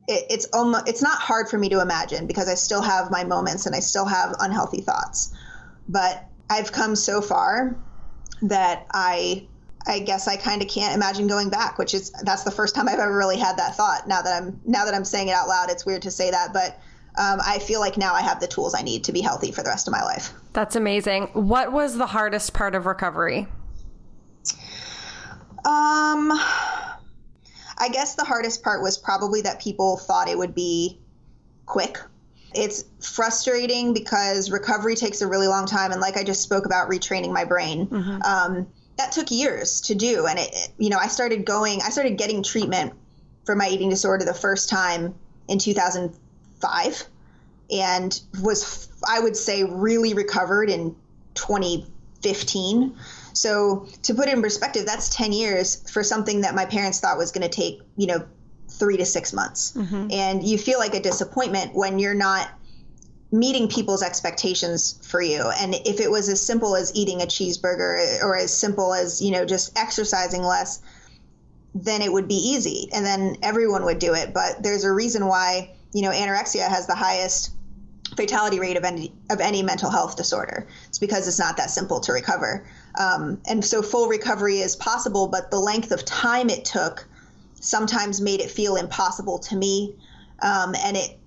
it, 0.08 0.26
it's 0.30 0.46
almost 0.54 0.88
it's 0.88 1.02
not 1.02 1.20
hard 1.20 1.50
for 1.50 1.58
me 1.58 1.70
to 1.70 1.82
imagine 1.82 2.28
because 2.28 2.48
I 2.48 2.56
still 2.56 2.82
have 2.82 3.12
my 3.12 3.24
moments 3.24 3.66
and 3.66 3.76
I 3.76 3.80
still 3.80 4.06
have 4.06 4.36
unhealthy 4.40 4.82
thoughts. 4.82 5.34
But 5.90 6.26
I've 6.50 6.72
come 6.72 6.96
so 6.96 7.22
far 7.22 7.76
that 8.42 8.88
I 8.94 9.48
I 9.86 10.00
guess 10.00 10.28
I 10.28 10.36
kind 10.36 10.62
of 10.62 10.68
can't 10.68 10.96
imagine 10.96 11.28
going 11.28 11.50
back, 11.50 11.78
which 11.78 11.94
is 11.94 12.12
that's 12.24 12.44
the 12.44 12.52
first 12.52 12.76
time 12.76 12.90
I've 12.90 13.00
ever 13.00 13.16
really 13.16 13.38
had 13.38 13.58
that 13.58 13.76
thought. 13.76 14.08
Now 14.08 14.22
that 14.22 14.42
I'm 14.42 14.60
now 14.66 14.86
that 14.86 14.94
I'm 14.94 15.06
saying 15.06 15.30
it 15.30 15.32
out 15.32 15.48
loud, 15.48 15.70
it's 15.70 15.86
weird 15.86 16.02
to 16.04 16.12
say 16.12 16.32
that, 16.32 16.54
but 16.54 16.80
um, 17.18 17.40
I 17.44 17.60
feel 17.60 17.80
like 17.80 17.98
now 17.98 18.14
I 18.14 18.22
have 18.22 18.40
the 18.40 18.48
tools 18.48 18.76
I 18.76 18.84
need 18.84 19.06
to 19.06 19.12
be 19.12 19.22
healthy 19.22 19.52
for 19.52 19.64
the 19.64 19.70
rest 19.70 19.88
of 19.88 19.92
my 19.92 20.04
life. 20.04 20.34
That's 20.54 20.76
amazing. 20.76 21.28
What 21.34 21.72
was 21.72 21.98
the 21.98 22.06
hardest 22.06 22.54
part 22.54 22.76
of 22.76 22.86
recovery? 22.86 23.48
Um, 25.66 26.32
I 27.78 27.90
guess 27.90 28.16
the 28.16 28.24
hardest 28.24 28.64
part 28.64 28.82
was 28.82 28.98
probably 28.98 29.42
that 29.42 29.62
people 29.62 29.98
thought 29.98 30.30
it 30.30 30.38
would 30.38 30.56
be 30.56 31.00
quick. 31.66 32.00
It's 32.54 32.86
frustrating 33.00 33.94
because 33.94 34.50
recovery 34.50 34.96
takes 34.96 35.22
a 35.22 35.28
really 35.28 35.48
long 35.48 35.66
time, 35.66 35.92
and 35.92 36.02
like 36.02 36.18
I 36.18 36.24
just 36.24 36.42
spoke 36.42 36.66
about 36.66 36.90
retraining 36.90 37.32
my 37.32 37.46
brain. 37.46 37.88
Mm-hmm. 37.88 38.22
Um, 38.24 38.68
that 38.98 39.12
took 39.12 39.30
years 39.30 39.82
to 39.82 39.96
do, 39.96 40.26
and 40.26 40.40
it, 40.40 40.70
you 40.80 40.90
know, 40.90 40.98
I 40.98 41.08
started 41.08 41.46
going, 41.46 41.82
I 41.84 41.90
started 41.90 42.18
getting 42.18 42.42
treatment 42.42 42.94
for 43.46 43.56
my 43.56 43.68
eating 43.68 43.90
disorder 43.90 44.26
the 44.26 44.34
first 44.34 44.70
time 44.70 45.14
in 45.48 45.60
2005, 45.60 47.04
and 47.72 48.22
was, 48.42 48.90
I 49.08 49.20
would 49.20 49.38
say, 49.38 49.64
really 49.64 50.14
recovered 50.14 50.70
in 50.70 50.96
2015. 51.36 52.96
So 53.38 53.88
to 54.04 54.14
put 54.14 54.28
it 54.28 54.34
in 54.34 54.42
perspective, 54.42 54.86
that's 54.86 55.10
10 55.10 55.32
years 55.32 55.90
for 55.90 56.04
something 56.04 56.42
that 56.42 56.56
my 56.56 56.66
parents 56.66 57.00
thought 57.00 57.18
was 57.18 57.32
going 57.32 57.48
to 57.48 57.56
take, 57.56 57.82
you 57.96 58.08
know, 58.08 58.26
three 58.70 58.98
to 58.98 59.06
six 59.06 59.34
months. 59.34 59.74
Mm-hmm. 59.74 60.08
And 60.12 60.44
you 60.44 60.58
feel 60.58 60.80
like 60.80 60.94
a 60.94 61.00
disappointment 61.00 61.74
when 61.74 62.00
you're 62.00 62.14
not 62.14 62.50
meeting 63.32 63.68
people's 63.68 64.04
expectations 64.04 65.00
for 65.04 65.22
you. 65.22 65.52
And 65.60 65.76
if 65.86 66.00
it 66.00 66.10
was 66.10 66.30
as 66.30 66.42
simple 66.42 66.76
as 66.76 66.96
eating 66.96 67.22
a 67.22 67.26
cheeseburger 67.26 68.22
or 68.24 68.38
as 68.38 68.56
simple 68.56 68.94
as, 68.94 69.22
you 69.22 69.32
know, 69.32 69.46
just 69.46 69.78
exercising 69.78 70.44
less, 70.44 70.82
then 71.76 72.02
it 72.02 72.12
would 72.12 72.28
be 72.28 72.36
easy 72.36 72.90
and 72.94 73.06
then 73.06 73.38
everyone 73.44 73.84
would 73.86 74.00
do 74.00 74.14
it. 74.14 74.34
But 74.34 74.64
there's 74.64 74.84
a 74.84 74.92
reason 74.92 75.28
why, 75.28 75.76
you 75.94 76.02
know, 76.02 76.12
anorexia 76.12 76.68
has 76.68 76.88
the 76.88 76.96
highest 76.96 77.52
fatality 78.18 78.60
rate 78.60 78.76
of 78.76 78.84
any 78.84 79.14
of 79.30 79.40
any 79.40 79.64
mental 79.64 79.90
health 79.90 80.18
disorder. 80.18 80.68
It's 80.88 81.00
because 81.00 81.28
it's 81.28 81.40
not 81.40 81.56
that 81.58 81.70
simple 81.70 82.00
to 82.02 82.12
recover. 82.12 82.66
Um, 83.00 83.40
and 83.48 83.64
so 83.64 83.82
full 83.82 84.10
recovery 84.10 84.58
is 84.58 84.76
possible, 84.76 85.28
but 85.28 85.52
the 85.52 85.60
length 85.60 85.92
of 85.92 86.04
time 86.04 86.50
it 86.50 86.66
took 86.66 87.08
sometimes 87.60 88.20
made 88.20 88.42
it 88.42 88.52
feel 88.52 88.76
impossible 88.76 89.40
to 89.40 89.56
me. 89.56 89.96
Um, 90.42 90.76
and 90.84 90.98
it 90.98 91.18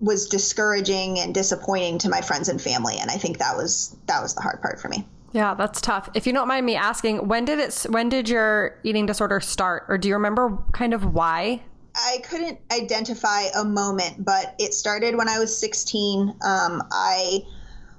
was 0.00 0.28
discouraging 0.28 1.18
and 1.20 1.34
disappointing 1.34 1.98
to 1.98 2.08
my 2.08 2.20
friends 2.20 2.48
and 2.48 2.60
family. 2.60 2.96
And 2.98 3.10
I 3.10 3.14
think 3.14 3.38
that 3.38 3.56
was 3.56 3.96
that 4.06 4.22
was 4.22 4.34
the 4.34 4.40
hard 4.40 4.60
part 4.60 4.80
for 4.80 4.88
me. 4.88 5.06
Yeah, 5.32 5.54
that's 5.54 5.80
tough. 5.80 6.08
If 6.14 6.26
you 6.26 6.32
don't 6.32 6.48
mind 6.48 6.66
me 6.66 6.74
asking, 6.74 7.28
when 7.28 7.44
did 7.44 7.58
it 7.60 7.86
when 7.88 8.08
did 8.08 8.28
your 8.28 8.78
eating 8.82 9.06
disorder 9.06 9.40
start 9.40 9.84
or 9.88 9.98
do 9.98 10.08
you 10.08 10.14
remember 10.14 10.58
kind 10.72 10.92
of 10.94 11.14
why? 11.14 11.62
I 12.02 12.18
couldn't 12.28 12.58
identify 12.72 13.42
a 13.54 13.64
moment, 13.64 14.24
but 14.24 14.54
it 14.58 14.74
started 14.74 15.16
when 15.16 15.28
I 15.28 15.38
was 15.38 15.56
16. 15.56 16.28
Um, 16.42 16.82
I 16.90 17.44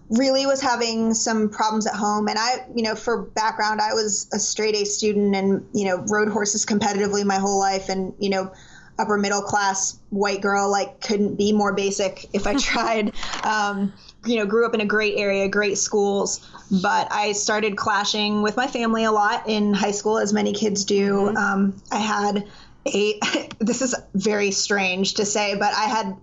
really 0.10 0.46
was 0.46 0.62
having 0.62 1.14
some 1.14 1.50
problems 1.50 1.88
at 1.88 1.94
home. 1.94 2.28
And 2.28 2.38
I, 2.38 2.66
you 2.76 2.84
know, 2.84 2.96
for 2.96 3.22
background, 3.22 3.80
I 3.80 3.94
was 3.94 4.28
a 4.34 4.40
straight 4.40 4.76
A 4.76 4.86
student 4.86 5.36
and, 5.36 5.66
you 5.74 5.86
know, 5.86 6.04
rode 6.10 6.30
horses 6.30 6.66
competitively 6.66 7.24
my 7.24 7.38
whole 7.38 7.60
life 7.60 7.90
and, 7.90 8.14
you 8.20 8.30
know, 8.30 8.52
upper 9.00 9.18
middle 9.18 9.42
class 9.42 9.98
white 10.10 10.42
girl, 10.42 10.70
like 10.70 11.02
couldn't 11.02 11.36
be 11.36 11.52
more 11.52 11.74
basic 11.74 12.30
if 12.34 12.46
I 12.46 12.56
tried. 12.60 13.14
Um, 13.44 13.94
you 14.26 14.36
know, 14.36 14.46
grew 14.46 14.68
up 14.68 14.76
in 14.76 14.82
a 14.82 14.86
great 14.86 15.18
area, 15.18 15.48
great 15.48 15.80
schools, 15.80 16.48
but 16.82 17.12
I 17.12 17.32
started 17.32 17.76
clashing 17.76 18.44
with 18.44 18.56
my 18.56 18.68
family 18.68 19.04
a 19.04 19.12
lot 19.12 19.50
in 19.50 19.74
high 19.74 19.92
school, 19.92 20.20
as 20.20 20.32
many 20.32 20.54
kids 20.54 20.86
do. 20.86 21.14
Mm-hmm. 21.14 21.38
Um, 21.38 21.82
I 21.92 21.98
had 21.98 22.48
a, 22.86 23.20
this 23.60 23.82
is 23.82 23.96
very 24.14 24.52
strange 24.52 25.16
to 25.16 25.26
say, 25.26 25.56
but 25.56 25.74
I 25.74 25.86
had 25.86 26.16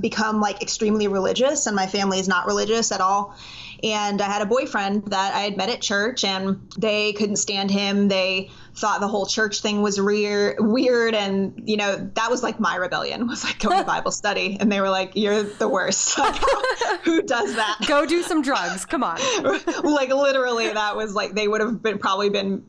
become 0.00 0.40
like 0.40 0.62
extremely 0.62 1.08
religious, 1.08 1.66
and 1.66 1.74
my 1.74 1.86
family 1.86 2.18
is 2.18 2.28
not 2.28 2.46
religious 2.46 2.92
at 2.92 3.00
all. 3.00 3.34
And 3.82 4.22
I 4.22 4.26
had 4.26 4.40
a 4.40 4.46
boyfriend 4.46 5.06
that 5.08 5.34
I 5.34 5.40
had 5.40 5.56
met 5.56 5.68
at 5.68 5.82
church, 5.82 6.24
and 6.24 6.72
they 6.78 7.12
couldn't 7.12 7.36
stand 7.36 7.70
him. 7.70 8.08
They 8.08 8.50
thought 8.74 9.00
the 9.00 9.08
whole 9.08 9.26
church 9.26 9.60
thing 9.60 9.82
was 9.82 10.00
weird, 10.00 10.56
weird, 10.58 11.14
and 11.14 11.62
you 11.66 11.76
know 11.76 12.10
that 12.14 12.30
was 12.30 12.42
like 12.42 12.58
my 12.58 12.76
rebellion 12.76 13.26
was 13.28 13.44
like 13.44 13.58
going 13.58 13.78
to 13.78 13.84
Bible 13.86 14.10
study, 14.10 14.56
and 14.58 14.72
they 14.72 14.80
were 14.80 14.90
like, 14.90 15.12
"You're 15.14 15.42
the 15.42 15.68
worst. 15.68 16.18
Like, 16.18 16.40
who 17.02 17.22
does 17.22 17.54
that? 17.56 17.78
Go 17.86 18.06
do 18.06 18.22
some 18.22 18.42
drugs. 18.42 18.86
Come 18.86 19.04
on." 19.04 19.18
like 19.82 20.08
literally, 20.08 20.68
that 20.68 20.96
was 20.96 21.14
like 21.14 21.34
they 21.34 21.46
would 21.46 21.60
have 21.60 21.82
been 21.82 21.98
probably 21.98 22.30
been 22.30 22.64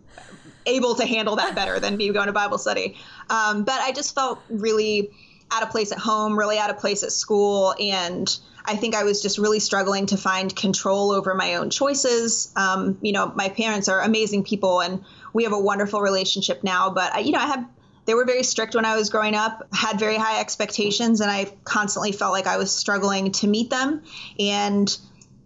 able 0.68 0.96
to 0.96 1.06
handle 1.06 1.38
that 1.38 1.56
better 1.56 1.80
than 1.80 1.98
me 1.98 2.12
going 2.12 2.28
to 2.28 2.34
Bible 2.34 2.58
study. 2.58 2.98
Um, 3.30 3.64
but 3.64 3.82
I 3.82 3.92
just 3.92 4.14
felt 4.14 4.40
really 4.50 5.12
out 5.52 5.64
of 5.64 5.70
place 5.70 5.92
at 5.92 5.98
home, 5.98 6.38
really 6.38 6.60
out 6.60 6.70
of 6.70 6.78
place 6.78 7.04
at 7.04 7.12
school, 7.12 7.74
and 7.80 8.38
I 8.66 8.76
think 8.76 8.96
I 8.96 9.04
was 9.04 9.22
just 9.22 9.38
really 9.38 9.60
struggling 9.60 10.08
to 10.08 10.18
find 10.18 10.54
control 10.54 11.12
over 11.12 11.34
my 11.34 11.56
own 11.56 11.70
choices. 11.70 12.52
Um, 12.58 12.98
you 13.02 13.14
know, 13.14 13.32
my 13.34 13.48
parents 13.48 13.88
are 13.88 14.02
amazing 14.02 14.44
people, 14.44 14.82
and 14.82 15.06
we 15.32 15.46
have 15.46 15.54
a 15.54 15.60
wonderful 15.60 16.02
relationship 16.02 16.64
now. 16.64 16.90
But 16.90 17.14
I, 17.14 17.20
you 17.20 17.32
know, 17.32 17.40
I 17.40 17.46
had 17.46 17.66
they 18.06 18.14
were 18.14 18.26
very 18.26 18.44
strict 18.44 18.76
when 18.76 18.86
I 18.86 18.96
was 18.96 19.10
growing 19.10 19.36
up, 19.36 19.68
had 19.74 20.00
very 20.00 20.18
high 20.18 20.40
expectations, 20.40 21.22
and 21.22 21.32
I 21.32 21.54
constantly 21.64 22.12
felt 22.12 22.34
like 22.34 22.48
I 22.48 22.58
was 22.58 22.72
struggling 22.72 23.32
to 23.34 23.48
meet 23.48 23.70
them. 23.70 24.04
And 24.40 24.98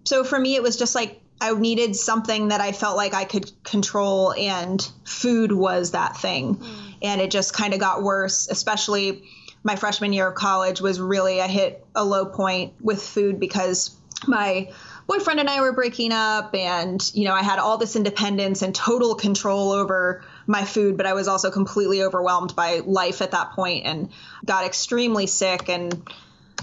so 0.04 0.24
for 0.24 0.40
me, 0.40 0.56
it 0.56 0.64
was 0.64 0.78
just 0.78 0.96
like 0.96 1.21
I 1.42 1.54
needed 1.54 1.96
something 1.96 2.50
that 2.50 2.62
I 2.62 2.72
felt 2.72 2.96
like 2.96 3.14
I 3.14 3.26
could 3.26 3.52
control, 3.64 4.34
and 4.34 4.80
food 5.04 5.52
was 5.52 5.92
that 5.92 6.16
thing. 6.16 6.56
Mm. 6.56 6.94
And 7.02 7.22
it 7.22 7.32
just 7.32 7.54
kind 7.54 7.74
of 7.74 7.80
got 7.80 8.04
worse, 8.04 8.48
especially 8.48 9.24
my 9.64 9.76
freshman 9.76 10.14
year 10.14 10.28
of 10.28 10.36
college 10.36 10.82
was 10.82 11.00
really 11.00 11.42
I 11.42 11.48
hit 11.48 11.86
a 11.96 12.04
low 12.04 12.26
point 12.26 12.74
with 12.82 13.02
food 13.02 13.40
because 13.40 13.96
my 14.28 14.72
boyfriend 15.08 15.40
and 15.40 15.50
I 15.50 15.62
were 15.62 15.74
breaking 15.74 16.12
up 16.12 16.56
and 16.56 17.12
you 17.14 17.26
know 17.26 17.34
I 17.34 17.42
had 17.42 17.60
all 17.60 17.78
this 17.78 17.96
independence 17.96 18.62
and 18.62 18.74
total 18.74 19.16
control 19.16 19.72
over 19.72 20.24
my 20.48 20.64
food 20.64 20.98
but 20.98 21.06
I 21.06 21.14
was 21.14 21.28
also 21.28 21.52
completely 21.52 22.04
overwhelmed 22.04 22.56
by 22.56 22.82
life 22.86 23.22
at 23.22 23.32
that 23.32 23.52
point 23.52 23.86
and 23.86 24.10
got 24.46 24.66
extremely 24.66 25.28
sick 25.28 25.70
and 25.70 26.10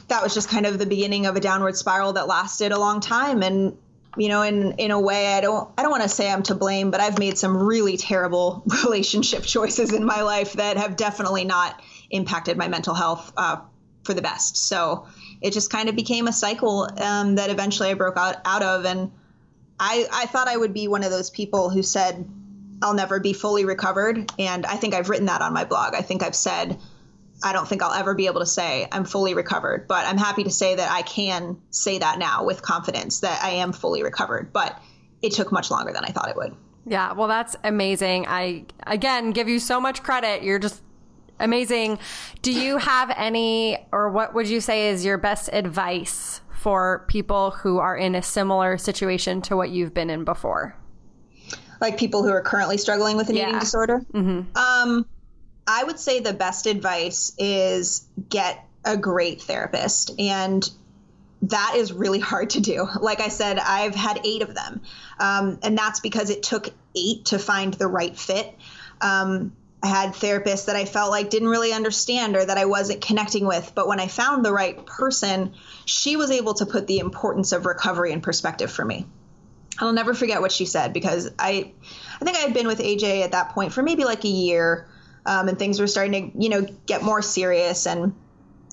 that 0.08 0.22
was 0.22 0.34
just 0.34 0.48
kind 0.48 0.66
of 0.66 0.78
the 0.78 0.86
beginning 0.86 1.26
of 1.26 1.36
a 1.36 1.40
downward 1.40 1.76
spiral 1.76 2.14
that 2.14 2.26
lasted 2.26 2.72
a 2.72 2.78
long 2.78 3.00
time 3.00 3.42
and 3.42 3.76
you 4.16 4.28
know 4.28 4.42
in 4.42 4.72
in 4.72 4.90
a 4.90 5.00
way 5.00 5.34
I 5.34 5.40
don't 5.40 5.70
I 5.76 5.82
don't 5.82 5.90
want 5.90 6.02
to 6.02 6.08
say 6.08 6.30
I'm 6.30 6.42
to 6.44 6.54
blame 6.54 6.90
but 6.90 7.00
I've 7.00 7.18
made 7.18 7.36
some 7.36 7.56
really 7.56 7.96
terrible 7.96 8.64
relationship 8.84 9.42
choices 9.42 9.92
in 9.92 10.04
my 10.04 10.22
life 10.22 10.54
that 10.54 10.76
have 10.76 10.96
definitely 10.96 11.44
not 11.44 11.80
impacted 12.10 12.56
my 12.56 12.68
mental 12.68 12.94
health 12.94 13.32
uh, 13.36 13.58
for 14.08 14.14
the 14.14 14.22
best. 14.22 14.56
So 14.56 15.06
it 15.40 15.52
just 15.52 15.70
kind 15.70 15.88
of 15.88 15.94
became 15.94 16.26
a 16.26 16.32
cycle 16.32 16.88
um, 16.98 17.36
that 17.36 17.50
eventually 17.50 17.90
I 17.90 17.94
broke 17.94 18.16
out, 18.16 18.36
out 18.44 18.62
of. 18.62 18.84
And 18.84 19.12
I, 19.78 20.06
I 20.12 20.26
thought 20.26 20.48
I 20.48 20.56
would 20.56 20.74
be 20.74 20.88
one 20.88 21.04
of 21.04 21.10
those 21.10 21.30
people 21.30 21.70
who 21.70 21.82
said, 21.82 22.28
I'll 22.82 22.94
never 22.94 23.20
be 23.20 23.32
fully 23.32 23.64
recovered. 23.64 24.32
And 24.38 24.66
I 24.66 24.76
think 24.76 24.94
I've 24.94 25.08
written 25.08 25.26
that 25.26 25.42
on 25.42 25.52
my 25.52 25.64
blog. 25.64 25.94
I 25.94 26.02
think 26.02 26.22
I've 26.22 26.34
said, 26.34 26.78
I 27.42 27.52
don't 27.52 27.68
think 27.68 27.82
I'll 27.82 27.92
ever 27.92 28.14
be 28.14 28.26
able 28.26 28.40
to 28.40 28.46
say 28.46 28.88
I'm 28.90 29.04
fully 29.04 29.34
recovered, 29.34 29.86
but 29.86 30.06
I'm 30.06 30.18
happy 30.18 30.44
to 30.44 30.50
say 30.50 30.74
that 30.74 30.90
I 30.90 31.02
can 31.02 31.60
say 31.70 31.98
that 31.98 32.18
now 32.18 32.44
with 32.44 32.62
confidence 32.62 33.20
that 33.20 33.42
I 33.42 33.50
am 33.50 33.72
fully 33.72 34.02
recovered. 34.02 34.52
But 34.52 34.80
it 35.22 35.32
took 35.32 35.52
much 35.52 35.70
longer 35.70 35.92
than 35.92 36.04
I 36.04 36.08
thought 36.08 36.28
it 36.28 36.36
would. 36.36 36.54
Yeah, 36.86 37.12
well, 37.12 37.28
that's 37.28 37.56
amazing. 37.64 38.26
I, 38.26 38.64
again, 38.86 39.32
give 39.32 39.48
you 39.48 39.58
so 39.58 39.80
much 39.80 40.02
credit. 40.02 40.42
You're 40.42 40.58
just 40.58 40.82
Amazing. 41.40 41.98
Do 42.42 42.52
you 42.52 42.78
have 42.78 43.12
any, 43.16 43.78
or 43.92 44.10
what 44.10 44.34
would 44.34 44.48
you 44.48 44.60
say 44.60 44.88
is 44.88 45.04
your 45.04 45.18
best 45.18 45.48
advice 45.52 46.40
for 46.50 47.04
people 47.08 47.52
who 47.52 47.78
are 47.78 47.96
in 47.96 48.14
a 48.14 48.22
similar 48.22 48.76
situation 48.78 49.42
to 49.42 49.56
what 49.56 49.70
you've 49.70 49.94
been 49.94 50.10
in 50.10 50.24
before? 50.24 50.76
Like 51.80 51.96
people 51.96 52.24
who 52.24 52.30
are 52.30 52.42
currently 52.42 52.76
struggling 52.76 53.16
with 53.16 53.28
an 53.28 53.36
yeah. 53.36 53.48
eating 53.48 53.60
disorder? 53.60 54.04
Mm-hmm. 54.12 54.56
Um, 54.56 55.06
I 55.68 55.84
would 55.84 56.00
say 56.00 56.20
the 56.20 56.32
best 56.32 56.66
advice 56.66 57.32
is 57.38 58.06
get 58.30 58.64
a 58.84 58.96
great 58.96 59.42
therapist. 59.42 60.10
And 60.18 60.68
that 61.42 61.74
is 61.76 61.92
really 61.92 62.18
hard 62.32 62.50
to 62.50 62.60
do. 62.60 62.88
Like 63.00 63.20
I 63.20 63.28
said, 63.28 63.58
I've 63.58 63.94
had 63.94 64.20
eight 64.24 64.42
of 64.42 64.54
them. 64.54 64.80
Um, 65.20 65.58
and 65.62 65.76
that's 65.76 66.00
because 66.00 66.30
it 66.30 66.42
took 66.42 66.70
eight 66.96 67.26
to 67.26 67.38
find 67.38 67.74
the 67.74 67.86
right 67.86 68.16
fit. 68.16 68.52
Um, 69.00 69.52
I 69.80 69.86
had 69.86 70.14
therapists 70.14 70.66
that 70.66 70.74
I 70.74 70.86
felt 70.86 71.12
like 71.12 71.30
didn't 71.30 71.48
really 71.48 71.72
understand 71.72 72.34
or 72.34 72.44
that 72.44 72.58
I 72.58 72.64
wasn't 72.64 73.00
connecting 73.00 73.46
with. 73.46 73.72
But 73.76 73.86
when 73.86 74.00
I 74.00 74.08
found 74.08 74.44
the 74.44 74.52
right 74.52 74.84
person, 74.86 75.54
she 75.84 76.16
was 76.16 76.32
able 76.32 76.54
to 76.54 76.66
put 76.66 76.88
the 76.88 76.98
importance 76.98 77.52
of 77.52 77.64
recovery 77.64 78.10
in 78.10 78.20
perspective 78.20 78.72
for 78.72 78.84
me. 78.84 79.06
I'll 79.78 79.92
never 79.92 80.14
forget 80.14 80.40
what 80.40 80.50
she 80.50 80.64
said 80.64 80.92
because 80.92 81.30
I, 81.38 81.72
I 82.20 82.24
think 82.24 82.36
I 82.36 82.40
had 82.40 82.54
been 82.54 82.66
with 82.66 82.80
AJ 82.80 83.22
at 83.22 83.32
that 83.32 83.50
point 83.50 83.72
for 83.72 83.82
maybe 83.82 84.04
like 84.04 84.24
a 84.24 84.28
year, 84.28 84.88
um, 85.28 85.46
and 85.46 85.58
things 85.58 85.78
were 85.78 85.86
starting 85.86 86.32
to, 86.32 86.42
you 86.42 86.48
know, 86.48 86.66
get 86.86 87.02
more 87.02 87.20
serious. 87.20 87.86
And 87.86 88.14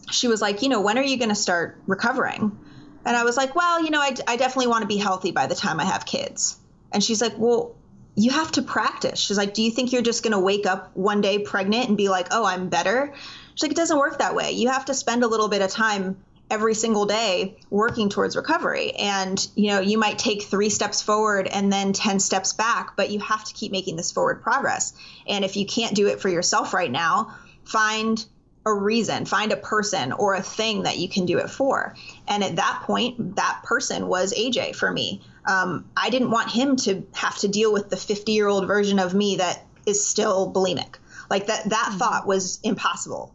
she 0.10 0.30
was 0.30 0.42
like, 0.42 0.62
you 0.62 0.70
know, 0.70 0.80
when 0.80 0.98
are 0.98 1.04
you 1.04 1.18
going 1.18 1.30
to 1.30 1.36
start 1.36 1.78
recovering? 1.86 2.58
And 3.06 3.18
I 3.18 3.26
was 3.26 3.36
like, 3.36 3.56
well, 3.56 3.84
you 3.84 3.90
know, 3.92 4.00
I, 4.00 4.16
I 4.26 4.38
definitely 4.38 4.68
want 4.68 4.84
to 4.84 4.88
be 4.88 4.96
healthy 4.96 5.32
by 5.32 5.48
the 5.48 5.56
time 5.56 5.82
I 5.82 5.84
have 5.86 6.06
kids. 6.06 6.58
And 6.94 7.04
she's 7.04 7.22
like, 7.22 7.34
well, 7.38 7.76
you 8.16 8.32
have 8.32 8.54
to 8.54 8.62
practice. 8.62 9.20
She's 9.20 9.38
like, 9.38 9.54
Do 9.54 9.62
you 9.62 9.70
think 9.70 9.92
you're 9.92 10.02
just 10.02 10.24
going 10.24 10.32
to 10.32 10.40
wake 10.40 10.66
up 10.66 10.96
one 10.96 11.20
day 11.20 11.40
pregnant 11.40 11.90
and 11.90 11.98
be 11.98 12.08
like, 12.08 12.28
Oh, 12.32 12.46
I'm 12.46 12.70
better? 12.70 13.14
She's 13.56 13.64
like, 13.64 13.72
It 13.72 13.78
doesn't 13.78 13.98
work 13.98 14.20
that 14.20 14.34
way. 14.34 14.52
You 14.52 14.70
have 14.70 14.86
to 14.86 14.94
spend 14.94 15.26
a 15.26 15.28
little 15.28 15.50
bit 15.50 15.62
of 15.62 15.70
time 15.70 16.24
every 16.50 16.76
single 16.76 17.06
day 17.06 17.58
working 17.70 18.10
towards 18.10 18.36
recovery. 18.36 18.92
And, 18.92 19.46
you 19.56 19.70
know, 19.70 19.80
you 19.80 19.98
might 19.98 20.20
take 20.20 20.44
three 20.44 20.70
steps 20.70 21.02
forward 21.02 21.48
and 21.48 21.72
then 21.72 21.92
10 21.92 22.20
steps 22.20 22.54
back, 22.54 22.96
but 22.96 23.10
you 23.10 23.20
have 23.20 23.44
to 23.46 23.54
keep 23.54 23.72
making 23.72 23.96
this 23.96 24.12
forward 24.12 24.42
progress. 24.42 24.94
And 25.28 25.44
if 25.44 25.58
you 25.58 25.66
can't 25.66 25.96
do 25.96 26.08
it 26.08 26.22
for 26.22 26.30
yourself 26.30 26.74
right 26.74 26.92
now, 26.92 27.36
find 27.64 28.24
a 28.66 28.74
reason, 28.74 29.26
find 29.26 29.52
a 29.52 29.58
person 29.58 30.12
or 30.12 30.34
a 30.34 30.42
thing 30.42 30.84
that 30.84 30.98
you 30.98 31.08
can 31.08 31.26
do 31.26 31.38
it 31.38 31.50
for. 31.50 31.96
And 32.28 32.44
at 32.44 32.56
that 32.56 32.82
point, 32.84 33.36
that 33.36 33.62
person 33.64 34.08
was 34.08 34.34
AJ 34.34 34.76
for 34.76 34.92
me. 34.92 35.22
Um, 35.46 35.86
I 35.96 36.10
didn't 36.10 36.32
want 36.32 36.52
him 36.52 36.76
to 36.78 37.06
have 37.14 37.38
to 37.40 37.48
deal 37.48 37.72
with 37.72 37.90
the 37.90 37.98
50 37.98 38.32
year 38.32 38.48
old 38.48 38.68
version 38.68 39.00
of 39.00 39.14
me 39.14 39.38
that 39.38 39.64
is 39.86 40.06
still 40.06 40.52
bulimic. 40.52 40.96
Like 41.30 41.48
that, 41.48 41.70
that 41.70 41.86
mm-hmm. 41.90 41.98
thought 41.98 42.28
was 42.28 42.60
impossible. 42.64 43.34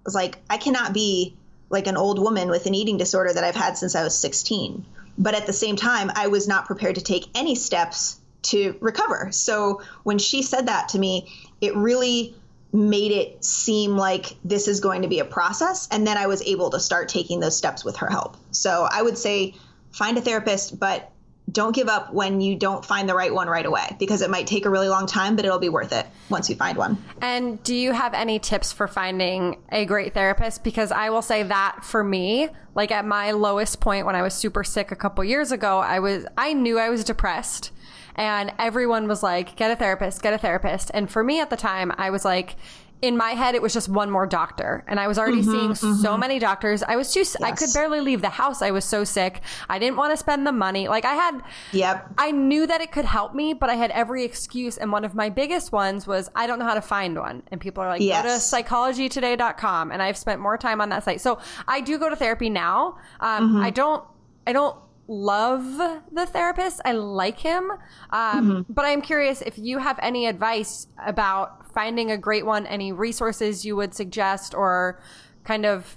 It 0.00 0.06
was 0.06 0.14
like, 0.14 0.38
I 0.48 0.56
cannot 0.56 0.94
be 0.94 1.36
like 1.70 1.86
an 1.86 1.96
old 1.96 2.18
woman 2.18 2.50
with 2.50 2.66
an 2.66 2.74
eating 2.74 2.98
disorder 2.98 3.32
that 3.32 3.44
I've 3.44 3.54
had 3.54 3.78
since 3.78 3.94
I 3.94 4.02
was 4.02 4.16
16. 4.18 4.84
But 5.16 5.34
at 5.34 5.46
the 5.46 5.52
same 5.52 5.76
time, 5.76 6.10
I 6.14 6.26
was 6.26 6.46
not 6.46 6.66
prepared 6.66 6.96
to 6.96 7.00
take 7.00 7.26
any 7.34 7.54
steps 7.54 8.18
to 8.42 8.76
recover. 8.80 9.28
So 9.32 9.82
when 10.02 10.18
she 10.18 10.42
said 10.42 10.66
that 10.66 10.90
to 10.90 10.98
me, 10.98 11.32
it 11.60 11.76
really 11.76 12.34
made 12.72 13.12
it 13.12 13.44
seem 13.44 13.96
like 13.96 14.36
this 14.44 14.68
is 14.68 14.80
going 14.80 15.02
to 15.02 15.08
be 15.08 15.18
a 15.18 15.24
process. 15.24 15.88
And 15.90 16.06
then 16.06 16.16
I 16.16 16.26
was 16.26 16.42
able 16.42 16.70
to 16.70 16.80
start 16.80 17.08
taking 17.08 17.40
those 17.40 17.56
steps 17.56 17.84
with 17.84 17.96
her 17.96 18.08
help. 18.08 18.36
So 18.50 18.88
I 18.90 19.02
would 19.02 19.18
say 19.18 19.54
find 19.92 20.16
a 20.18 20.20
therapist, 20.20 20.78
but 20.78 21.10
don't 21.52 21.74
give 21.74 21.88
up 21.88 22.12
when 22.12 22.40
you 22.40 22.56
don't 22.56 22.84
find 22.84 23.08
the 23.08 23.14
right 23.14 23.32
one 23.32 23.48
right 23.48 23.66
away 23.66 23.96
because 23.98 24.22
it 24.22 24.30
might 24.30 24.46
take 24.46 24.66
a 24.66 24.70
really 24.70 24.88
long 24.88 25.06
time, 25.06 25.36
but 25.36 25.44
it'll 25.44 25.58
be 25.58 25.68
worth 25.68 25.92
it 25.92 26.06
once 26.28 26.48
you 26.48 26.56
find 26.56 26.76
one. 26.76 27.02
And 27.20 27.62
do 27.62 27.74
you 27.74 27.92
have 27.92 28.14
any 28.14 28.38
tips 28.38 28.72
for 28.72 28.86
finding 28.86 29.56
a 29.70 29.84
great 29.84 30.14
therapist? 30.14 30.64
Because 30.64 30.92
I 30.92 31.10
will 31.10 31.22
say 31.22 31.42
that 31.42 31.84
for 31.84 32.04
me, 32.04 32.48
like 32.74 32.90
at 32.90 33.04
my 33.04 33.32
lowest 33.32 33.80
point 33.80 34.06
when 34.06 34.14
I 34.14 34.22
was 34.22 34.34
super 34.34 34.64
sick 34.64 34.92
a 34.92 34.96
couple 34.96 35.24
years 35.24 35.52
ago, 35.52 35.78
I 35.78 35.98
was, 35.98 36.26
I 36.36 36.52
knew 36.52 36.78
I 36.78 36.88
was 36.88 37.04
depressed 37.04 37.72
and 38.14 38.52
everyone 38.58 39.08
was 39.08 39.22
like, 39.22 39.56
get 39.56 39.70
a 39.70 39.76
therapist, 39.76 40.22
get 40.22 40.34
a 40.34 40.38
therapist. 40.38 40.90
And 40.92 41.10
for 41.10 41.24
me 41.24 41.40
at 41.40 41.50
the 41.50 41.56
time, 41.56 41.92
I 41.96 42.10
was 42.10 42.24
like, 42.24 42.56
in 43.02 43.16
my 43.16 43.30
head, 43.30 43.54
it 43.54 43.62
was 43.62 43.72
just 43.72 43.88
one 43.88 44.10
more 44.10 44.26
doctor. 44.26 44.84
And 44.86 45.00
I 45.00 45.08
was 45.08 45.18
already 45.18 45.40
mm-hmm, 45.40 45.50
seeing 45.50 45.70
mm-hmm. 45.70 46.02
so 46.02 46.18
many 46.18 46.38
doctors. 46.38 46.82
I 46.82 46.96
was 46.96 47.12
too, 47.12 47.20
yes. 47.20 47.36
I 47.42 47.52
could 47.52 47.70
barely 47.72 48.00
leave 48.00 48.20
the 48.20 48.28
house. 48.28 48.60
I 48.60 48.70
was 48.70 48.84
so 48.84 49.04
sick. 49.04 49.40
I 49.68 49.78
didn't 49.78 49.96
want 49.96 50.12
to 50.12 50.16
spend 50.16 50.46
the 50.46 50.52
money. 50.52 50.88
Like 50.88 51.04
I 51.04 51.14
had, 51.14 51.40
yep. 51.72 52.10
I 52.18 52.30
knew 52.30 52.66
that 52.66 52.80
it 52.80 52.92
could 52.92 53.06
help 53.06 53.34
me, 53.34 53.54
but 53.54 53.70
I 53.70 53.74
had 53.74 53.90
every 53.92 54.24
excuse. 54.24 54.76
And 54.76 54.92
one 54.92 55.04
of 55.04 55.14
my 55.14 55.30
biggest 55.30 55.72
ones 55.72 56.06
was 56.06 56.30
I 56.34 56.46
don't 56.46 56.58
know 56.58 56.66
how 56.66 56.74
to 56.74 56.82
find 56.82 57.18
one. 57.18 57.42
And 57.50 57.60
people 57.60 57.82
are 57.82 57.88
like, 57.88 58.02
yes. 58.02 58.22
go 58.22 58.28
to 58.28 58.64
psychologytoday.com. 58.64 59.92
And 59.92 60.02
I've 60.02 60.18
spent 60.18 60.40
more 60.40 60.58
time 60.58 60.80
on 60.80 60.90
that 60.90 61.04
site. 61.04 61.20
So 61.20 61.38
I 61.66 61.80
do 61.80 61.98
go 61.98 62.10
to 62.10 62.16
therapy 62.16 62.50
now. 62.50 62.98
Um, 63.20 63.48
mm-hmm. 63.48 63.62
I 63.62 63.70
don't, 63.70 64.04
I 64.46 64.52
don't 64.52 64.76
love 65.10 65.76
the 66.12 66.24
therapist. 66.24 66.80
I 66.84 66.92
like 66.92 67.38
him. 67.38 67.70
Um, 68.10 68.50
mm-hmm. 68.64 68.72
But 68.72 68.84
I'm 68.84 69.02
curious 69.02 69.42
if 69.42 69.58
you 69.58 69.78
have 69.78 69.98
any 70.00 70.26
advice 70.26 70.86
about 71.04 71.72
finding 71.74 72.10
a 72.12 72.16
great 72.16 72.46
one, 72.46 72.66
any 72.66 72.92
resources 72.92 73.64
you 73.64 73.76
would 73.76 73.92
suggest, 73.92 74.54
or 74.54 75.00
kind 75.44 75.66
of 75.66 75.96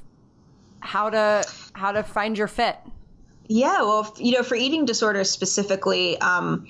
how 0.80 1.10
to 1.12 1.46
how 1.74 1.92
to 1.92 2.04
find 2.04 2.38
your 2.38 2.48
fit. 2.48 2.78
Yeah, 3.48 3.82
well, 3.82 4.14
you 4.18 4.32
know, 4.34 4.44
for 4.44 4.56
eating 4.56 4.86
disorders 4.86 5.30
specifically, 5.30 6.18
um, 6.20 6.68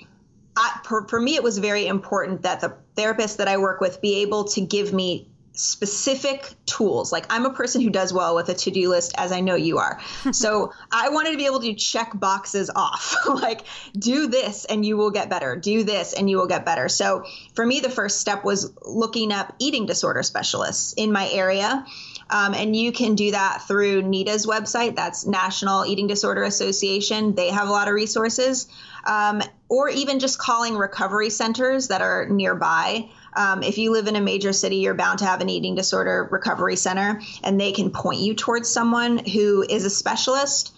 I, 0.56 0.80
for, 0.84 1.06
for 1.08 1.20
me, 1.20 1.36
it 1.36 1.42
was 1.42 1.58
very 1.58 1.86
important 1.86 2.42
that 2.42 2.60
the 2.60 2.76
therapist 2.96 3.38
that 3.38 3.48
I 3.48 3.58
work 3.58 3.80
with 3.80 4.00
be 4.00 4.22
able 4.22 4.44
to 4.44 4.60
give 4.60 4.92
me 4.92 5.30
specific 5.54 6.52
tools. 6.66 7.12
Like 7.12 7.26
I'm 7.30 7.46
a 7.46 7.52
person 7.52 7.80
who 7.80 7.90
does 7.90 8.12
well 8.12 8.34
with 8.34 8.48
a 8.48 8.54
to-do 8.54 8.88
list 8.88 9.14
as 9.16 9.32
I 9.32 9.40
know 9.40 9.54
you 9.54 9.78
are. 9.78 10.00
so 10.32 10.72
I 10.90 11.10
wanted 11.10 11.30
to 11.30 11.36
be 11.36 11.46
able 11.46 11.60
to 11.60 11.74
check 11.74 12.10
boxes 12.14 12.70
off. 12.74 13.14
like 13.26 13.62
do 13.96 14.26
this 14.26 14.64
and 14.64 14.84
you 14.84 14.96
will 14.96 15.10
get 15.10 15.30
better. 15.30 15.56
Do 15.56 15.84
this 15.84 16.12
and 16.12 16.28
you 16.28 16.38
will 16.38 16.48
get 16.48 16.64
better. 16.64 16.88
So 16.88 17.24
for 17.54 17.64
me 17.64 17.80
the 17.80 17.90
first 17.90 18.20
step 18.20 18.44
was 18.44 18.72
looking 18.82 19.32
up 19.32 19.54
eating 19.58 19.86
disorder 19.86 20.22
specialists 20.22 20.92
in 20.94 21.12
my 21.12 21.28
area. 21.30 21.86
Um, 22.30 22.54
and 22.54 22.74
you 22.74 22.90
can 22.90 23.14
do 23.14 23.32
that 23.32 23.62
through 23.68 24.02
NEDA's 24.02 24.46
website. 24.46 24.96
That's 24.96 25.26
National 25.26 25.84
Eating 25.84 26.06
Disorder 26.06 26.42
Association. 26.42 27.34
They 27.34 27.50
have 27.50 27.68
a 27.68 27.70
lot 27.70 27.86
of 27.86 27.94
resources. 27.94 28.66
Um, 29.04 29.42
or 29.68 29.88
even 29.88 30.20
just 30.20 30.38
calling 30.38 30.76
recovery 30.76 31.30
centers 31.30 31.88
that 31.88 32.00
are 32.00 32.26
nearby. 32.26 33.10
Um, 33.36 33.62
if 33.62 33.78
you 33.78 33.90
live 33.92 34.06
in 34.06 34.16
a 34.16 34.20
major 34.20 34.52
city, 34.52 34.76
you're 34.76 34.94
bound 34.94 35.20
to 35.20 35.26
have 35.26 35.40
an 35.40 35.48
eating 35.48 35.74
disorder 35.74 36.28
recovery 36.30 36.76
center, 36.76 37.20
and 37.42 37.60
they 37.60 37.72
can 37.72 37.90
point 37.90 38.20
you 38.20 38.34
towards 38.34 38.68
someone 38.68 39.18
who 39.18 39.64
is 39.68 39.84
a 39.84 39.90
specialist. 39.90 40.74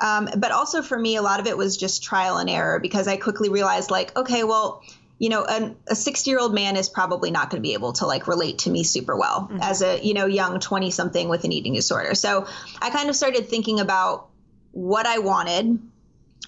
Um, 0.00 0.28
but 0.36 0.50
also 0.50 0.82
for 0.82 0.98
me, 0.98 1.16
a 1.16 1.22
lot 1.22 1.40
of 1.40 1.46
it 1.46 1.56
was 1.56 1.76
just 1.76 2.02
trial 2.02 2.38
and 2.38 2.48
error 2.48 2.80
because 2.80 3.06
I 3.06 3.16
quickly 3.16 3.48
realized, 3.48 3.90
like, 3.90 4.16
okay, 4.16 4.44
well, 4.44 4.82
you 5.18 5.28
know, 5.28 5.44
an, 5.44 5.76
a 5.86 5.94
60 5.94 6.30
year 6.30 6.40
old 6.40 6.54
man 6.54 6.76
is 6.76 6.88
probably 6.88 7.30
not 7.30 7.50
going 7.50 7.62
to 7.62 7.66
be 7.66 7.74
able 7.74 7.92
to 7.92 8.06
like 8.06 8.26
relate 8.26 8.60
to 8.60 8.70
me 8.70 8.82
super 8.82 9.14
well 9.14 9.42
mm-hmm. 9.42 9.58
as 9.60 9.82
a, 9.82 10.02
you 10.02 10.14
know, 10.14 10.24
young 10.24 10.58
20 10.58 10.90
something 10.90 11.28
with 11.28 11.44
an 11.44 11.52
eating 11.52 11.74
disorder. 11.74 12.14
So 12.14 12.46
I 12.80 12.88
kind 12.88 13.10
of 13.10 13.14
started 13.14 13.46
thinking 13.46 13.80
about 13.80 14.30
what 14.72 15.06
I 15.06 15.18
wanted 15.18 15.78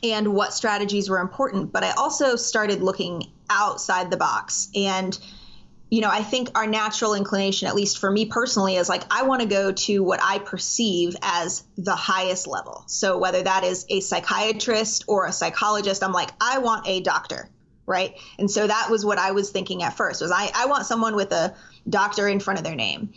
and 0.02 0.34
what 0.34 0.54
strategies 0.54 1.10
were 1.10 1.18
important. 1.18 1.70
But 1.70 1.84
I 1.84 1.90
also 1.90 2.36
started 2.36 2.80
looking 2.80 3.30
outside 3.50 4.10
the 4.10 4.16
box 4.16 4.70
and 4.74 5.18
you 5.92 6.00
know, 6.00 6.08
I 6.08 6.22
think 6.22 6.48
our 6.54 6.66
natural 6.66 7.12
inclination, 7.12 7.68
at 7.68 7.74
least 7.74 7.98
for 7.98 8.10
me 8.10 8.24
personally, 8.24 8.76
is 8.76 8.88
like 8.88 9.02
I 9.10 9.24
want 9.24 9.42
to 9.42 9.46
go 9.46 9.72
to 9.72 10.02
what 10.02 10.20
I 10.22 10.38
perceive 10.38 11.14
as 11.20 11.64
the 11.76 11.94
highest 11.94 12.46
level. 12.46 12.82
So 12.86 13.18
whether 13.18 13.42
that 13.42 13.62
is 13.62 13.84
a 13.90 14.00
psychiatrist 14.00 15.04
or 15.06 15.26
a 15.26 15.32
psychologist, 15.32 16.02
I'm 16.02 16.14
like, 16.14 16.30
I 16.40 16.60
want 16.60 16.88
a 16.88 17.02
doctor, 17.02 17.46
right? 17.84 18.14
And 18.38 18.50
so 18.50 18.66
that 18.66 18.88
was 18.90 19.04
what 19.04 19.18
I 19.18 19.32
was 19.32 19.50
thinking 19.50 19.82
at 19.82 19.94
first 19.94 20.22
was 20.22 20.30
I, 20.30 20.50
I 20.54 20.64
want 20.64 20.86
someone 20.86 21.14
with 21.14 21.30
a 21.30 21.54
doctor 21.86 22.26
in 22.26 22.40
front 22.40 22.58
of 22.58 22.64
their 22.64 22.74
name. 22.74 23.12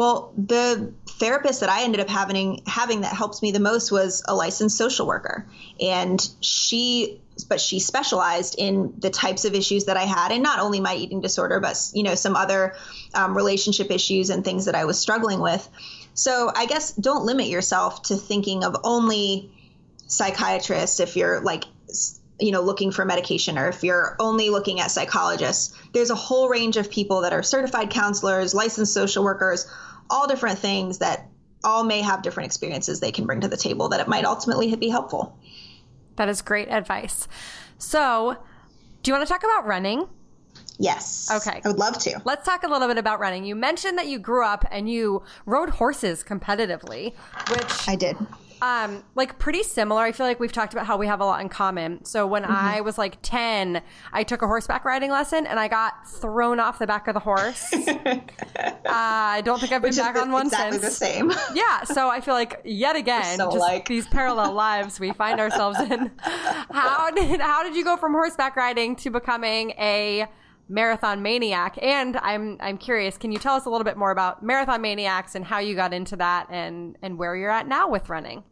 Well, 0.00 0.32
the 0.34 0.94
therapist 1.06 1.60
that 1.60 1.68
I 1.68 1.82
ended 1.82 2.00
up 2.00 2.08
having 2.08 2.62
having 2.66 3.02
that 3.02 3.12
helps 3.12 3.42
me 3.42 3.52
the 3.52 3.60
most 3.60 3.92
was 3.92 4.22
a 4.26 4.34
licensed 4.34 4.78
social 4.78 5.06
worker, 5.06 5.46
and 5.78 6.26
she 6.40 7.20
but 7.50 7.60
she 7.60 7.80
specialized 7.80 8.54
in 8.56 8.94
the 8.96 9.10
types 9.10 9.44
of 9.44 9.52
issues 9.52 9.84
that 9.84 9.98
I 9.98 10.04
had, 10.04 10.32
and 10.32 10.42
not 10.42 10.58
only 10.58 10.80
my 10.80 10.94
eating 10.94 11.20
disorder, 11.20 11.60
but 11.60 11.90
you 11.92 12.02
know 12.02 12.14
some 12.14 12.34
other 12.34 12.74
um, 13.12 13.36
relationship 13.36 13.90
issues 13.90 14.30
and 14.30 14.42
things 14.42 14.64
that 14.64 14.74
I 14.74 14.86
was 14.86 14.98
struggling 14.98 15.38
with. 15.38 15.68
So 16.14 16.50
I 16.56 16.64
guess 16.64 16.92
don't 16.92 17.26
limit 17.26 17.48
yourself 17.48 18.04
to 18.04 18.16
thinking 18.16 18.64
of 18.64 18.76
only 18.82 19.52
psychiatrists 20.06 20.98
if 21.00 21.14
you're 21.14 21.42
like 21.42 21.64
you 22.38 22.52
know 22.52 22.62
looking 22.62 22.90
for 22.90 23.04
medication 23.04 23.58
or 23.58 23.68
if 23.68 23.84
you're 23.84 24.16
only 24.18 24.48
looking 24.48 24.80
at 24.80 24.90
psychologists 24.90 25.76
there's 25.92 26.10
a 26.10 26.14
whole 26.14 26.48
range 26.48 26.76
of 26.76 26.90
people 26.90 27.20
that 27.20 27.32
are 27.32 27.42
certified 27.42 27.90
counselors 27.90 28.54
licensed 28.54 28.94
social 28.94 29.22
workers 29.22 29.66
all 30.10 30.28
different 30.28 30.58
things 30.58 30.98
that 30.98 31.28
all 31.64 31.84
may 31.84 32.00
have 32.00 32.22
different 32.22 32.46
experiences 32.46 33.00
they 33.00 33.12
can 33.12 33.26
bring 33.26 33.40
to 33.40 33.48
the 33.48 33.56
table 33.56 33.88
that 33.88 34.00
it 34.00 34.08
might 34.08 34.24
ultimately 34.24 34.74
be 34.76 34.88
helpful 34.88 35.38
that 36.20 36.28
is 36.28 36.42
great 36.42 36.68
advice. 36.68 37.26
So, 37.78 38.36
do 39.02 39.10
you 39.10 39.14
want 39.14 39.26
to 39.26 39.32
talk 39.32 39.42
about 39.42 39.66
running? 39.66 40.06
Yes. 40.78 41.30
Okay. 41.32 41.62
I 41.64 41.68
would 41.68 41.78
love 41.78 41.98
to. 42.00 42.20
Let's 42.26 42.44
talk 42.44 42.62
a 42.62 42.68
little 42.68 42.88
bit 42.88 42.98
about 42.98 43.20
running. 43.20 43.46
You 43.46 43.54
mentioned 43.56 43.96
that 43.96 44.06
you 44.06 44.18
grew 44.18 44.44
up 44.44 44.66
and 44.70 44.86
you 44.90 45.22
rode 45.46 45.70
horses 45.70 46.22
competitively, 46.22 47.14
which 47.48 47.88
I 47.88 47.96
did 47.96 48.18
um, 48.62 49.02
like 49.14 49.38
pretty 49.38 49.62
similar. 49.62 50.02
I 50.02 50.12
feel 50.12 50.26
like 50.26 50.38
we've 50.38 50.52
talked 50.52 50.72
about 50.72 50.86
how 50.86 50.96
we 50.96 51.06
have 51.06 51.20
a 51.20 51.24
lot 51.24 51.40
in 51.40 51.48
common. 51.48 52.04
So 52.04 52.26
when 52.26 52.42
mm-hmm. 52.42 52.52
I 52.52 52.80
was 52.80 52.98
like 52.98 53.18
10, 53.22 53.82
I 54.12 54.22
took 54.22 54.42
a 54.42 54.46
horseback 54.46 54.84
riding 54.84 55.10
lesson 55.10 55.46
and 55.46 55.58
I 55.58 55.68
got 55.68 56.08
thrown 56.08 56.60
off 56.60 56.78
the 56.78 56.86
back 56.86 57.08
of 57.08 57.14
the 57.14 57.20
horse. 57.20 57.72
uh, 57.72 58.20
I 58.86 59.40
don't 59.44 59.60
think 59.60 59.72
I've 59.72 59.82
been 59.82 59.90
Which 59.90 59.98
back 59.98 60.16
on 60.16 60.30
one 60.30 60.46
exactly 60.46 60.78
since. 60.78 60.98
the 60.98 61.06
same. 61.06 61.32
yeah. 61.54 61.84
So 61.84 62.08
I 62.08 62.20
feel 62.20 62.34
like 62.34 62.60
yet 62.64 62.96
again, 62.96 63.38
so 63.38 63.46
just 63.46 63.58
like. 63.58 63.88
these 63.88 64.06
parallel 64.06 64.52
lives 64.60 65.00
we 65.00 65.12
find 65.12 65.40
ourselves 65.40 65.78
in. 65.80 66.10
How 66.18 67.10
did, 67.10 67.40
how 67.40 67.62
did 67.62 67.74
you 67.74 67.84
go 67.84 67.96
from 67.96 68.12
horseback 68.12 68.56
riding 68.56 68.96
to 68.96 69.10
becoming 69.10 69.70
a 69.72 70.26
marathon 70.70 71.20
maniac 71.20 71.76
and 71.82 72.16
i'm 72.18 72.56
i'm 72.60 72.78
curious 72.78 73.18
can 73.18 73.32
you 73.32 73.38
tell 73.38 73.56
us 73.56 73.66
a 73.66 73.68
little 73.68 73.84
bit 73.84 73.96
more 73.96 74.12
about 74.12 74.40
marathon 74.40 74.80
maniacs 74.80 75.34
and 75.34 75.44
how 75.44 75.58
you 75.58 75.74
got 75.74 75.92
into 75.92 76.14
that 76.14 76.46
and 76.48 76.96
and 77.02 77.18
where 77.18 77.34
you're 77.34 77.50
at 77.50 77.66
now 77.66 77.88
with 77.88 78.08
running 78.08 78.44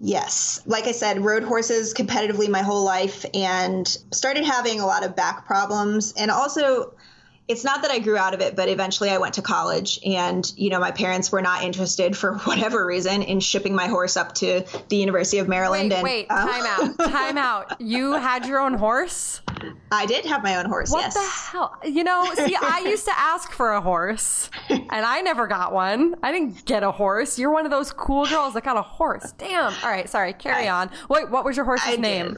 Yes. 0.00 0.62
Like 0.66 0.86
I 0.86 0.92
said, 0.92 1.24
rode 1.24 1.42
horses 1.42 1.92
competitively 1.92 2.48
my 2.48 2.62
whole 2.62 2.84
life 2.84 3.24
and 3.34 3.86
started 4.12 4.44
having 4.44 4.80
a 4.80 4.86
lot 4.86 5.04
of 5.04 5.16
back 5.16 5.46
problems. 5.46 6.12
And 6.16 6.30
also, 6.30 6.94
it's 7.48 7.64
not 7.64 7.82
that 7.82 7.90
I 7.90 7.98
grew 7.98 8.16
out 8.16 8.34
of 8.34 8.40
it, 8.40 8.54
but 8.54 8.68
eventually 8.68 9.08
I 9.10 9.18
went 9.18 9.34
to 9.34 9.42
college 9.42 9.98
and, 10.04 10.50
you 10.56 10.68
know, 10.68 10.78
my 10.78 10.90
parents 10.90 11.32
were 11.32 11.40
not 11.40 11.64
interested 11.64 12.16
for 12.16 12.34
whatever 12.44 12.84
reason 12.84 13.22
in 13.22 13.40
shipping 13.40 13.74
my 13.74 13.86
horse 13.86 14.16
up 14.16 14.34
to 14.36 14.64
the 14.88 14.96
University 14.96 15.38
of 15.38 15.48
Maryland. 15.48 15.90
Wait, 15.90 15.96
and, 15.96 16.04
wait, 16.04 16.26
um, 16.30 16.48
time 16.48 16.66
out, 16.66 16.98
time 17.10 17.38
out. 17.38 17.80
You 17.80 18.12
had 18.12 18.46
your 18.46 18.60
own 18.60 18.74
horse? 18.74 19.40
I 19.90 20.06
did 20.06 20.24
have 20.26 20.42
my 20.42 20.56
own 20.56 20.66
horse. 20.66 20.90
What 20.90 21.02
yes. 21.02 21.14
the 21.14 21.52
hell? 21.52 21.76
You 21.84 22.04
know, 22.04 22.24
see, 22.34 22.56
I 22.60 22.80
used 22.86 23.04
to 23.06 23.18
ask 23.18 23.52
for 23.52 23.72
a 23.72 23.80
horse, 23.80 24.50
and 24.68 24.90
I 24.90 25.20
never 25.20 25.46
got 25.46 25.72
one. 25.72 26.14
I 26.22 26.32
didn't 26.32 26.64
get 26.64 26.82
a 26.82 26.90
horse. 26.90 27.38
You're 27.38 27.52
one 27.52 27.64
of 27.64 27.70
those 27.70 27.92
cool 27.92 28.26
girls 28.26 28.54
that 28.54 28.64
got 28.64 28.76
a 28.76 28.82
horse. 28.82 29.32
Damn. 29.38 29.72
All 29.82 29.90
right, 29.90 30.08
sorry. 30.08 30.32
Carry 30.32 30.68
on. 30.68 30.90
Wait, 31.08 31.30
what 31.30 31.44
was 31.44 31.56
your 31.56 31.64
horse's 31.64 31.94
I 31.94 31.96
name? 31.96 32.34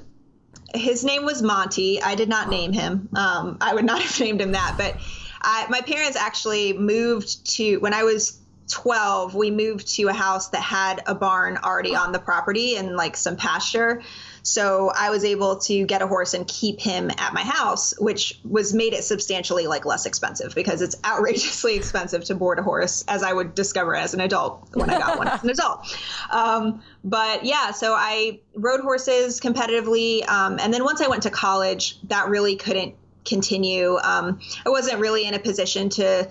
did. 0.74 0.80
His 0.80 1.04
name 1.04 1.24
was 1.24 1.42
Monty. 1.42 2.00
I 2.00 2.14
did 2.14 2.28
not 2.28 2.48
name 2.48 2.72
him. 2.72 3.08
Um, 3.14 3.58
I 3.60 3.74
would 3.74 3.84
not 3.84 4.02
have 4.02 4.20
named 4.20 4.40
him 4.40 4.52
that, 4.52 4.74
but 4.76 4.96
I, 5.42 5.66
my 5.68 5.80
parents 5.80 6.16
actually 6.16 6.72
moved 6.74 7.46
to 7.56 7.78
when 7.78 7.94
I 7.94 8.04
was 8.04 8.40
12 8.70 9.34
we 9.34 9.50
moved 9.50 9.96
to 9.96 10.04
a 10.08 10.12
house 10.12 10.50
that 10.50 10.62
had 10.62 11.02
a 11.06 11.14
barn 11.14 11.58
already 11.58 11.96
on 11.96 12.12
the 12.12 12.18
property 12.18 12.76
and 12.76 12.96
like 12.96 13.16
some 13.16 13.36
pasture 13.36 14.00
so 14.42 14.90
i 14.96 15.10
was 15.10 15.24
able 15.24 15.56
to 15.58 15.84
get 15.86 16.02
a 16.02 16.06
horse 16.06 16.34
and 16.34 16.46
keep 16.46 16.80
him 16.80 17.10
at 17.18 17.32
my 17.32 17.42
house 17.42 17.94
which 17.98 18.40
was 18.44 18.72
made 18.74 18.92
it 18.92 19.04
substantially 19.04 19.66
like 19.66 19.84
less 19.84 20.06
expensive 20.06 20.54
because 20.54 20.82
it's 20.82 20.96
outrageously 21.04 21.76
expensive 21.76 22.24
to 22.24 22.34
board 22.34 22.58
a 22.58 22.62
horse 22.62 23.04
as 23.08 23.22
i 23.22 23.32
would 23.32 23.54
discover 23.54 23.94
as 23.94 24.14
an 24.14 24.20
adult 24.20 24.68
when 24.74 24.90
i 24.90 24.98
got 24.98 25.18
one 25.18 25.28
as 25.28 25.42
an 25.42 25.50
adult. 25.50 25.96
Um, 26.30 26.82
but 27.04 27.44
yeah 27.44 27.70
so 27.70 27.94
i 27.94 28.40
rode 28.54 28.80
horses 28.80 29.40
competitively 29.40 30.28
um, 30.28 30.58
and 30.60 30.72
then 30.72 30.84
once 30.84 31.00
i 31.00 31.08
went 31.08 31.22
to 31.24 31.30
college 31.30 31.98
that 32.08 32.28
really 32.28 32.56
couldn't 32.56 32.94
continue. 33.24 33.98
Um, 34.02 34.40
i 34.64 34.70
wasn't 34.70 34.98
really 34.98 35.26
in 35.26 35.34
a 35.34 35.38
position 35.38 35.90
to 35.90 36.28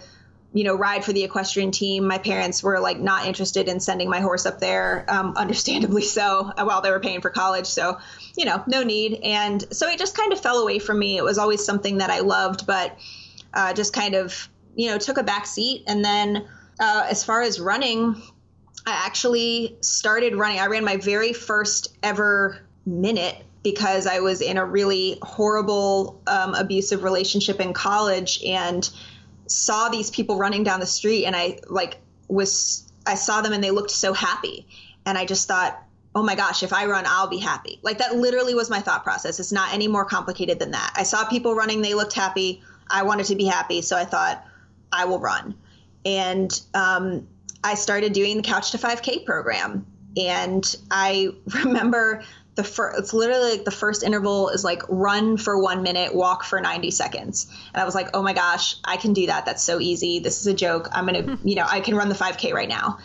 you 0.51 0.63
know, 0.63 0.75
ride 0.75 1.05
for 1.05 1.13
the 1.13 1.23
equestrian 1.23 1.71
team. 1.71 2.07
My 2.07 2.17
parents 2.17 2.63
were 2.63 2.79
like 2.79 2.99
not 2.99 3.27
interested 3.27 3.67
in 3.67 3.79
sending 3.79 4.09
my 4.09 4.19
horse 4.19 4.45
up 4.45 4.59
there, 4.59 5.05
um, 5.07 5.33
understandably 5.37 6.01
so, 6.01 6.51
uh, 6.57 6.63
while 6.63 6.81
they 6.81 6.89
were 6.89 6.99
paying 6.99 7.21
for 7.21 7.29
college. 7.29 7.67
So, 7.67 7.99
you 8.35 8.45
know, 8.45 8.63
no 8.67 8.83
need. 8.83 9.19
And 9.23 9.63
so 9.73 9.87
it 9.87 9.99
just 9.99 10.17
kind 10.17 10.33
of 10.33 10.39
fell 10.39 10.57
away 10.57 10.79
from 10.79 10.97
me. 10.97 11.17
It 11.17 11.23
was 11.23 11.37
always 11.37 11.63
something 11.63 11.99
that 11.99 12.09
I 12.09 12.19
loved, 12.19 12.65
but 12.65 12.97
uh, 13.53 13.73
just 13.73 13.93
kind 13.93 14.15
of, 14.15 14.49
you 14.75 14.89
know, 14.89 14.97
took 14.97 15.17
a 15.17 15.23
back 15.23 15.45
seat. 15.45 15.83
And 15.87 16.03
then 16.03 16.47
uh, 16.79 17.05
as 17.09 17.23
far 17.23 17.41
as 17.41 17.59
running, 17.59 18.15
I 18.87 19.05
actually 19.05 19.77
started 19.81 20.35
running. 20.35 20.59
I 20.59 20.67
ran 20.67 20.83
my 20.83 20.97
very 20.97 21.33
first 21.33 21.95
ever 22.01 22.59
minute 22.85 23.35
because 23.61 24.07
I 24.07 24.21
was 24.21 24.41
in 24.41 24.57
a 24.57 24.65
really 24.65 25.19
horrible, 25.21 26.21
um, 26.25 26.55
abusive 26.55 27.03
relationship 27.03 27.59
in 27.59 27.73
college. 27.73 28.41
And 28.43 28.89
saw 29.51 29.89
these 29.89 30.09
people 30.09 30.37
running 30.37 30.63
down 30.63 30.79
the 30.79 30.85
street 30.85 31.25
and 31.25 31.35
I 31.35 31.59
like 31.67 31.97
was 32.27 32.89
I 33.05 33.15
saw 33.15 33.41
them 33.41 33.53
and 33.53 33.63
they 33.63 33.71
looked 33.71 33.91
so 33.91 34.13
happy. 34.13 34.67
And 35.05 35.17
I 35.17 35.25
just 35.25 35.47
thought 35.47 35.83
oh 36.15 36.23
my 36.23 36.35
gosh 36.35 36.63
if 36.63 36.73
I 36.73 36.85
run 36.85 37.05
I'll 37.07 37.27
be 37.27 37.37
happy. 37.37 37.79
Like 37.81 37.97
that 37.99 38.15
literally 38.15 38.55
was 38.55 38.69
my 38.69 38.79
thought 38.79 39.03
process. 39.03 39.39
It's 39.39 39.51
not 39.51 39.73
any 39.73 39.87
more 39.87 40.05
complicated 40.05 40.59
than 40.59 40.71
that. 40.71 40.93
I 40.95 41.03
saw 41.03 41.25
people 41.25 41.55
running 41.55 41.81
they 41.81 41.93
looked 41.93 42.13
happy. 42.13 42.61
I 42.89 43.03
wanted 43.03 43.27
to 43.27 43.35
be 43.35 43.45
happy 43.45 43.81
so 43.81 43.97
I 43.97 44.05
thought 44.05 44.43
I 44.91 45.05
will 45.05 45.19
run. 45.19 45.55
And 46.05 46.59
um, 46.73 47.27
I 47.63 47.75
started 47.75 48.13
doing 48.13 48.37
the 48.37 48.43
couch 48.43 48.71
to 48.71 48.77
5k 48.77 49.25
program. 49.25 49.85
And 50.17 50.75
I 50.89 51.29
remember 51.63 52.23
the 52.59 52.63
first 52.65 52.99
it's 52.99 53.13
literally 53.13 53.51
like 53.51 53.63
the 53.63 53.71
first 53.71 54.03
interval 54.03 54.49
is 54.49 54.65
like 54.65 54.81
run 54.89 55.37
for 55.37 55.57
one 55.61 55.81
minute 55.81 56.13
walk 56.13 56.43
for 56.43 56.59
90 56.59 56.91
seconds. 56.91 57.47
And 57.73 57.81
i 57.81 57.85
was 57.85 57.95
like 57.95 58.09
oh 58.13 58.21
my 58.21 58.33
gosh 58.33 58.75
i 58.83 58.97
can 58.97 59.13
do 59.13 59.27
that. 59.27 59.45
That's 59.45 59.63
so 59.63 59.79
easy. 59.79 60.19
This 60.19 60.41
is 60.41 60.47
a 60.47 60.53
joke. 60.53 60.89
I'm 60.91 61.05
gonna 61.05 61.37
you 61.45 61.55
know 61.55 61.65
i 61.65 61.79
can 61.79 61.95
run 61.95 62.09
the 62.09 62.15
5k 62.15 62.51
right 62.53 62.67
now. 62.67 62.97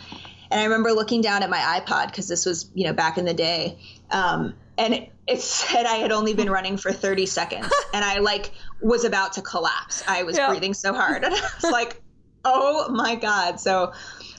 And 0.51 0.61
i 0.61 0.65
remember 0.65 0.91
looking 0.93 1.21
down 1.21 1.45
at 1.45 1.51
my 1.51 1.59
ipod 1.79 2.07
because 2.09 2.27
this 2.27 2.45
was 2.45 2.69
you 2.75 2.85
know 2.87 2.93
back 2.93 3.17
in 3.17 3.25
the 3.25 3.35
day. 3.35 3.79
Um, 4.11 4.55
and 4.77 4.93
it, 4.95 5.13
it 5.29 5.41
said 5.41 5.87
i 5.87 5.95
had 5.99 6.11
only 6.11 6.35
been 6.35 6.51
running 6.59 6.77
for 6.77 6.93
30 6.93 7.27
seconds. 7.27 7.73
And 7.95 8.05
i 8.05 8.19
like 8.19 8.51
was 8.81 9.05
about 9.05 9.35
to 9.35 9.43
collapse. 9.43 10.03
I 10.09 10.25
was 10.25 10.37
Yeah. 10.37 10.49
breathing 10.49 10.75
so 10.75 10.93
hard. 10.93 11.23
And 11.25 11.33
i 11.33 11.41
was 11.63 11.71
like 11.71 12.03
oh 12.45 12.89
my 12.91 13.15
god. 13.15 13.61
So 13.61 13.93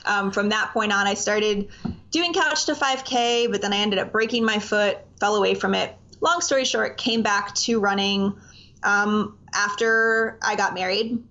um, 0.06 0.30
from 0.30 0.48
that 0.50 0.70
point 0.72 0.92
on 0.92 1.06
i 1.06 1.14
started 1.14 1.68
doing 2.10 2.32
couch 2.32 2.66
to 2.66 2.74
5k 2.74 3.50
but 3.50 3.62
then 3.62 3.72
i 3.72 3.76
ended 3.76 3.98
up 3.98 4.12
breaking 4.12 4.44
my 4.44 4.58
foot 4.58 4.98
fell 5.18 5.36
away 5.36 5.54
from 5.54 5.74
it. 5.74 5.94
Long 6.20 6.40
story 6.40 6.64
short 6.64 6.96
came 6.96 7.22
back 7.22 7.54
to 7.54 7.80
running 7.80 8.34
um, 8.82 9.38
after 9.54 10.38
i 10.42 10.56
got 10.56 10.74
married. 10.74 11.22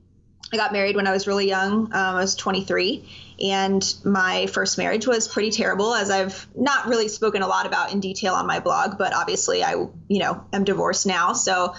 I 0.53 0.57
got 0.57 0.71
married 0.71 0.95
when 0.95 1.07
i 1.07 1.11
was 1.11 1.25
really 1.27 1.47
young 1.47 1.85
um, 1.85 2.15
i 2.15 2.19
was 2.19 2.35
23 2.35 3.09
and 3.41 3.95
my 4.05 4.45
first 4.45 4.77
marriage 4.77 5.07
was 5.07 5.27
pretty 5.27 5.49
terrible 5.49 5.93
as 5.93 6.11
i've 6.11 6.47
not 6.55 6.87
really 6.87 7.07
spoken 7.07 7.41
a 7.41 7.47
lot 7.47 7.65
about 7.65 7.91
in 7.91 7.99
detail 7.99 8.35
on 8.35 8.45
my 8.45 8.59
blog 8.59 8.97
but 8.97 9.13
obviously 9.13 9.63
i 9.63 9.71
you 9.73 10.19
know 10.19 10.45
am 10.53 10.63
divorced 10.63 11.07
now 11.07 11.33
so 11.33 11.73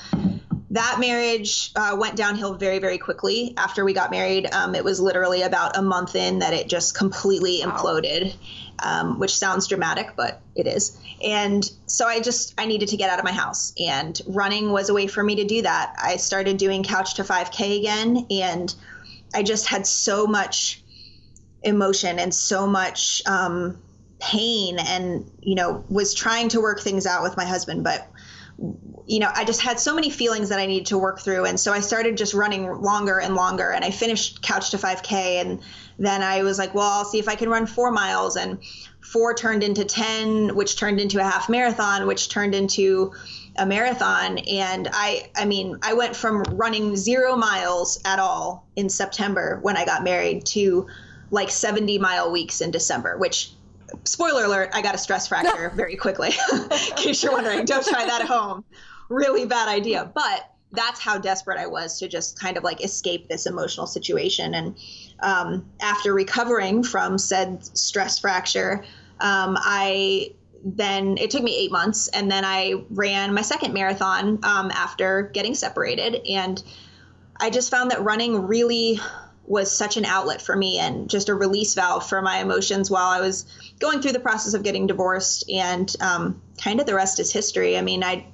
that 0.70 0.98
marriage 0.98 1.70
uh, 1.76 1.96
went 1.98 2.16
downhill 2.16 2.54
very 2.54 2.78
very 2.78 2.98
quickly. 2.98 3.54
After 3.56 3.84
we 3.84 3.92
got 3.92 4.10
married 4.10 4.46
um, 4.52 4.74
it 4.74 4.84
was 4.84 5.00
literally 5.00 5.42
about 5.42 5.76
a 5.76 5.82
month 5.82 6.14
in 6.14 6.40
that 6.40 6.54
it 6.54 6.68
just 6.68 6.96
completely 6.96 7.60
imploded 7.60 8.34
um, 8.80 9.18
which 9.18 9.34
sounds 9.34 9.66
dramatic 9.66 10.14
but 10.16 10.40
it 10.54 10.66
is. 10.66 10.98
And 11.22 11.68
so 11.86 12.06
i 12.06 12.20
just 12.20 12.54
i 12.58 12.66
needed 12.66 12.88
to 12.88 12.96
get 12.96 13.10
out 13.10 13.18
of 13.18 13.24
my 13.24 13.32
house 13.32 13.72
and 13.78 14.20
running 14.26 14.72
was 14.72 14.88
a 14.88 14.94
way 14.94 15.06
for 15.06 15.22
me 15.22 15.36
to 15.36 15.44
do 15.44 15.62
that. 15.62 15.94
I 16.02 16.16
started 16.16 16.56
doing 16.56 16.82
couch 16.82 17.14
to 17.14 17.24
5k 17.24 17.78
again 17.78 18.26
and 18.30 18.74
i 19.34 19.42
just 19.42 19.66
had 19.66 19.86
so 19.86 20.26
much 20.26 20.82
emotion 21.62 22.18
and 22.18 22.34
so 22.34 22.66
much 22.66 23.22
um, 23.26 23.78
pain 24.18 24.78
and 24.78 25.30
you 25.40 25.54
know 25.54 25.84
was 25.88 26.14
trying 26.14 26.48
to 26.48 26.60
work 26.60 26.80
things 26.80 27.06
out 27.06 27.22
with 27.22 27.36
my 27.36 27.44
husband 27.44 27.84
but 27.84 28.08
you 29.06 29.20
know, 29.20 29.30
I 29.32 29.44
just 29.44 29.60
had 29.60 29.78
so 29.78 29.94
many 29.94 30.10
feelings 30.10 30.48
that 30.48 30.58
I 30.58 30.66
needed 30.66 30.86
to 30.86 30.98
work 30.98 31.20
through. 31.20 31.44
And 31.44 31.58
so 31.58 31.72
I 31.72 31.80
started 31.80 32.16
just 32.16 32.34
running 32.34 32.80
longer 32.80 33.20
and 33.20 33.36
longer. 33.36 33.70
And 33.70 33.84
I 33.84 33.90
finished 33.90 34.42
Couch 34.42 34.70
to 34.70 34.78
5K. 34.78 35.40
And 35.40 35.60
then 35.98 36.22
I 36.22 36.42
was 36.42 36.58
like, 36.58 36.74
well, 36.74 36.90
I'll 36.90 37.04
see 37.04 37.20
if 37.20 37.28
I 37.28 37.36
can 37.36 37.48
run 37.48 37.66
four 37.66 37.92
miles. 37.92 38.36
And 38.36 38.58
four 39.00 39.32
turned 39.34 39.62
into 39.62 39.84
10, 39.84 40.56
which 40.56 40.76
turned 40.76 41.00
into 41.00 41.20
a 41.20 41.22
half 41.22 41.48
marathon, 41.48 42.08
which 42.08 42.28
turned 42.28 42.54
into 42.54 43.12
a 43.56 43.64
marathon. 43.64 44.38
And 44.38 44.88
I, 44.92 45.30
I 45.36 45.44
mean, 45.44 45.78
I 45.82 45.94
went 45.94 46.16
from 46.16 46.42
running 46.42 46.96
zero 46.96 47.36
miles 47.36 48.00
at 48.04 48.18
all 48.18 48.66
in 48.74 48.88
September 48.88 49.60
when 49.62 49.76
I 49.76 49.84
got 49.84 50.02
married 50.02 50.44
to 50.46 50.88
like 51.30 51.50
70 51.50 51.98
mile 51.98 52.32
weeks 52.32 52.60
in 52.60 52.72
December, 52.72 53.16
which 53.18 53.52
spoiler 54.04 54.44
alert, 54.44 54.70
I 54.74 54.82
got 54.82 54.94
a 54.94 54.98
stress 54.98 55.28
fracture 55.28 55.70
very 55.74 55.96
quickly. 55.96 56.30
in 56.52 56.68
case 56.96 57.22
you're 57.22 57.32
wondering, 57.32 57.64
don't 57.64 57.86
try 57.86 58.04
that 58.04 58.22
at 58.22 58.28
home. 58.28 58.64
Really 59.08 59.46
bad 59.46 59.68
idea. 59.68 60.10
But 60.14 60.50
that's 60.72 61.00
how 61.00 61.18
desperate 61.18 61.58
I 61.58 61.66
was 61.66 61.98
to 62.00 62.08
just 62.08 62.38
kind 62.38 62.56
of 62.56 62.64
like 62.64 62.84
escape 62.84 63.28
this 63.28 63.46
emotional 63.46 63.86
situation. 63.86 64.54
And 64.54 64.76
um, 65.20 65.70
after 65.80 66.12
recovering 66.12 66.82
from 66.82 67.18
said 67.18 67.64
stress 67.76 68.18
fracture, 68.18 68.84
um, 69.20 69.56
I 69.58 70.34
then 70.64 71.16
it 71.18 71.30
took 71.30 71.42
me 71.42 71.56
eight 71.56 71.70
months, 71.70 72.08
and 72.08 72.30
then 72.30 72.44
I 72.44 72.84
ran 72.90 73.32
my 73.34 73.42
second 73.42 73.72
marathon 73.72 74.40
um, 74.42 74.70
after 74.72 75.22
getting 75.22 75.54
separated. 75.54 76.26
And 76.28 76.60
I 77.38 77.50
just 77.50 77.70
found 77.70 77.92
that 77.92 78.02
running 78.02 78.46
really 78.46 78.98
was 79.44 79.70
such 79.70 79.96
an 79.96 80.04
outlet 80.04 80.42
for 80.42 80.56
me 80.56 80.80
and 80.80 81.08
just 81.08 81.28
a 81.28 81.34
release 81.34 81.74
valve 81.74 82.08
for 82.08 82.20
my 82.20 82.38
emotions 82.38 82.90
while 82.90 83.06
I 83.06 83.20
was 83.20 83.46
going 83.78 84.00
through 84.00 84.12
the 84.12 84.20
process 84.20 84.54
of 84.54 84.64
getting 84.64 84.88
divorced. 84.88 85.48
And 85.48 85.94
um, 86.00 86.42
kind 86.60 86.80
of 86.80 86.86
the 86.86 86.94
rest 86.94 87.20
is 87.20 87.32
history. 87.32 87.78
I 87.78 87.82
mean, 87.82 88.02
I 88.02 88.26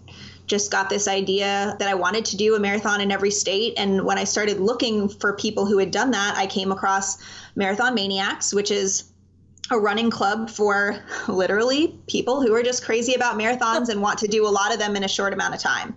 just 0.47 0.71
got 0.71 0.91
this 0.91 1.09
idea 1.09 1.77
that 1.79 1.89
I 1.89 1.95
wanted 1.95 2.25
to 2.27 2.37
do 2.37 2.55
a 2.55 2.61
marathon 2.61 3.01
in 3.01 3.11
every 3.11 3.31
state. 3.31 3.75
And 3.77 4.05
when 4.05 4.19
I 4.19 4.25
started 4.25 4.61
looking 4.61 5.09
for 5.09 5.35
people 5.35 5.67
who 5.67 5.79
had 5.79 5.91
done 5.91 6.11
that, 6.11 6.37
I 6.37 6.47
came 6.47 6.73
across 6.73 7.19
Marathon 7.55 7.95
Maniacs, 7.95 8.53
which 8.53 8.71
is 8.71 9.05
a 9.71 9.79
running 9.79 10.11
club 10.11 10.51
for 10.51 11.03
literally 11.29 11.99
people 12.07 12.43
who 12.43 12.55
are 12.55 12.63
just 12.63 12.85
crazy 12.85 13.15
about 13.15 13.39
marathons 13.39 13.89
and 13.89 14.03
want 14.03 14.19
to 14.21 14.29
do 14.29 14.47
a 14.47 14.51
lot 14.51 14.73
of 14.73 14.79
them 14.79 14.97
in 14.97 15.05
a 15.05 15.09
short 15.09 15.33
amount 15.33 15.55
of 15.55 15.61
time. 15.61 15.95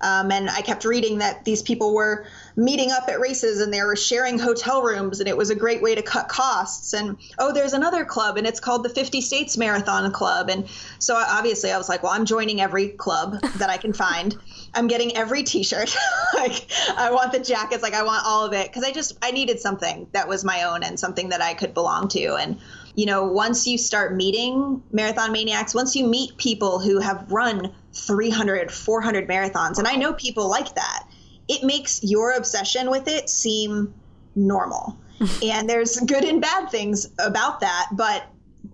Um, 0.00 0.32
and 0.32 0.50
I 0.50 0.62
kept 0.62 0.84
reading 0.84 1.18
that 1.18 1.44
these 1.44 1.62
people 1.62 1.94
were 1.94 2.26
meeting 2.56 2.90
up 2.90 3.08
at 3.08 3.20
races 3.20 3.60
and 3.60 3.72
they 3.72 3.82
were 3.82 3.96
sharing 3.96 4.38
hotel 4.38 4.82
rooms, 4.82 5.20
and 5.20 5.28
it 5.28 5.36
was 5.36 5.50
a 5.50 5.54
great 5.54 5.82
way 5.82 5.94
to 5.94 6.02
cut 6.02 6.28
costs. 6.28 6.92
And 6.92 7.16
oh, 7.38 7.52
there's 7.52 7.72
another 7.72 8.04
club, 8.04 8.36
and 8.36 8.46
it's 8.46 8.60
called 8.60 8.84
the 8.84 8.88
50 8.88 9.20
States 9.20 9.56
Marathon 9.56 10.10
Club. 10.12 10.48
And 10.50 10.68
so 10.98 11.14
obviously, 11.14 11.70
I 11.70 11.78
was 11.78 11.88
like, 11.88 12.02
well, 12.02 12.12
I'm 12.12 12.24
joining 12.24 12.60
every 12.60 12.88
club 12.88 13.40
that 13.56 13.70
I 13.70 13.76
can 13.76 13.92
find. 13.92 14.36
I'm 14.74 14.86
getting 14.86 15.16
every 15.16 15.42
T-shirt. 15.42 15.94
like, 16.34 16.70
I 16.96 17.10
want 17.10 17.32
the 17.32 17.40
jackets. 17.40 17.82
Like, 17.82 17.94
I 17.94 18.02
want 18.02 18.24
all 18.24 18.44
of 18.44 18.52
it 18.52 18.68
because 18.68 18.84
I 18.84 18.92
just 18.92 19.16
I 19.22 19.30
needed 19.30 19.60
something 19.60 20.06
that 20.12 20.28
was 20.28 20.44
my 20.44 20.64
own 20.64 20.82
and 20.82 20.98
something 20.98 21.30
that 21.30 21.42
I 21.42 21.54
could 21.54 21.74
belong 21.74 22.08
to. 22.08 22.34
And 22.36 22.58
you 22.94 23.06
know, 23.06 23.24
once 23.24 23.66
you 23.66 23.78
start 23.78 24.14
meeting 24.14 24.82
marathon 24.92 25.32
maniacs, 25.32 25.74
once 25.74 25.96
you 25.96 26.06
meet 26.06 26.36
people 26.36 26.78
who 26.78 27.00
have 27.00 27.30
run 27.30 27.72
300, 27.94 28.70
400 28.70 29.28
marathons, 29.28 29.78
and 29.78 29.86
I 29.86 29.96
know 29.96 30.12
people 30.12 30.48
like 30.48 30.74
that, 30.74 31.04
it 31.52 31.64
makes 31.64 32.02
your 32.02 32.32
obsession 32.32 32.90
with 32.90 33.08
it 33.08 33.28
seem 33.28 33.94
normal. 34.34 34.98
and 35.42 35.68
there's 35.68 35.98
good 36.00 36.24
and 36.24 36.40
bad 36.40 36.70
things 36.70 37.08
about 37.18 37.60
that, 37.60 37.88
but 37.92 38.24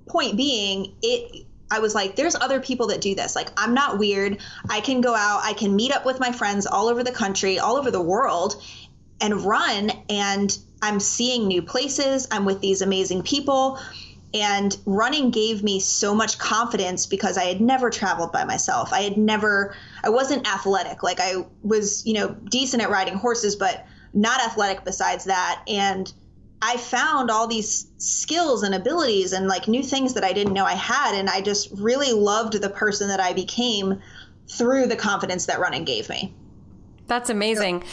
point 0.06 0.36
being, 0.36 0.94
it 1.02 1.44
I 1.70 1.80
was 1.80 1.94
like, 1.94 2.16
there's 2.16 2.34
other 2.34 2.60
people 2.60 2.86
that 2.86 3.00
do 3.00 3.14
this. 3.14 3.36
Like, 3.36 3.50
I'm 3.56 3.74
not 3.74 3.98
weird. 3.98 4.38
I 4.70 4.80
can 4.80 5.00
go 5.02 5.14
out, 5.14 5.40
I 5.42 5.52
can 5.52 5.76
meet 5.76 5.92
up 5.92 6.06
with 6.06 6.18
my 6.18 6.32
friends 6.32 6.66
all 6.66 6.88
over 6.88 7.04
the 7.04 7.12
country, 7.12 7.58
all 7.58 7.76
over 7.76 7.90
the 7.90 8.00
world, 8.00 8.62
and 9.20 9.42
run. 9.42 9.92
And 10.08 10.56
I'm 10.80 10.98
seeing 10.98 11.46
new 11.46 11.60
places. 11.60 12.26
I'm 12.30 12.44
with 12.44 12.60
these 12.60 12.80
amazing 12.80 13.22
people. 13.22 13.78
And 14.34 14.76
running 14.84 15.30
gave 15.30 15.62
me 15.62 15.80
so 15.80 16.14
much 16.14 16.38
confidence 16.38 17.06
because 17.06 17.38
I 17.38 17.44
had 17.44 17.60
never 17.60 17.90
traveled 17.90 18.32
by 18.32 18.44
myself. 18.44 18.92
I 18.92 19.00
had 19.00 19.16
never, 19.16 19.74
I 20.08 20.10
wasn't 20.10 20.48
athletic. 20.48 21.02
Like, 21.02 21.20
I 21.20 21.44
was, 21.62 22.06
you 22.06 22.14
know, 22.14 22.30
decent 22.30 22.82
at 22.82 22.88
riding 22.88 23.12
horses, 23.12 23.56
but 23.56 23.84
not 24.14 24.40
athletic 24.40 24.82
besides 24.82 25.24
that. 25.24 25.62
And 25.68 26.10
I 26.62 26.78
found 26.78 27.30
all 27.30 27.46
these 27.46 27.88
skills 27.98 28.62
and 28.62 28.74
abilities 28.74 29.34
and 29.34 29.48
like 29.48 29.68
new 29.68 29.82
things 29.82 30.14
that 30.14 30.24
I 30.24 30.32
didn't 30.32 30.54
know 30.54 30.64
I 30.64 30.76
had. 30.76 31.14
And 31.14 31.28
I 31.28 31.42
just 31.42 31.70
really 31.72 32.14
loved 32.14 32.54
the 32.54 32.70
person 32.70 33.08
that 33.08 33.20
I 33.20 33.34
became 33.34 34.00
through 34.50 34.86
the 34.86 34.96
confidence 34.96 35.44
that 35.44 35.60
running 35.60 35.84
gave 35.84 36.08
me. 36.08 36.34
That's 37.06 37.28
amazing. 37.28 37.84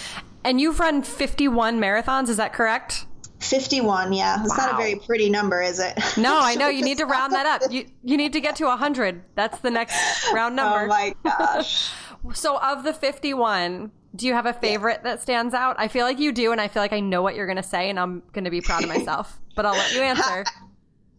And 0.45 0.61
you've 0.61 0.80
run 0.80 1.03
51 1.03 1.82
marathons, 1.82 2.30
is 2.30 2.38
that 2.38 2.53
correct? 2.53 3.07
51, 3.39 4.13
yeah. 4.13 4.41
It's 4.43 4.57
wow. 4.57 4.66
not 4.66 4.74
a 4.76 4.78
very 4.78 4.95
pretty 4.95 5.30
number, 5.30 5.61
is 5.61 5.80
it? 5.80 5.93
No, 6.18 6.39
I 6.39 6.55
know. 6.59 6.70
You 6.70 6.84
need 6.84 6.97
to 6.99 7.05
round 7.05 7.34
that 7.34 7.45
up. 7.45 7.72
You 7.72 7.86
you 8.03 8.18
need 8.18 8.34
to 8.34 8.41
get 8.41 8.55
to 8.57 8.66
100. 8.66 9.22
That's 9.36 9.59
the 9.59 9.72
next 9.72 9.95
round 10.34 10.59
oh 10.59 10.63
number. 10.63 10.86
Oh 10.86 10.88
my 10.88 11.13
gosh. 11.24 11.91
So 12.34 12.57
of 12.57 12.84
the 12.84 12.93
51, 12.93 13.91
do 14.15 14.28
you 14.28 14.34
have 14.34 14.45
a 14.45 14.53
favorite 14.53 15.01
yeah. 15.03 15.11
that 15.11 15.21
stands 15.21 15.53
out? 15.53 15.76
I 15.78 15.88
feel 15.88 16.05
like 16.05 16.19
you 16.19 16.32
do, 16.32 16.51
and 16.51 16.61
I 16.61 16.67
feel 16.67 16.82
like 16.82 16.93
I 16.93 16.99
know 16.99 17.21
what 17.21 17.36
you're 17.36 17.47
going 17.47 17.57
to 17.57 17.63
say, 17.63 17.89
and 17.89 17.99
I'm 17.99 18.23
going 18.34 18.45
to 18.45 18.51
be 18.51 18.61
proud 18.61 18.84
of 18.84 18.89
myself. 18.97 19.38
but 19.55 19.65
I'll 19.65 19.73
let 19.73 19.93
you 19.93 20.01
answer. 20.01 20.45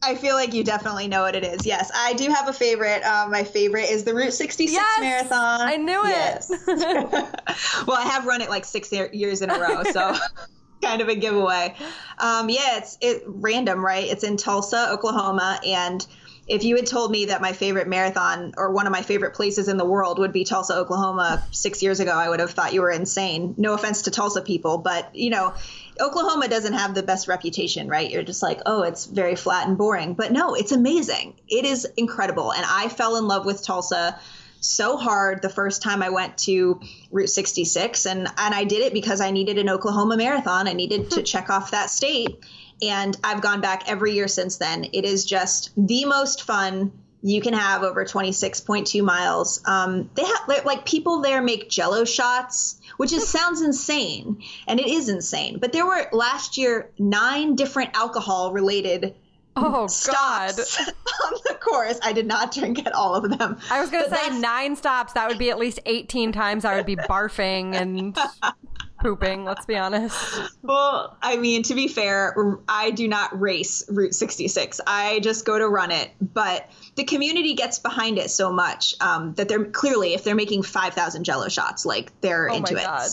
I 0.03 0.15
feel 0.15 0.35
like 0.35 0.53
you 0.53 0.63
definitely 0.63 1.09
know 1.09 1.23
what 1.23 1.35
it 1.35 1.43
is. 1.43 1.67
Yes, 1.67 1.91
I 1.95 2.13
do 2.15 2.31
have 2.31 2.49
a 2.49 2.53
favorite. 2.53 3.03
Um, 3.03 3.31
my 3.31 3.43
favorite 3.43 3.91
is 3.91 4.05
the 4.05 4.15
Route 4.15 4.33
66 4.33 4.73
yes, 4.73 5.01
marathon. 5.01 5.61
I 5.63 5.77
knew 5.77 6.05
it. 6.05 6.11
Yes. 6.11 6.51
well, 7.87 7.97
I 7.97 8.05
have 8.05 8.27
run 8.27 8.41
it 8.41 8.49
like 8.49 8.65
six 8.65 8.93
years 8.93 9.43
in 9.43 9.51
a 9.51 9.59
row, 9.59 9.83
so 9.85 10.15
kind 10.83 11.01
of 11.01 11.09
a 11.09 11.15
giveaway. 11.15 11.75
Um, 12.19 12.49
yeah, 12.49 12.77
it's 12.77 12.99
it 13.01 13.23
random, 13.27 13.85
right? 13.85 14.05
It's 14.05 14.23
in 14.23 14.37
Tulsa, 14.37 14.91
Oklahoma, 14.91 15.59
and 15.67 16.07
if 16.49 16.63
you 16.63 16.77
had 16.77 16.87
told 16.87 17.11
me 17.11 17.27
that 17.27 17.41
my 17.41 17.53
favorite 17.53 17.89
marathon 17.89 18.55
or 18.57 18.71
one 18.71 18.87
of 18.87 18.93
my 18.93 19.03
favorite 19.03 19.35
places 19.35 19.69
in 19.69 19.77
the 19.77 19.85
world 19.85 20.19
would 20.21 20.33
be 20.33 20.45
Tulsa, 20.45 20.77
Oklahoma 20.77 21.45
six 21.51 21.83
years 21.83 21.99
ago, 21.99 22.13
I 22.13 22.29
would 22.29 22.39
have 22.39 22.53
thought 22.53 22.73
you 22.73 22.83
were 22.83 22.91
insane. 22.91 23.55
No 23.57 23.75
offense 23.75 24.03
to 24.03 24.13
Tulsa 24.13 24.43
people, 24.43 24.79
but 24.79 25.15
you 25.15 25.31
know, 25.31 25.55
Oklahoma 26.01 26.47
doesn't 26.49 26.75
have 26.75 26.95
the 26.95 27.03
best 27.03 27.27
reputation, 27.27 27.89
right? 27.89 28.09
You're 28.09 28.23
just 28.23 28.43
like, 28.43 28.61
oh, 28.65 28.83
it's 28.83 29.07
very 29.07 29.35
flat 29.35 29.67
and 29.67 29.77
boring. 29.77 30.15
But 30.15 30.31
no, 30.31 30.55
it's 30.55 30.71
amazing. 30.71 31.35
It 31.49 31.65
is 31.65 31.85
incredible. 31.97 32.53
And 32.53 32.65
I 32.65 32.89
fell 32.89 33.17
in 33.17 33.27
love 33.27 33.45
with 33.45 33.65
Tulsa 33.65 34.19
so 34.61 34.97
hard 34.97 35.43
the 35.43 35.49
first 35.49 35.83
time 35.83 36.03
I 36.03 36.11
went 36.11 36.39
to 36.39 36.81
Route 37.11 37.29
66 37.29 38.07
and 38.07 38.27
and 38.39 38.55
I 38.55 38.65
did 38.65 38.83
it 38.83 38.93
because 38.93 39.21
I 39.21 39.31
needed 39.31 39.59
an 39.59 39.69
Oklahoma 39.69 40.17
marathon. 40.17 40.69
I 40.69 40.73
needed 40.75 41.11
to 41.11 41.21
hmm. 41.21 41.25
check 41.25 41.51
off 41.51 41.73
that 41.73 41.91
state 41.91 42.45
and 42.83 43.17
I've 43.25 43.41
gone 43.41 43.61
back 43.61 43.89
every 43.89 44.13
year 44.13 44.29
since 44.29 44.57
then. 44.57 44.85
It 44.93 45.05
is 45.05 45.25
just 45.25 45.71
the 45.77 46.05
most 46.05 46.43
fun 46.43 46.93
you 47.23 47.41
can 47.41 47.55
have 47.55 47.83
over 47.83 48.05
26.2 48.05 49.03
miles. 49.03 49.61
Um, 49.65 50.11
they 50.15 50.25
have 50.25 50.65
like 50.65 50.87
people 50.87 51.23
there 51.23 51.43
make 51.43 51.69
jello 51.69 52.05
shots, 52.05 52.81
which 52.99 53.13
is 53.13 53.27
sounds 53.27 53.63
insane, 53.63 54.43
and 54.69 54.79
it 54.79 54.87
is 54.87 55.09
insane. 55.09 55.59
But 55.59 55.73
there 55.73 55.87
were 55.87 56.09
last 56.13 56.57
year 56.57 56.91
nine 56.99 57.57
different 57.57 57.97
alcohol 57.97 58.53
related 58.53 59.15
Oh 59.57 59.87
stops 59.87 60.77
God! 60.77 60.95
on 61.25 61.41
the 61.47 61.55
course, 61.55 61.99
I 62.03 62.13
did 62.13 62.27
not 62.27 62.53
drink 62.53 62.87
at 62.87 62.93
all 62.93 63.15
of 63.15 63.39
them. 63.39 63.59
I 63.71 63.81
was 63.81 63.91
going 63.91 64.05
to 64.05 64.15
say 64.15 64.39
nine 64.39 64.77
stops. 64.77 65.15
That 65.15 65.29
would 65.29 65.39
be 65.39 65.51
at 65.51 65.59
least 65.59 65.81
eighteen 65.87 66.31
times. 66.31 66.65
I 66.65 66.77
would 66.77 66.87
be 66.87 66.97
barfing 66.97 67.75
and 67.75 68.17
pooping, 68.99 69.45
let's 69.45 69.67
be 69.67 69.77
honest. 69.77 70.17
Well, 70.63 71.17
I 71.23 71.37
mean, 71.37 71.63
to 71.65 71.75
be 71.75 71.89
fair, 71.89 72.59
I 72.69 72.91
do 72.91 73.07
not 73.07 73.39
race 73.39 73.85
Route 73.89 74.15
66. 74.15 74.81
I 74.87 75.21
just 75.21 75.45
go 75.45 75.59
to 75.59 75.69
run 75.69 75.91
it. 75.91 76.11
But 76.21 76.69
the 76.97 77.05
community 77.05 77.55
gets 77.55 77.79
behind 77.79 78.19
it 78.19 78.31
so 78.31 78.53
much 78.53 78.95
um, 79.01 79.35
that 79.35 79.49
they're 79.49 79.65
clearly, 79.65 80.15
if 80.15 80.25
they're 80.25 80.35
making 80.35 80.63
5,000 80.63 81.25
jello 81.25 81.49
shots, 81.49 81.87
like 81.87 82.13
they're 82.21 82.51
oh 82.51 82.55
into 82.55 82.77
it. 82.77 82.85
God. 82.85 83.09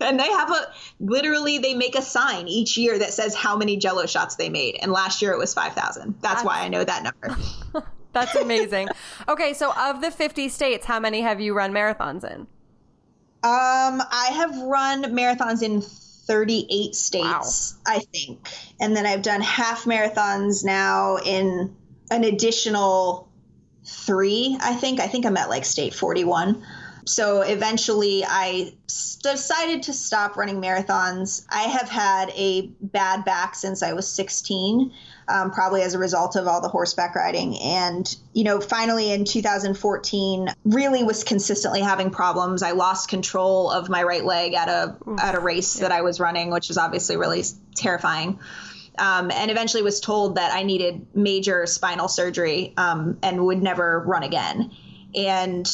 And 0.00 0.18
they 0.18 0.28
have 0.28 0.50
a 0.50 0.72
literally, 0.98 1.58
they 1.58 1.74
make 1.74 1.94
a 1.94 2.02
sign 2.02 2.48
each 2.48 2.76
year 2.76 2.98
that 2.98 3.12
says 3.12 3.34
how 3.34 3.56
many 3.56 3.76
jello 3.76 4.06
shots 4.06 4.34
they 4.36 4.48
made. 4.48 4.78
And 4.82 4.90
last 4.90 5.22
year 5.22 5.32
it 5.32 5.38
was 5.38 5.54
5,000. 5.54 6.16
That's, 6.20 6.20
That's 6.20 6.44
why 6.44 6.60
I 6.62 6.68
know 6.68 6.82
that 6.82 7.02
number. 7.04 7.40
That's 8.12 8.34
amazing. 8.34 8.88
okay, 9.28 9.54
so 9.54 9.72
of 9.78 10.00
the 10.00 10.10
50 10.10 10.48
states, 10.48 10.86
how 10.86 10.98
many 11.00 11.20
have 11.22 11.40
you 11.40 11.54
run 11.54 11.72
marathons 11.72 12.24
in? 12.24 12.46
Um, 13.44 14.00
I 14.00 14.30
have 14.34 14.56
run 14.56 15.02
marathons 15.04 15.62
in 15.62 15.80
38 15.80 16.94
states, 16.94 17.74
wow. 17.86 17.94
I 17.94 17.98
think. 17.98 18.48
And 18.80 18.96
then 18.96 19.06
I've 19.06 19.22
done 19.22 19.40
half 19.40 19.84
marathons 19.84 20.64
now 20.64 21.18
in 21.18 21.74
an 22.10 22.24
additional 22.24 23.28
three, 23.84 24.56
I 24.60 24.74
think. 24.74 25.00
I 25.00 25.08
think 25.08 25.26
I'm 25.26 25.36
at 25.36 25.48
like 25.48 25.64
state 25.64 25.92
41. 25.92 26.64
So 27.04 27.40
eventually 27.40 28.24
I 28.24 28.74
decided 28.86 29.82
to 29.84 29.92
stop 29.92 30.36
running 30.36 30.60
marathons. 30.60 31.44
I 31.50 31.62
have 31.62 31.88
had 31.88 32.30
a 32.36 32.68
bad 32.80 33.24
back 33.24 33.56
since 33.56 33.82
I 33.82 33.92
was 33.92 34.08
16 34.08 34.92
um, 35.28 35.50
probably 35.50 35.82
as 35.82 35.94
a 35.94 35.98
result 35.98 36.36
of 36.36 36.46
all 36.46 36.60
the 36.60 36.68
horseback 36.68 37.14
riding. 37.14 37.58
And, 37.58 38.16
you 38.32 38.44
know, 38.44 38.60
finally 38.60 39.12
in 39.12 39.24
2014, 39.24 40.48
really 40.64 41.04
was 41.04 41.24
consistently 41.24 41.80
having 41.80 42.10
problems. 42.10 42.62
I 42.62 42.72
lost 42.72 43.08
control 43.08 43.70
of 43.70 43.88
my 43.88 44.02
right 44.02 44.24
leg 44.24 44.54
at 44.54 44.68
a, 44.68 44.96
at 45.20 45.34
a 45.34 45.40
race 45.40 45.76
yeah. 45.76 45.88
that 45.88 45.92
I 45.92 46.02
was 46.02 46.20
running, 46.20 46.50
which 46.50 46.68
was 46.68 46.78
obviously 46.78 47.16
really 47.16 47.42
terrifying. 47.74 48.38
Um, 48.98 49.30
and 49.30 49.50
eventually 49.50 49.82
was 49.82 50.00
told 50.00 50.34
that 50.36 50.52
I 50.52 50.64
needed 50.64 51.06
major 51.14 51.66
spinal 51.66 52.08
surgery 52.08 52.74
um, 52.76 53.18
and 53.22 53.44
would 53.46 53.62
never 53.62 54.00
run 54.06 54.22
again. 54.22 54.70
And 55.14 55.66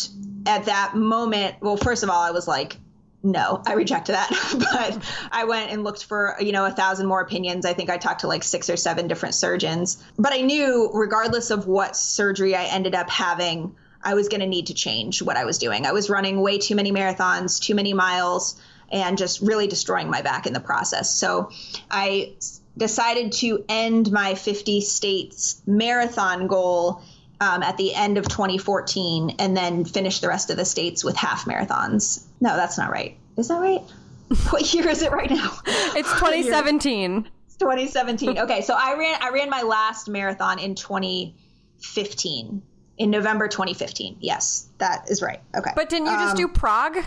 at 0.47 0.67
that 0.67 0.95
moment, 0.95 1.57
well, 1.61 1.77
first 1.77 2.03
of 2.03 2.11
all, 2.11 2.21
I 2.21 2.31
was 2.31 2.47
like, 2.47 2.77
no, 3.23 3.63
I 3.67 3.75
reject 3.75 4.09
that. 4.09 4.31
but 4.73 5.05
I 5.33 5.45
went 5.45 5.73
and 5.73 5.83
looked 5.83 6.05
for, 6.05 6.37
you 6.41 6.53
know, 6.53 6.65
a 6.65 6.71
thousand 6.71 7.07
more 7.07 7.21
opinions. 7.21 7.67
I 7.67 7.73
think 7.73 7.91
I 7.91 7.99
talked 7.99 8.21
to 8.21 8.29
like 8.29 8.45
six 8.45 8.71
or 8.71 8.77
seven 8.77 9.09
different 9.09 9.35
surgeons. 9.35 10.03
But 10.19 10.33
I 10.33 10.43
knew, 10.43 10.91
regardless 10.95 11.51
of 11.51 11.67
what 11.67 11.97
surgery 11.97 12.55
I 12.55 12.65
ended 12.65 12.95
up 12.95 13.11
having, 13.11 13.75
I 14.03 14.15
was 14.15 14.29
going 14.29 14.41
to 14.41 14.47
need 14.47 14.69
to 14.69 14.75
change 14.75 15.21
what 15.21 15.37
I 15.37 15.45
was 15.45 15.59
doing. 15.59 15.85
I 15.85 15.93
was 15.93 16.09
running 16.09 16.41
way 16.41 16.59
too 16.59 16.77
many 16.77 16.93
marathons, 16.93 17.61
too 17.61 17.75
many 17.75 17.93
miles, 17.93 18.61
and 18.91 19.19
just 19.19 19.41
really 19.41 19.67
destroying 19.67 20.09
my 20.11 20.23
back 20.23 20.47
in 20.47 20.53
the 20.53 20.61
process. 20.61 21.11
So 21.11 21.51
I 21.91 22.35
decided 22.77 23.33
to 23.33 23.65
end 23.69 24.13
my 24.13 24.37
50 24.37 24.81
states 24.83 25.61
marathon 25.67 26.47
goal 26.47 27.03
um, 27.41 27.63
at 27.63 27.77
the 27.77 27.95
end 27.95 28.19
of 28.19 28.29
2014 28.29 29.37
and 29.39 29.57
then 29.57 29.85
finish 29.85 30.21
the 30.21 30.29
rest 30.29 30.51
of 30.51 30.57
the 30.57 30.65
states 30.65 31.05
with 31.05 31.17
half 31.17 31.45
marathons. 31.45 32.25
No, 32.41 32.57
that's 32.57 32.77
not 32.79 32.91
right. 32.91 33.17
Is 33.37 33.49
that 33.49 33.61
right? 33.61 33.83
what 34.51 34.75
year 34.75 34.89
is 34.89 35.03
it 35.03 35.13
right 35.13 35.31
now? 35.31 35.59
It's 35.67 36.13
2017. 36.19 37.29
It's 37.47 37.57
2017. 37.57 38.39
Okay, 38.49 38.63
so 38.63 38.75
I 38.77 38.97
ran 38.97 39.19
I 39.23 39.31
ran 39.31 39.51
my 39.51 39.63
last 39.63 40.09
marathon 40.09 40.59
in 40.59 40.75
2015. 40.75 42.63
In 42.99 43.11
November 43.11 43.47
2015. 43.47 44.17
Yes, 44.19 44.69
that 44.79 45.09
is 45.09 45.23
right. 45.23 45.41
Okay. 45.57 45.71
But 45.77 45.89
didn't 45.89 46.07
you 46.07 46.15
just 46.15 46.31
um, 46.31 46.37
do 46.37 46.49
Prague? 46.49 46.99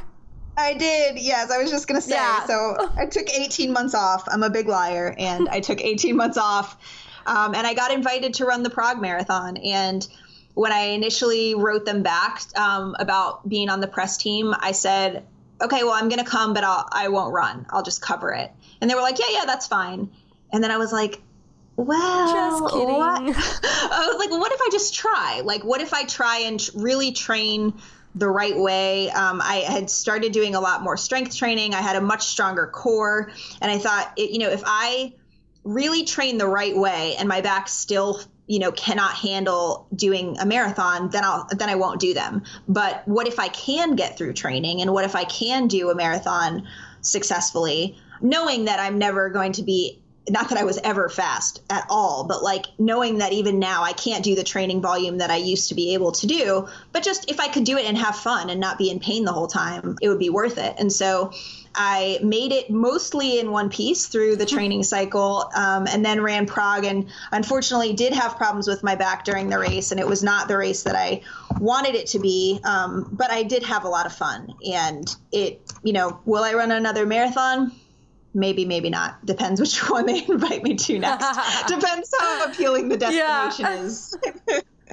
I 0.56 0.74
did. 0.74 1.20
Yes, 1.20 1.52
I 1.52 1.62
was 1.62 1.70
just 1.70 1.86
going 1.86 2.00
to 2.00 2.08
say. 2.08 2.16
Yeah. 2.16 2.46
So 2.46 2.90
I 2.98 3.06
took 3.08 3.30
18 3.30 3.74
months 3.74 3.94
off. 3.94 4.24
I'm 4.30 4.44
a 4.44 4.50
big 4.50 4.70
liar 4.70 5.14
and 5.18 5.50
I 5.50 5.60
took 5.60 5.82
18 5.82 6.16
months 6.16 6.38
off 6.38 6.78
um, 7.26 7.56
and 7.56 7.66
I 7.68 7.74
got 7.74 7.92
invited 7.92 8.34
to 8.36 8.46
run 8.46 8.64
the 8.64 8.70
Prague 8.70 9.02
Marathon. 9.02 9.58
And 9.58 10.08
when 10.54 10.72
I 10.72 10.90
initially 10.90 11.56
wrote 11.56 11.86
them 11.86 12.04
back 12.04 12.42
um, 12.56 12.96
about 13.00 13.48
being 13.48 13.70
on 13.70 13.80
the 13.80 13.88
press 13.88 14.18
team, 14.18 14.54
I 14.60 14.72
said, 14.72 15.26
okay, 15.62 15.84
well, 15.84 15.94
I'm 15.94 16.10
going 16.10 16.24
to 16.24 16.30
come, 16.30 16.54
but 16.54 16.64
I'll, 16.64 16.88
I 16.92 17.08
won't 17.10 17.34
run. 17.34 17.66
I'll 17.70 17.84
just 17.84 18.02
cover 18.02 18.32
it. 18.34 18.52
And 18.80 18.90
they 18.90 18.96
were 18.96 19.02
like, 19.02 19.20
yeah, 19.20 19.28
yeah, 19.32 19.46
that's 19.46 19.68
fine. 19.68 20.10
And 20.52 20.64
then 20.64 20.72
I 20.72 20.78
was 20.78 20.92
like, 20.92 21.22
well, 21.78 22.60
just 22.60 22.74
kidding. 22.74 22.96
What? 22.96 23.22
I 23.22 24.08
was 24.12 24.18
like, 24.20 24.30
well, 24.30 24.40
what 24.40 24.52
if 24.52 24.60
I 24.62 24.70
just 24.72 24.94
try? 24.94 25.42
Like, 25.44 25.64
what 25.64 25.82
if 25.82 25.94
I 25.94 26.04
try 26.04 26.40
and 26.40 26.62
really 26.76 27.12
train 27.12 27.74
the 28.16 28.28
right 28.28 28.58
way? 28.58 29.10
Um, 29.10 29.42
I 29.42 29.58
had 29.68 29.90
started 29.90 30.32
doing 30.32 30.56
a 30.56 30.60
lot 30.60 30.84
more 30.84 30.98
strength 30.98 31.36
training. 31.36 31.74
I 31.74 31.82
had 31.82 31.96
a 31.96 32.02
much 32.02 32.26
stronger 32.26 32.68
core. 32.68 33.32
And 33.62 33.72
I 33.72 33.78
thought, 33.78 34.14
it, 34.18 34.32
you 34.32 34.40
know, 34.40 34.50
if 34.50 34.64
I 34.66 35.14
really 35.64 36.06
train 36.06 36.38
the 36.38 36.48
right 36.48 36.76
way 36.76 37.16
and 37.18 37.28
my 37.28 37.42
back 37.42 37.68
still 37.68 38.20
you 38.48 38.60
know 38.60 38.72
cannot 38.72 39.14
handle 39.14 39.88
doing 39.96 40.38
a 40.40 40.46
marathon 40.46 41.10
then 41.10 41.24
I'll 41.24 41.48
then 41.52 41.70
I 41.70 41.76
won't 41.76 42.00
do 42.00 42.14
them 42.14 42.44
but 42.68 43.08
what 43.08 43.28
if 43.28 43.40
I 43.40 43.48
can 43.50 43.96
get 43.96 44.18
through 44.18 44.34
training 44.34 44.82
and 44.82 44.94
what 44.94 45.06
if 45.06 45.16
I 45.16 45.24
can 45.24 45.68
do 45.68 45.90
a 45.90 45.96
marathon 45.96 46.68
successfully 47.02 47.98
knowing 48.22 48.66
that 48.66 48.80
I'm 48.80 48.98
never 48.98 49.30
going 49.30 49.54
to 49.54 49.64
be 49.64 50.02
not 50.30 50.50
that 50.50 50.58
I 50.58 50.64
was 50.64 50.78
ever 50.84 51.10
fast 51.10 51.64
at 51.70 51.86
all, 51.90 52.26
but 52.26 52.44
like 52.44 52.68
knowing 52.78 53.18
that 53.18 53.34
even 53.34 53.60
now 53.60 53.84
I 53.84 53.94
can't 53.94 54.24
do 54.24 54.36
the 54.36 54.44
training 54.44 54.82
volume 54.82 55.18
that 55.18 55.32
I 55.32 55.38
used 55.38 55.70
to 55.70 55.76
be 55.76 55.94
able 55.94 56.12
to 56.14 56.28
do, 56.28 56.68
but 56.92 57.04
just 57.04 57.30
if 57.30 57.40
I 57.40 57.48
could 57.48 57.64
do 57.64 57.78
it 57.78 57.86
and 57.86 57.98
have 57.98 58.16
fun 58.16 58.50
and 58.50 58.60
not 58.60 58.78
be 58.78 58.92
in 58.92 59.00
pain 59.00 59.26
the 59.26 59.34
whole 59.34 59.48
time, 59.48 59.98
it 60.02 60.10
would 60.10 60.20
be 60.20 60.30
worth 60.30 60.58
it. 60.58 60.76
And 60.78 60.94
so 60.94 61.32
I 61.76 62.20
made 62.24 62.52
it 62.52 62.70
mostly 62.70 63.40
in 63.40 63.52
one 63.52 63.70
piece 63.70 64.08
through 64.08 64.36
the 64.36 64.46
training 64.56 64.84
cycle 64.84 65.50
um, 65.56 65.88
and 65.88 66.04
then 66.04 66.22
ran 66.22 66.46
Prague 66.46 66.86
and 66.86 67.10
unfortunately 67.32 67.94
did 67.94 68.14
have 68.14 68.38
problems 68.38 68.68
with 68.68 68.84
my 68.84 68.96
back 68.96 69.26
during 69.26 69.50
the 69.50 69.60
race 69.60 69.92
and 69.92 70.00
it 70.00 70.08
was 70.08 70.24
not 70.24 70.48
the 70.48 70.58
race 70.58 70.84
that 70.84 70.96
I 70.96 71.22
wanted 71.60 71.96
it 71.96 72.08
to 72.08 72.20
be. 72.20 72.60
Um, 72.64 73.08
but 73.12 73.32
I 73.32 73.44
did 73.44 73.64
have 73.64 73.84
a 73.84 73.90
lot 73.90 74.06
of 74.06 74.14
fun 74.14 74.54
and 74.70 75.14
it, 75.32 75.62
you 75.84 75.94
know, 75.94 76.20
will 76.26 76.44
I 76.44 76.54
run 76.54 76.72
another 76.72 77.06
marathon? 77.06 77.72
maybe 78.34 78.64
maybe 78.64 78.90
not 78.90 79.26
depends 79.26 79.60
which 79.60 79.78
one 79.90 80.06
they 80.06 80.26
invite 80.26 80.64
me 80.64 80.76
to 80.76 80.98
next 80.98 81.68
depends 81.68 82.14
how 82.18 82.46
appealing 82.46 82.88
the 82.90 82.98
destination 82.98 83.66
yeah. 83.66 83.84
is 83.84 84.16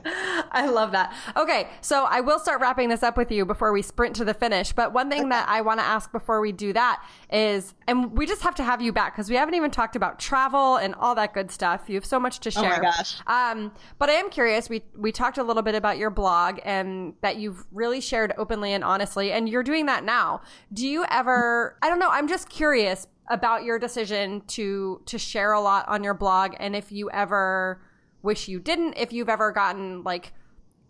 I 0.05 0.69
love 0.69 0.93
that. 0.93 1.15
Okay, 1.37 1.69
so 1.81 2.05
I 2.05 2.21
will 2.21 2.39
start 2.39 2.61
wrapping 2.61 2.89
this 2.89 3.03
up 3.03 3.17
with 3.17 3.31
you 3.31 3.45
before 3.45 3.73
we 3.73 3.83
sprint 3.83 4.17
to 4.17 4.25
the 4.25 4.35
finish. 4.35 4.73
But 4.73 4.93
one 4.93 5.11
thing 5.11 5.29
that 5.31 5.49
I 5.49 5.61
want 5.61 5.81
to 5.81 5.85
ask 5.87 6.11
before 6.13 6.41
we 6.41 6.53
do 6.53 6.73
that 6.73 7.03
is, 7.33 7.75
and 7.87 8.17
we 8.17 8.27
just 8.27 8.43
have 8.43 8.55
to 8.57 8.63
have 8.63 8.81
you 8.81 8.93
back 8.93 9.15
because 9.15 9.31
we 9.31 9.37
haven't 9.37 9.55
even 9.55 9.71
talked 9.71 9.97
about 9.97 10.19
travel 10.19 10.77
and 10.77 10.95
all 10.95 11.15
that 11.15 11.35
good 11.35 11.51
stuff. 11.51 11.85
You 11.89 11.97
have 11.97 12.07
so 12.07 12.19
much 12.19 12.41
to 12.41 12.51
share. 12.51 12.65
Oh 12.65 12.69
my 12.77 12.83
gosh. 12.83 13.17
Um, 13.27 13.73
but 13.99 14.09
I 14.09 14.15
am 14.15 14.31
curious. 14.31 14.69
We 14.69 14.83
we 14.97 15.13
talked 15.13 15.39
a 15.39 15.43
little 15.43 15.63
bit 15.63 15.75
about 15.75 15.99
your 15.99 16.11
blog 16.11 16.61
and 16.65 17.15
that 17.21 17.37
you've 17.37 17.67
really 17.73 18.01
shared 18.01 18.33
openly 18.39 18.73
and 18.73 18.85
honestly, 18.85 19.33
and 19.33 19.49
you're 19.49 19.63
doing 19.63 19.87
that 19.87 20.05
now. 20.05 20.43
Do 20.73 20.87
you 20.87 21.05
ever? 21.11 21.77
I 21.83 21.89
don't 21.89 21.99
know. 21.99 22.11
I'm 22.11 22.29
just 22.29 22.49
curious 22.49 23.07
about 23.31 23.65
your 23.65 23.79
decision 23.79 24.43
to 24.49 25.01
to 25.07 25.19
share 25.19 25.53
a 25.53 25.61
lot 25.61 25.87
on 25.89 26.03
your 26.03 26.15
blog 26.15 26.55
and 26.59 26.75
if 26.75 26.91
you 26.91 27.11
ever 27.11 27.81
wish 28.23 28.49
you 28.49 28.59
didn't 28.59 28.95
if 28.95 29.13
you've 29.13 29.29
ever 29.29 29.53
gotten 29.53 30.03
like 30.03 30.33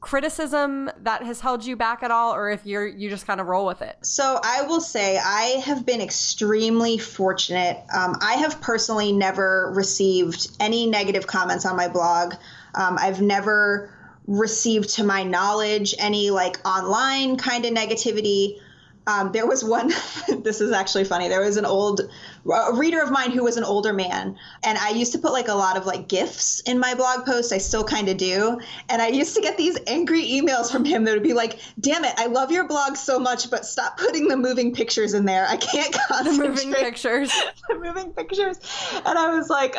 criticism 0.00 0.88
that 1.02 1.24
has 1.24 1.40
held 1.40 1.64
you 1.64 1.74
back 1.74 2.04
at 2.04 2.10
all 2.10 2.32
or 2.32 2.50
if 2.50 2.64
you're 2.64 2.86
you 2.86 3.10
just 3.10 3.26
kind 3.26 3.40
of 3.40 3.46
roll 3.46 3.66
with 3.66 3.82
it? 3.82 3.96
So 4.02 4.38
i 4.42 4.62
will 4.62 4.80
say 4.80 5.18
i 5.18 5.60
have 5.64 5.84
been 5.84 6.00
extremely 6.00 6.98
fortunate. 6.98 7.78
Um, 7.94 8.16
i 8.20 8.34
have 8.34 8.60
personally 8.60 9.12
never 9.12 9.72
received 9.74 10.48
any 10.60 10.86
negative 10.86 11.26
comments 11.26 11.66
on 11.66 11.76
my 11.76 11.88
blog. 11.88 12.34
Um, 12.74 12.96
i've 12.98 13.20
never 13.20 13.92
received 14.26 14.90
to 14.90 15.04
my 15.04 15.22
knowledge 15.22 15.94
any 15.98 16.30
like 16.30 16.64
online 16.66 17.36
kind 17.36 17.64
of 17.64 17.72
negativity 17.72 18.60
um, 19.08 19.32
there 19.32 19.46
was 19.46 19.64
one, 19.64 19.88
this 20.42 20.60
is 20.60 20.70
actually 20.70 21.04
funny. 21.04 21.28
There 21.28 21.40
was 21.40 21.56
an 21.56 21.64
old 21.64 22.02
a 22.46 22.74
reader 22.74 23.02
of 23.02 23.10
mine 23.10 23.30
who 23.30 23.42
was 23.42 23.56
an 23.56 23.64
older 23.64 23.94
man, 23.94 24.36
and 24.62 24.76
I 24.76 24.90
used 24.90 25.12
to 25.12 25.18
put 25.18 25.32
like 25.32 25.48
a 25.48 25.54
lot 25.54 25.78
of 25.78 25.86
like 25.86 26.08
GIFs 26.08 26.60
in 26.60 26.78
my 26.78 26.94
blog 26.94 27.24
posts. 27.24 27.50
I 27.50 27.58
still 27.58 27.84
kind 27.84 28.10
of 28.10 28.18
do. 28.18 28.60
And 28.90 29.00
I 29.00 29.08
used 29.08 29.34
to 29.34 29.40
get 29.40 29.56
these 29.56 29.78
angry 29.86 30.22
emails 30.22 30.70
from 30.70 30.84
him 30.84 31.04
that 31.04 31.14
would 31.14 31.22
be 31.22 31.32
like, 31.32 31.58
damn 31.80 32.04
it, 32.04 32.12
I 32.18 32.26
love 32.26 32.52
your 32.52 32.68
blog 32.68 32.96
so 32.96 33.18
much, 33.18 33.50
but 33.50 33.64
stop 33.64 33.96
putting 33.96 34.28
the 34.28 34.36
moving 34.36 34.74
pictures 34.74 35.14
in 35.14 35.24
there. 35.24 35.46
I 35.48 35.56
can't 35.56 35.92
concentrate. 36.08 36.36
The 36.36 36.48
moving 36.50 36.74
pictures. 36.74 37.32
the 37.68 37.76
moving 37.76 38.12
pictures. 38.12 38.58
And 39.06 39.18
I 39.18 39.34
was 39.34 39.48
like, 39.48 39.74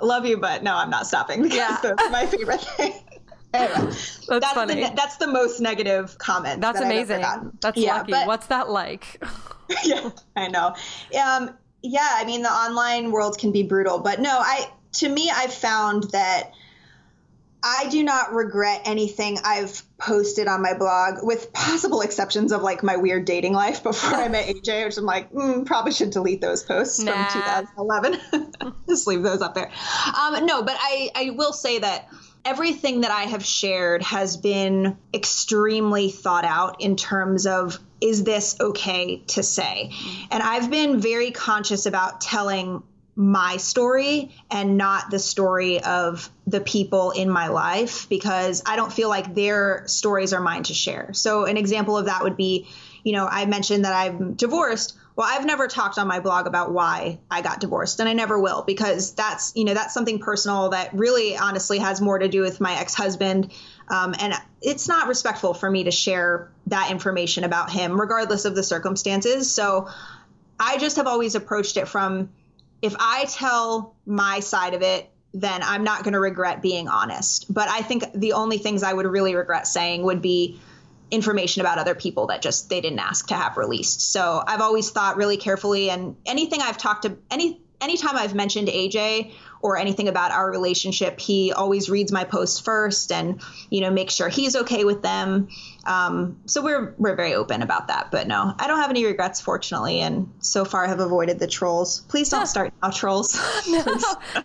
love 0.00 0.24
you, 0.24 0.38
but 0.38 0.62
no, 0.62 0.74
I'm 0.74 0.90
not 0.90 1.06
stopping 1.06 1.42
because 1.42 1.58
yeah. 1.58 1.78
that's 1.82 2.10
my 2.10 2.24
favorite 2.24 2.62
thing. 2.62 2.94
That's, 4.26 4.26
that's 4.26 4.52
funny. 4.52 4.74
The, 4.74 4.92
that's 4.96 5.16
the 5.18 5.28
most 5.28 5.60
negative 5.60 6.18
comment. 6.18 6.60
That's 6.60 6.80
that 6.80 6.86
amazing. 6.86 7.24
That's 7.60 7.78
yeah, 7.78 7.98
lucky. 7.98 8.12
But, 8.12 8.26
What's 8.26 8.48
that 8.48 8.68
like? 8.68 9.22
yeah, 9.84 10.10
I 10.34 10.48
know. 10.48 10.74
Um, 11.20 11.56
yeah, 11.82 12.08
I 12.14 12.24
mean 12.24 12.42
the 12.42 12.50
online 12.50 13.12
world 13.12 13.38
can 13.38 13.52
be 13.52 13.62
brutal, 13.62 14.00
but 14.00 14.20
no, 14.20 14.30
I 14.30 14.68
to 14.94 15.08
me 15.08 15.30
I've 15.32 15.52
found 15.52 16.04
that 16.12 16.52
I 17.62 17.88
do 17.88 18.04
not 18.04 18.32
regret 18.32 18.82
anything 18.84 19.38
I've 19.44 19.82
posted 19.98 20.46
on 20.46 20.62
my 20.62 20.74
blog, 20.74 21.18
with 21.22 21.52
possible 21.52 22.00
exceptions 22.00 22.52
of 22.52 22.62
like 22.62 22.84
my 22.84 22.96
weird 22.96 23.24
dating 23.24 23.54
life 23.54 23.82
before 23.82 24.14
I 24.14 24.28
met 24.28 24.46
AJ, 24.46 24.84
which 24.84 24.96
I'm 24.96 25.04
like, 25.04 25.32
mm, 25.32 25.66
probably 25.66 25.90
should 25.90 26.10
delete 26.10 26.40
those 26.40 26.62
posts 26.62 27.00
nah. 27.00 27.26
from 27.26 27.42
2011. 27.76 28.74
Just 28.88 29.08
leave 29.08 29.22
those 29.22 29.42
up 29.42 29.54
there. 29.54 29.70
Um, 30.16 30.46
no, 30.46 30.62
but 30.62 30.76
I, 30.78 31.10
I 31.16 31.30
will 31.30 31.52
say 31.52 31.80
that 31.80 32.08
everything 32.46 33.00
that 33.00 33.10
I 33.10 33.24
have 33.24 33.44
shared 33.44 34.02
has 34.04 34.36
been 34.36 34.96
extremely 35.12 36.10
thought 36.10 36.44
out 36.44 36.80
in 36.80 36.94
terms 36.94 37.44
of 37.44 37.78
is 38.00 38.22
this 38.22 38.56
okay 38.60 39.16
to 39.28 39.42
say? 39.42 39.90
And 40.30 40.42
I've 40.42 40.70
been 40.70 41.00
very 41.00 41.32
conscious 41.32 41.86
about 41.86 42.20
telling 42.20 42.84
my 43.16 43.56
story 43.56 44.30
and 44.48 44.76
not 44.76 45.10
the 45.10 45.18
story 45.18 45.82
of 45.82 46.30
the 46.46 46.60
people 46.60 47.10
in 47.10 47.28
my 47.28 47.48
life 47.48 48.08
because 48.08 48.62
I 48.64 48.76
don't 48.76 48.92
feel 48.92 49.08
like 49.08 49.34
their 49.34 49.82
stories 49.88 50.32
are 50.32 50.40
mine 50.40 50.62
to 50.64 50.74
share. 50.74 51.14
So, 51.14 51.46
an 51.46 51.56
example 51.56 51.96
of 51.98 52.06
that 52.06 52.22
would 52.22 52.36
be, 52.36 52.68
you 53.02 53.12
know, 53.12 53.26
I 53.26 53.46
mentioned 53.46 53.86
that 53.86 53.94
I'm 53.94 54.34
divorced 54.34 54.96
well 55.16 55.26
i've 55.28 55.44
never 55.44 55.66
talked 55.66 55.98
on 55.98 56.06
my 56.06 56.20
blog 56.20 56.46
about 56.46 56.72
why 56.72 57.18
i 57.30 57.40
got 57.40 57.58
divorced 57.58 57.98
and 57.98 58.08
i 58.08 58.12
never 58.12 58.38
will 58.38 58.62
because 58.62 59.14
that's 59.14 59.52
you 59.56 59.64
know 59.64 59.74
that's 59.74 59.92
something 59.94 60.18
personal 60.18 60.68
that 60.68 60.92
really 60.94 61.36
honestly 61.36 61.78
has 61.78 62.00
more 62.00 62.18
to 62.18 62.28
do 62.28 62.42
with 62.42 62.60
my 62.60 62.78
ex-husband. 62.78 63.52
Um, 63.88 64.14
and 64.18 64.34
it's 64.60 64.88
not 64.88 65.06
respectful 65.06 65.54
for 65.54 65.70
me 65.70 65.84
to 65.84 65.90
share 65.90 66.50
that 66.66 66.90
information 66.90 67.44
about 67.44 67.70
him 67.70 68.00
regardless 68.00 68.44
of 68.44 68.54
the 68.54 68.62
circumstances. 68.62 69.52
So 69.52 69.88
i 70.58 70.78
just 70.78 70.96
have 70.96 71.06
always 71.06 71.34
approached 71.34 71.76
it 71.76 71.88
from 71.88 72.30
if 72.82 72.94
i 72.98 73.26
tell 73.28 73.94
my 74.06 74.40
side 74.40 74.74
of 74.74 74.82
it 74.82 75.10
then 75.34 75.62
i'm 75.62 75.84
not 75.84 76.02
going 76.02 76.14
to 76.14 76.20
regret 76.20 76.62
being 76.62 76.88
honest. 76.88 77.52
But 77.52 77.68
i 77.68 77.80
think 77.82 78.04
the 78.14 78.32
only 78.34 78.58
things 78.58 78.82
i 78.82 78.92
would 78.92 79.06
really 79.06 79.34
regret 79.34 79.66
saying 79.66 80.02
would 80.02 80.22
be 80.22 80.60
information 81.10 81.60
about 81.60 81.78
other 81.78 81.94
people 81.94 82.26
that 82.28 82.42
just 82.42 82.68
they 82.68 82.80
didn't 82.80 82.98
ask 82.98 83.28
to 83.28 83.34
have 83.34 83.56
released. 83.56 84.12
So 84.12 84.42
I've 84.46 84.60
always 84.60 84.90
thought 84.90 85.16
really 85.16 85.36
carefully 85.36 85.90
and 85.90 86.16
anything 86.26 86.60
I've 86.60 86.78
talked 86.78 87.02
to 87.02 87.16
any 87.30 87.60
anytime 87.80 88.16
I've 88.16 88.34
mentioned 88.34 88.68
AJ 88.68 89.32
or 89.60 89.76
anything 89.76 90.08
about 90.08 90.32
our 90.32 90.50
relationship, 90.50 91.20
he 91.20 91.52
always 91.52 91.88
reads 91.88 92.12
my 92.12 92.24
posts 92.24 92.60
first 92.60 93.12
and 93.12 93.40
you 93.70 93.80
know 93.80 93.90
makes 93.90 94.14
sure 94.14 94.28
he's 94.28 94.56
okay 94.56 94.84
with 94.84 95.02
them. 95.02 95.48
Um, 95.84 96.38
so 96.46 96.62
we're 96.62 96.94
we're 96.98 97.14
very 97.14 97.34
open 97.34 97.62
about 97.62 97.88
that. 97.88 98.10
But 98.10 98.26
no, 98.26 98.54
I 98.58 98.66
don't 98.66 98.80
have 98.80 98.90
any 98.90 99.04
regrets, 99.04 99.40
fortunately, 99.40 100.00
and 100.00 100.30
so 100.40 100.64
far 100.64 100.86
have 100.86 101.00
avoided 101.00 101.38
the 101.38 101.46
trolls. 101.46 102.00
Please 102.08 102.28
don't 102.28 102.46
start 102.56 102.72
now, 102.82 102.90
trolls. 102.90 103.34
no, 103.68 103.84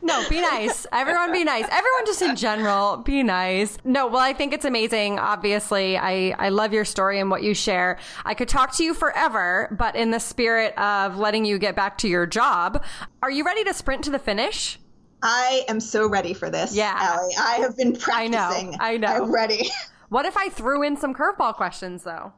no, 0.02 0.30
be 0.30 0.42
nice. 0.42 0.86
Everyone, 0.92 1.32
be 1.32 1.44
nice. 1.44 1.66
Everyone, 1.66 2.06
just 2.06 2.22
in 2.22 2.36
general, 2.36 2.98
be 2.98 3.24
nice. 3.24 3.78
No, 3.84 4.08
well, 4.08 4.22
I 4.22 4.34
think 4.34 4.54
it's 4.54 4.66
amazing. 4.66 5.20
Obviously, 5.20 5.98
I 5.98 6.36
I 6.38 6.50
love 6.50 6.74
your 6.74 6.86
story 6.86 7.20
and 7.20 7.30
what 7.30 7.44
you 7.44 7.54
share. 7.54 7.98
I 8.24 8.34
could 8.34 8.48
talk 8.48 8.76
to 8.78 8.84
you 8.84 8.94
forever, 8.94 9.76
but 9.78 9.96
in 9.96 10.12
the 10.12 10.20
spirit 10.20 10.78
of 10.78 11.18
letting 11.18 11.46
you 11.46 11.58
get 11.58 11.76
back 11.76 11.98
to 12.00 12.08
your 12.08 12.26
job, 12.26 12.84
are 13.22 13.32
you 13.32 13.44
ready 13.44 13.64
to 13.64 13.74
sprint 13.74 14.04
to 14.06 14.12
the 14.12 14.20
finish? 14.20 14.80
I 15.24 15.64
am 15.68 15.80
so 15.80 16.08
ready 16.08 16.34
for 16.34 16.50
this. 16.50 16.76
Yeah. 16.76 16.96
Allie. 16.98 17.34
I 17.40 17.56
have 17.58 17.78
been 17.78 17.96
practicing. 17.96 18.76
I 18.80 18.98
know. 18.98 19.08
I 19.08 19.18
know. 19.18 19.26
I'm 19.26 19.34
ready. 19.34 19.70
What 20.10 20.26
if 20.26 20.36
I 20.36 20.50
threw 20.50 20.84
in 20.84 20.98
some 20.98 21.14
curveball 21.14 21.56
questions 21.56 22.04
though? 22.04 22.34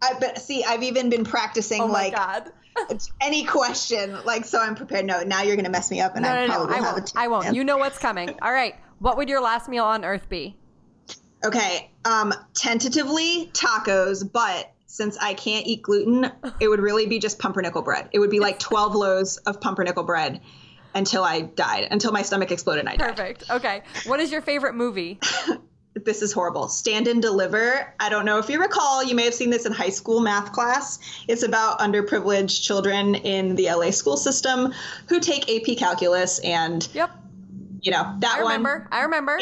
I 0.00 0.14
but 0.18 0.38
see, 0.38 0.64
I've 0.64 0.82
even 0.82 1.10
been 1.10 1.24
practicing 1.24 1.82
oh 1.82 1.86
like 1.86 2.14
God. 2.14 2.50
any 3.20 3.44
question, 3.44 4.16
like 4.24 4.46
so 4.46 4.60
I'm 4.60 4.74
prepared. 4.74 5.04
No, 5.04 5.22
now 5.22 5.42
you're 5.42 5.56
gonna 5.56 5.68
mess 5.68 5.90
me 5.90 6.00
up, 6.00 6.14
and 6.14 6.22
no, 6.22 6.30
I 6.30 6.46
no, 6.46 6.54
probably 6.54 6.80
no, 6.80 6.86
I 6.86 6.92
won't. 6.92 7.12
I 7.16 7.28
won't. 7.28 7.54
You 7.54 7.64
know 7.64 7.76
what's 7.76 7.98
coming. 7.98 8.30
All 8.40 8.52
right. 8.52 8.76
What 9.00 9.16
would 9.18 9.28
your 9.28 9.42
last 9.42 9.68
meal 9.68 9.84
on 9.84 10.04
Earth 10.04 10.28
be? 10.28 10.56
Okay. 11.44 11.90
Um, 12.04 12.32
tentatively 12.54 13.50
tacos, 13.52 14.30
but 14.30 14.72
since 14.86 15.18
I 15.18 15.34
can't 15.34 15.66
eat 15.66 15.82
gluten, 15.82 16.30
it 16.60 16.68
would 16.68 16.80
really 16.80 17.06
be 17.06 17.18
just 17.18 17.38
pumpernickel 17.38 17.82
bread. 17.82 18.08
It 18.12 18.20
would 18.20 18.30
be 18.30 18.40
like 18.40 18.58
12 18.58 18.94
loaves 18.94 19.36
of 19.38 19.60
pumpernickel 19.60 20.04
bread 20.04 20.40
until 20.98 21.24
I 21.24 21.40
died, 21.42 21.88
until 21.90 22.12
my 22.12 22.22
stomach 22.22 22.50
exploded 22.50 22.80
and 22.80 22.88
I 22.90 22.96
died. 22.96 23.16
Perfect. 23.16 23.50
Okay. 23.50 23.82
What 24.04 24.20
is 24.20 24.30
your 24.30 24.42
favorite 24.42 24.74
movie? 24.74 25.18
this 26.04 26.20
is 26.22 26.32
horrible. 26.32 26.68
Stand 26.68 27.08
and 27.08 27.22
Deliver. 27.22 27.94
I 27.98 28.08
don't 28.08 28.24
know 28.24 28.38
if 28.38 28.50
you 28.50 28.60
recall, 28.60 29.02
you 29.02 29.14
may 29.14 29.24
have 29.24 29.34
seen 29.34 29.50
this 29.50 29.64
in 29.64 29.72
high 29.72 29.88
school 29.88 30.20
math 30.20 30.52
class. 30.52 30.98
It's 31.26 31.42
about 31.42 31.78
underprivileged 31.80 32.62
children 32.62 33.14
in 33.14 33.54
the 33.54 33.66
LA 33.72 33.90
school 33.90 34.16
system 34.16 34.72
who 35.08 35.20
take 35.20 35.48
AP 35.48 35.78
calculus 35.78 36.38
and 36.40 36.86
Yep. 36.92 37.10
You 37.80 37.92
know, 37.92 38.16
that 38.18 38.34
I 38.36 38.40
remember. 38.40 38.80
one. 38.80 38.88
I 38.90 39.02
remember 39.02 39.38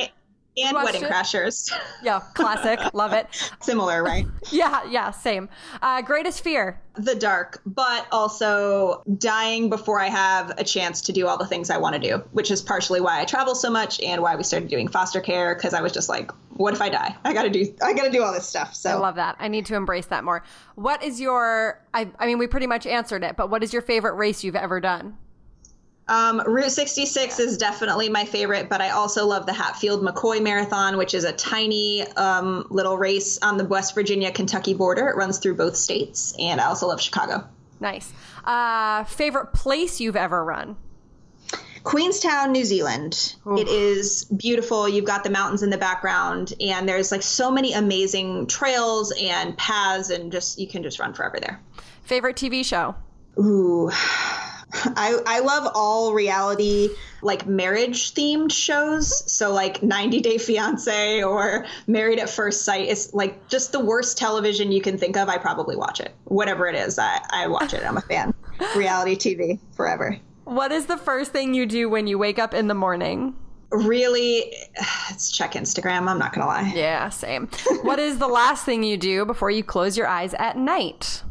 and 0.56 0.74
Wedding 0.74 1.02
it. 1.02 1.10
Crashers. 1.10 1.70
Yeah, 2.02 2.20
classic. 2.34 2.80
Love 2.94 3.12
it. 3.12 3.26
Similar, 3.60 4.02
right? 4.02 4.26
yeah, 4.50 4.82
yeah, 4.88 5.10
same. 5.10 5.48
Uh, 5.82 6.02
greatest 6.02 6.42
fear? 6.42 6.80
The 6.94 7.14
dark, 7.14 7.60
but 7.66 8.06
also 8.10 9.02
dying 9.18 9.68
before 9.68 10.00
I 10.00 10.08
have 10.08 10.54
a 10.58 10.64
chance 10.64 11.02
to 11.02 11.12
do 11.12 11.26
all 11.26 11.36
the 11.36 11.46
things 11.46 11.68
I 11.68 11.76
want 11.76 11.94
to 11.94 12.00
do, 12.00 12.18
which 12.32 12.50
is 12.50 12.62
partially 12.62 13.00
why 13.00 13.20
I 13.20 13.24
travel 13.26 13.54
so 13.54 13.70
much 13.70 14.00
and 14.00 14.22
why 14.22 14.34
we 14.36 14.42
started 14.42 14.70
doing 14.70 14.88
foster 14.88 15.20
care 15.20 15.54
because 15.54 15.74
I 15.74 15.82
was 15.82 15.92
just 15.92 16.08
like, 16.08 16.30
what 16.54 16.72
if 16.72 16.80
I 16.80 16.88
die? 16.88 17.14
I 17.24 17.34
got 17.34 17.42
to 17.42 17.50
do 17.50 17.74
I 17.82 17.92
got 17.92 18.04
to 18.04 18.10
do 18.10 18.22
all 18.22 18.32
this 18.32 18.48
stuff. 18.48 18.74
So 18.74 18.90
I 18.90 18.94
love 18.94 19.16
that. 19.16 19.36
I 19.38 19.48
need 19.48 19.66
to 19.66 19.74
embrace 19.74 20.06
that 20.06 20.24
more. 20.24 20.42
What 20.74 21.02
is 21.02 21.20
your 21.20 21.84
I 21.92 22.10
I 22.18 22.26
mean 22.26 22.38
we 22.38 22.46
pretty 22.46 22.66
much 22.66 22.86
answered 22.86 23.22
it, 23.22 23.36
but 23.36 23.50
what 23.50 23.62
is 23.62 23.74
your 23.74 23.82
favorite 23.82 24.14
race 24.14 24.42
you've 24.42 24.56
ever 24.56 24.80
done? 24.80 25.18
Um, 26.08 26.40
Route 26.46 26.70
66 26.70 27.40
is 27.40 27.58
definitely 27.58 28.08
my 28.08 28.24
favorite, 28.24 28.68
but 28.68 28.80
I 28.80 28.90
also 28.90 29.26
love 29.26 29.44
the 29.44 29.52
Hatfield 29.52 30.02
McCoy 30.02 30.40
Marathon, 30.40 30.96
which 30.98 31.14
is 31.14 31.24
a 31.24 31.32
tiny 31.32 32.06
um, 32.12 32.66
little 32.70 32.96
race 32.96 33.38
on 33.42 33.56
the 33.56 33.64
West 33.64 33.94
Virginia 33.94 34.30
Kentucky 34.30 34.72
border. 34.74 35.08
It 35.08 35.16
runs 35.16 35.38
through 35.38 35.56
both 35.56 35.76
states, 35.76 36.34
and 36.38 36.60
I 36.60 36.66
also 36.66 36.86
love 36.86 37.00
Chicago. 37.00 37.48
Nice. 37.80 38.12
Uh, 38.44 39.02
favorite 39.04 39.52
place 39.52 40.00
you've 40.00 40.16
ever 40.16 40.44
run? 40.44 40.76
Queenstown, 41.82 42.52
New 42.52 42.64
Zealand. 42.64 43.34
Oof. 43.46 43.60
It 43.60 43.68
is 43.68 44.24
beautiful. 44.24 44.88
You've 44.88 45.04
got 45.04 45.24
the 45.24 45.30
mountains 45.30 45.62
in 45.62 45.70
the 45.70 45.78
background, 45.78 46.52
and 46.60 46.88
there's 46.88 47.10
like 47.10 47.22
so 47.22 47.50
many 47.50 47.72
amazing 47.72 48.46
trails 48.46 49.12
and 49.20 49.56
paths, 49.56 50.10
and 50.10 50.30
just 50.30 50.58
you 50.58 50.68
can 50.68 50.84
just 50.84 51.00
run 51.00 51.14
forever 51.14 51.38
there. 51.40 51.60
Favorite 52.02 52.36
TV 52.36 52.64
show? 52.64 52.94
Ooh. 53.38 53.90
I, 54.72 55.20
I 55.26 55.40
love 55.40 55.70
all 55.74 56.12
reality 56.12 56.90
like 57.22 57.46
marriage 57.46 58.12
themed 58.14 58.52
shows. 58.52 59.30
So 59.30 59.52
like 59.52 59.82
90 59.82 60.20
Day 60.20 60.38
Fiance 60.38 61.22
or 61.22 61.66
Married 61.86 62.18
at 62.18 62.28
First 62.28 62.64
Sight 62.64 62.88
is 62.88 63.12
like 63.14 63.48
just 63.48 63.72
the 63.72 63.80
worst 63.80 64.18
television 64.18 64.72
you 64.72 64.80
can 64.80 64.98
think 64.98 65.16
of. 65.16 65.28
I 65.28 65.38
probably 65.38 65.76
watch 65.76 66.00
it. 66.00 66.14
Whatever 66.24 66.66
it 66.66 66.74
is, 66.74 66.98
I, 66.98 67.20
I 67.30 67.46
watch 67.46 67.74
it. 67.74 67.84
I'm 67.84 67.96
a 67.96 68.02
fan. 68.02 68.34
reality 68.76 69.16
TV 69.16 69.58
forever. 69.74 70.18
What 70.44 70.72
is 70.72 70.86
the 70.86 70.96
first 70.96 71.32
thing 71.32 71.54
you 71.54 71.66
do 71.66 71.88
when 71.88 72.06
you 72.06 72.18
wake 72.18 72.38
up 72.38 72.54
in 72.54 72.68
the 72.68 72.74
morning? 72.74 73.36
Really, 73.70 74.52
it's 75.10 75.30
check 75.30 75.52
Instagram. 75.52 76.08
I'm 76.08 76.18
not 76.18 76.32
going 76.32 76.42
to 76.42 76.46
lie. 76.46 76.72
Yeah, 76.74 77.08
same. 77.08 77.48
what 77.82 77.98
is 77.98 78.18
the 78.18 78.28
last 78.28 78.64
thing 78.64 78.82
you 78.82 78.96
do 78.96 79.24
before 79.24 79.50
you 79.50 79.62
close 79.62 79.96
your 79.96 80.06
eyes 80.06 80.34
at 80.34 80.56
night? 80.56 81.22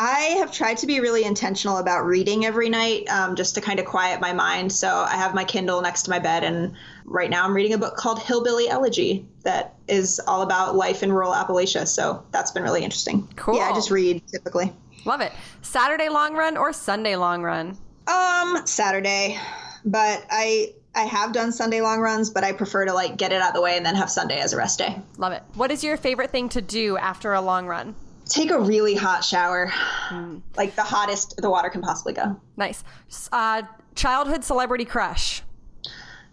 I 0.00 0.36
have 0.38 0.52
tried 0.52 0.76
to 0.78 0.86
be 0.86 1.00
really 1.00 1.24
intentional 1.24 1.78
about 1.78 2.04
reading 2.04 2.44
every 2.44 2.68
night 2.68 3.08
um, 3.10 3.34
just 3.34 3.56
to 3.56 3.60
kind 3.60 3.80
of 3.80 3.84
quiet 3.84 4.20
my 4.20 4.32
mind. 4.32 4.70
So 4.70 4.88
I 4.88 5.16
have 5.16 5.34
my 5.34 5.42
Kindle 5.42 5.82
next 5.82 6.04
to 6.04 6.10
my 6.10 6.20
bed, 6.20 6.44
and 6.44 6.76
right 7.04 7.28
now 7.28 7.44
I'm 7.44 7.52
reading 7.52 7.72
a 7.72 7.78
book 7.78 7.96
called 7.96 8.20
Hillbilly 8.20 8.68
Elegy 8.68 9.26
that 9.42 9.74
is 9.88 10.20
all 10.28 10.42
about 10.42 10.76
life 10.76 11.02
in 11.02 11.12
rural 11.12 11.32
Appalachia. 11.32 11.84
So 11.88 12.24
that's 12.30 12.52
been 12.52 12.62
really 12.62 12.84
interesting. 12.84 13.26
Cool. 13.34 13.56
Yeah, 13.56 13.70
I 13.70 13.74
just 13.74 13.90
read 13.90 14.22
typically. 14.28 14.72
Love 15.04 15.20
it. 15.20 15.32
Saturday 15.62 16.08
long 16.08 16.34
run 16.34 16.56
or 16.56 16.72
Sunday 16.72 17.16
long 17.16 17.42
run? 17.42 17.76
Um, 18.06 18.62
Saturday. 18.66 19.36
But 19.84 20.24
I 20.30 20.74
I 20.94 21.02
have 21.02 21.32
done 21.32 21.50
Sunday 21.50 21.80
long 21.80 21.98
runs, 21.98 22.30
but 22.30 22.44
I 22.44 22.52
prefer 22.52 22.84
to 22.84 22.92
like 22.92 23.16
get 23.16 23.32
it 23.32 23.42
out 23.42 23.48
of 23.48 23.54
the 23.54 23.62
way 23.62 23.76
and 23.76 23.84
then 23.84 23.96
have 23.96 24.10
Sunday 24.10 24.38
as 24.38 24.52
a 24.52 24.58
rest 24.58 24.78
day. 24.78 24.96
Love 25.16 25.32
it. 25.32 25.42
What 25.54 25.72
is 25.72 25.82
your 25.82 25.96
favorite 25.96 26.30
thing 26.30 26.48
to 26.50 26.62
do 26.62 26.96
after 26.98 27.32
a 27.32 27.40
long 27.40 27.66
run? 27.66 27.96
Take 28.28 28.50
a 28.50 28.58
really 28.58 28.94
hot 28.94 29.24
shower, 29.24 29.72
mm. 30.08 30.40
like 30.56 30.76
the 30.76 30.82
hottest 30.82 31.36
the 31.38 31.50
water 31.50 31.70
can 31.70 31.82
possibly 31.82 32.12
go. 32.12 32.40
Nice. 32.56 32.84
Uh, 33.32 33.62
childhood 33.94 34.44
celebrity 34.44 34.84
crush. 34.84 35.42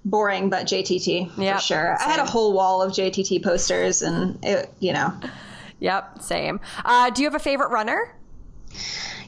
Boring, 0.04 0.50
but 0.50 0.68
JTT 0.68 1.38
yep, 1.38 1.56
for 1.56 1.62
sure. 1.62 1.98
Same. 1.98 2.08
I 2.08 2.12
had 2.12 2.20
a 2.20 2.26
whole 2.26 2.54
wall 2.54 2.84
of 2.84 2.92
JTT 2.92 3.44
posters, 3.44 4.04
and 4.04 4.38
it, 4.44 4.72
you 4.80 4.94
know. 4.94 5.14
Yep, 5.80 6.22
same. 6.22 6.60
Uh, 6.84 7.10
do 7.10 7.24
you 7.24 7.28
have 7.28 7.36
a 7.36 7.44
favorite 7.44 7.70
runner? 7.70 8.14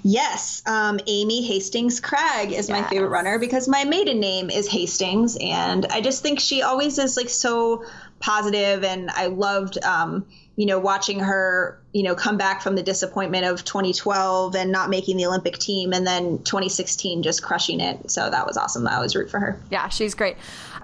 Yes, 0.03 0.61
um, 0.67 0.99
Amy 1.07 1.43
Hastings 1.45 1.99
Cragg 1.99 2.51
is 2.51 2.69
yes. 2.69 2.69
my 2.69 2.83
favorite 2.83 3.09
runner 3.09 3.39
because 3.39 3.67
my 3.67 3.85
maiden 3.85 4.19
name 4.19 4.51
is 4.51 4.69
Hastings, 4.69 5.35
and 5.41 5.85
I 5.87 6.01
just 6.01 6.21
think 6.21 6.39
she 6.39 6.61
always 6.61 6.99
is 6.99 7.17
like 7.17 7.29
so 7.29 7.83
positive, 8.19 8.83
and 8.83 9.09
I 9.09 9.27
loved. 9.27 9.83
Um, 9.83 10.27
you 10.57 10.65
know, 10.65 10.79
watching 10.79 11.19
her, 11.19 11.79
you 11.93 12.01
know, 12.01 12.15
come 12.15 12.35
back 12.35 12.63
from 12.63 12.75
the 12.75 12.81
disappointment 12.81 13.45
of 13.45 13.63
2012 13.63 14.55
and 14.55 14.71
not 14.71 14.89
making 14.89 15.15
the 15.15 15.25
Olympic 15.27 15.59
team 15.59 15.93
and 15.93 16.05
then 16.05 16.39
2016 16.39 17.21
just 17.21 17.43
crushing 17.43 17.79
it. 17.79 18.09
So 18.09 18.27
that 18.29 18.45
was 18.45 18.57
awesome. 18.57 18.85
I 18.87 18.95
always 18.95 19.15
root 19.15 19.29
for 19.29 19.39
her. 19.39 19.61
Yeah, 19.69 19.87
she's 19.89 20.15
great. 20.15 20.35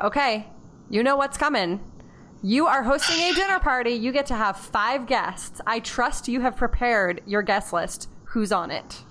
Okay, 0.02 0.46
you 0.92 1.02
know 1.02 1.16
what's 1.16 1.38
coming. 1.38 1.82
You 2.44 2.68
are 2.68 2.84
hosting 2.84 3.20
a 3.20 3.34
dinner 3.34 3.60
party. 3.60 3.92
You 3.92 4.12
get 4.12 4.28
to 4.28 4.36
have 4.36 4.58
five 4.58 5.08
guests. 5.08 5.60
I 5.66 5.80
trust 5.80 6.28
you 6.28 6.42
have 6.42 6.56
prepared 6.56 7.22
your 7.26 7.42
guest 7.42 7.74
list. 7.74 8.10
Who's 8.26 8.52
on 8.52 8.70
it? 8.70 9.02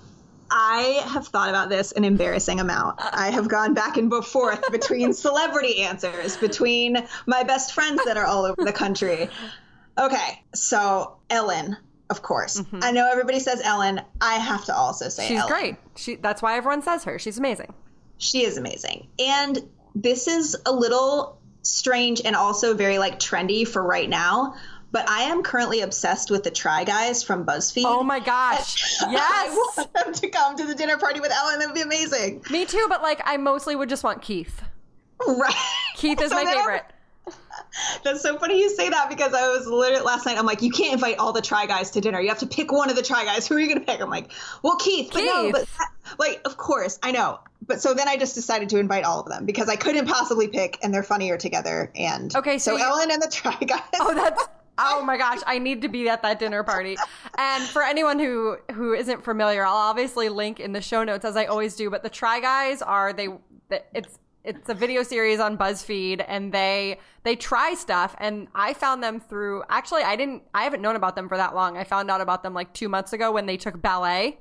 I 0.49 1.03
have 1.07 1.27
thought 1.27 1.49
about 1.49 1.71
this 1.71 1.93
an 1.93 2.05
embarrassing 2.05 2.61
amount. 2.61 3.01
I 3.01 3.31
have 3.31 3.49
gone 3.49 3.73
back 3.73 3.97
and 3.97 4.13
forth 4.25 4.71
between 4.71 5.13
celebrity 5.15 5.81
answers, 5.81 6.37
between 6.37 7.09
my 7.27 7.43
best 7.43 7.73
friends 7.73 8.05
that 8.05 8.19
are 8.19 8.27
all 8.27 8.45
over 8.45 8.63
the 8.63 8.73
country. 8.73 9.31
Okay, 9.99 10.43
so 10.55 11.17
Ellen, 11.31 11.77
of 12.11 12.23
course. 12.23 12.61
Mm-hmm. 12.61 12.81
I 12.83 12.91
know 12.93 13.09
everybody 13.11 13.41
says 13.41 13.61
Ellen. 13.63 14.01
I 14.21 14.35
have 14.35 14.65
to 14.67 14.75
also 14.75 15.09
say 15.09 15.29
she's 15.29 15.39
Ellen. 15.41 15.53
great. 15.53 15.77
She 15.97 16.17
that's 16.17 16.43
why 16.43 16.57
everyone 16.57 16.83
says 16.83 17.05
her. 17.05 17.19
She's 17.19 17.39
amazing. 17.39 17.75
She 18.19 18.45
is 18.45 18.57
amazing, 18.57 19.09
and 19.19 19.59
this 19.95 20.29
is 20.29 20.57
a 20.65 20.73
little 20.73 21.39
strange 21.63 22.21
and 22.25 22.35
also 22.35 22.75
very 22.75 22.99
like 22.99 23.19
trendy 23.19 23.67
for 23.67 23.83
right 23.83 24.09
now. 24.09 24.55
But 24.93 25.09
I 25.09 25.23
am 25.23 25.43
currently 25.43 25.81
obsessed 25.81 26.31
with 26.31 26.45
the 26.45 26.51
Try 26.51 26.85
Guys 26.85 27.23
from 27.23 27.47
BuzzFeed. 27.47 27.85
Oh 27.87 28.03
my 28.03 28.21
gosh! 28.21 29.01
yes, 29.01 29.01
I 29.49 29.49
want 29.49 29.93
them 29.95 30.13
to 30.13 30.29
come 30.29 30.57
to 30.57 30.67
the 30.67 30.75
dinner 30.75 30.99
party 30.99 31.21
with 31.21 31.33
Ellen. 31.33 31.59
That 31.59 31.69
would 31.69 31.75
be 31.75 31.81
amazing. 31.81 32.45
Me 32.51 32.67
too, 32.67 32.87
but 32.91 33.01
like 33.03 33.21
I 33.25 33.39
mostly 33.39 33.75
would 33.75 33.89
just 33.89 34.05
want 34.05 34.21
Keith. 34.21 34.63
Right. 35.27 35.55
Keith 35.97 36.21
is 36.21 36.29
so 36.31 36.37
my 36.37 36.45
favorite. 36.45 36.85
That's 38.05 38.23
so 38.23 38.39
funny 38.39 38.61
you 38.61 38.71
say 38.71 38.89
that 38.89 39.09
because 39.09 39.33
I 39.35 39.49
was 39.49 39.67
literally 39.67 40.05
last 40.05 40.27
night. 40.27 40.39
I'm 40.39 40.47
like, 40.47 40.63
you 40.63 40.71
can't 40.71 40.95
invite 40.95 41.19
all 41.19 41.33
the 41.33 41.43
try 41.43 41.67
guys 41.67 41.91
to 41.93 42.01
dinner. 42.01 42.21
You 42.21 42.29
have 42.29 42.39
to 42.41 42.47
pick 42.47 42.73
one 42.73 42.91
of 42.91 42.97
the 42.97 43.03
try 43.03 43.25
guys. 43.25 43.47
Who 43.53 43.57
are 43.57 43.61
you 43.61 43.69
going 43.69 43.81
to 43.81 43.87
pick? 43.87 44.01
I'm 44.01 44.11
like, 44.11 44.31
well, 44.63 44.77
Keith. 44.77 45.11
But 45.13 45.21
Keith. 45.21 45.27
no, 45.27 45.53
but 45.53 45.67
like, 46.19 46.41
of 46.45 46.57
course, 46.57 46.99
I 47.03 47.13
know. 47.13 47.41
But 47.67 47.81
so 47.81 47.95
then 47.95 48.09
I 48.09 48.17
just 48.17 48.35
decided 48.35 48.69
to 48.71 48.79
invite 48.79 49.05
all 49.05 49.21
of 49.21 49.29
them 49.29 49.47
because 49.47 49.69
I 49.69 49.77
couldn't 49.77 50.07
possibly 50.07 50.49
pick, 50.49 50.79
and 50.83 50.93
they're 50.93 51.05
funnier 51.05 51.39
together. 51.39 51.93
And 51.95 52.35
okay, 52.35 52.59
so, 52.59 52.73
so 52.73 52.77
you... 52.77 52.83
Ellen 52.85 53.11
and 53.11 53.23
the 53.23 53.29
try 53.29 53.57
guys. 53.57 53.83
Oh, 54.01 54.15
that's. 54.15 54.49
Oh 54.79 55.05
my 55.05 55.19
gosh, 55.19 55.41
I 55.47 55.59
need 55.59 55.83
to 55.83 55.89
be 55.89 56.09
at 56.09 56.23
that 56.23 56.39
dinner 56.39 56.65
party. 56.65 56.97
And 57.37 57.63
for 57.63 57.83
anyone 57.83 58.19
who 58.19 58.57
who 58.73 58.95
isn't 58.95 59.23
familiar, 59.23 59.67
I'll 59.67 59.75
obviously 59.75 60.31
link 60.31 60.59
in 60.61 60.73
the 60.73 60.81
show 60.81 61.05
notes 61.05 61.27
as 61.27 61.37
I 61.37 61.45
always 61.45 61.77
do, 61.77 61.91
but 61.91 62.03
the 62.03 62.09
Try 62.09 62.41
Guys 62.41 62.81
are 62.81 63.13
they 63.13 63.29
it's 63.95 64.19
it's 64.45 64.69
a 64.69 64.75
video 64.75 65.03
series 65.03 65.39
on 65.39 65.57
BuzzFeed 65.57 66.25
and 66.27 66.53
they 66.53 66.99
they 67.23 67.37
try 67.37 67.75
stuff 67.75 68.15
and 68.19 68.49
I 68.55 68.75
found 68.75 69.03
them 69.03 69.21
through 69.21 69.63
actually 69.69 70.03
I 70.03 70.17
didn't 70.17 70.43
I 70.53 70.65
haven't 70.65 70.83
known 70.83 70.97
about 70.97 71.15
them 71.17 71.29
for 71.29 71.37
that 71.37 71.55
long. 71.55 71.77
I 71.77 71.85
found 71.85 72.11
out 72.11 72.21
about 72.21 72.43
them 72.43 72.55
like 72.55 72.73
2 72.73 72.89
months 72.89 73.13
ago 73.13 73.33
when 73.33 73.47
they 73.47 73.57
took 73.57 73.81
ballet. 73.81 74.39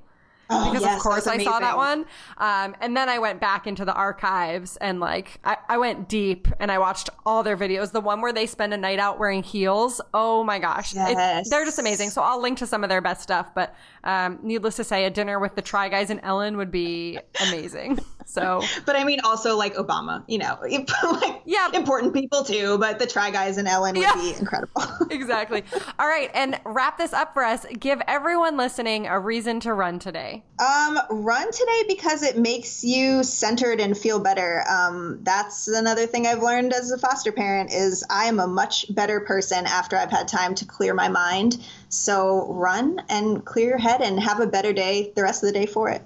Oh, 0.50 0.70
because 0.70 0.82
yes, 0.82 0.96
of 0.96 1.02
course 1.02 1.26
I 1.26 1.42
saw 1.42 1.60
that 1.60 1.76
one. 1.76 2.04
Um, 2.36 2.76
and 2.80 2.94
then 2.96 3.08
I 3.08 3.18
went 3.18 3.40
back 3.40 3.66
into 3.66 3.84
the 3.84 3.94
archives 3.94 4.76
and 4.78 5.00
like 5.00 5.40
I, 5.44 5.56
I, 5.68 5.78
went 5.78 6.08
deep 6.08 6.46
and 6.60 6.70
I 6.70 6.78
watched 6.78 7.08
all 7.24 7.42
their 7.42 7.56
videos. 7.56 7.92
The 7.92 8.00
one 8.00 8.20
where 8.20 8.32
they 8.32 8.46
spend 8.46 8.74
a 8.74 8.76
night 8.76 8.98
out 8.98 9.18
wearing 9.18 9.42
heels. 9.42 10.00
Oh 10.12 10.44
my 10.44 10.58
gosh, 10.58 10.94
yes. 10.94 11.46
it, 11.46 11.50
they're 11.50 11.64
just 11.64 11.78
amazing. 11.78 12.10
So 12.10 12.20
I'll 12.20 12.42
link 12.42 12.58
to 12.58 12.66
some 12.66 12.84
of 12.84 12.90
their 12.90 13.00
best 13.00 13.22
stuff. 13.22 13.54
But 13.54 13.74
um, 14.04 14.40
needless 14.42 14.76
to 14.76 14.84
say, 14.84 15.06
a 15.06 15.10
dinner 15.10 15.38
with 15.38 15.54
the 15.54 15.62
Try 15.62 15.88
Guys 15.88 16.10
and 16.10 16.20
Ellen 16.22 16.58
would 16.58 16.70
be 16.70 17.18
amazing. 17.40 17.98
So, 18.26 18.62
but 18.86 18.96
I 18.96 19.04
mean, 19.04 19.20
also 19.20 19.56
like 19.56 19.74
Obama, 19.74 20.24
you 20.26 20.38
know, 20.38 20.58
like 21.02 21.42
yeah, 21.44 21.70
important 21.72 22.14
people 22.14 22.44
too. 22.44 22.78
But 22.78 22.98
the 22.98 23.06
Try 23.06 23.30
Guys 23.30 23.58
and 23.58 23.68
Ellen 23.68 23.94
would 23.94 24.02
yeah. 24.02 24.14
be 24.14 24.34
incredible. 24.38 24.82
exactly. 25.10 25.64
All 25.98 26.06
right, 26.06 26.30
and 26.34 26.60
wrap 26.64 26.98
this 26.98 27.12
up 27.12 27.34
for 27.34 27.44
us. 27.44 27.66
Give 27.78 28.00
everyone 28.06 28.56
listening 28.56 29.06
a 29.06 29.18
reason 29.18 29.60
to 29.60 29.74
run 29.74 29.98
today. 29.98 30.42
Um, 30.58 30.98
run 31.10 31.50
today 31.50 31.84
because 31.88 32.22
it 32.22 32.38
makes 32.38 32.84
you 32.84 33.22
centered 33.22 33.80
and 33.80 33.96
feel 33.96 34.20
better. 34.20 34.64
Um, 34.70 35.20
that's 35.22 35.68
another 35.68 36.06
thing 36.06 36.26
I've 36.26 36.42
learned 36.42 36.72
as 36.72 36.90
a 36.90 36.98
foster 36.98 37.32
parent 37.32 37.72
is 37.72 38.04
I 38.10 38.26
am 38.26 38.38
a 38.38 38.46
much 38.46 38.92
better 38.94 39.20
person 39.20 39.66
after 39.66 39.96
I've 39.96 40.10
had 40.10 40.28
time 40.28 40.54
to 40.56 40.64
clear 40.64 40.94
my 40.94 41.08
mind. 41.08 41.58
So 41.88 42.46
run 42.52 43.02
and 43.08 43.44
clear 43.44 43.70
your 43.70 43.78
head 43.78 44.00
and 44.00 44.18
have 44.20 44.40
a 44.40 44.46
better 44.46 44.72
day 44.72 45.12
the 45.14 45.22
rest 45.22 45.42
of 45.42 45.48
the 45.48 45.52
day 45.52 45.66
for 45.66 45.88
it. 45.88 46.02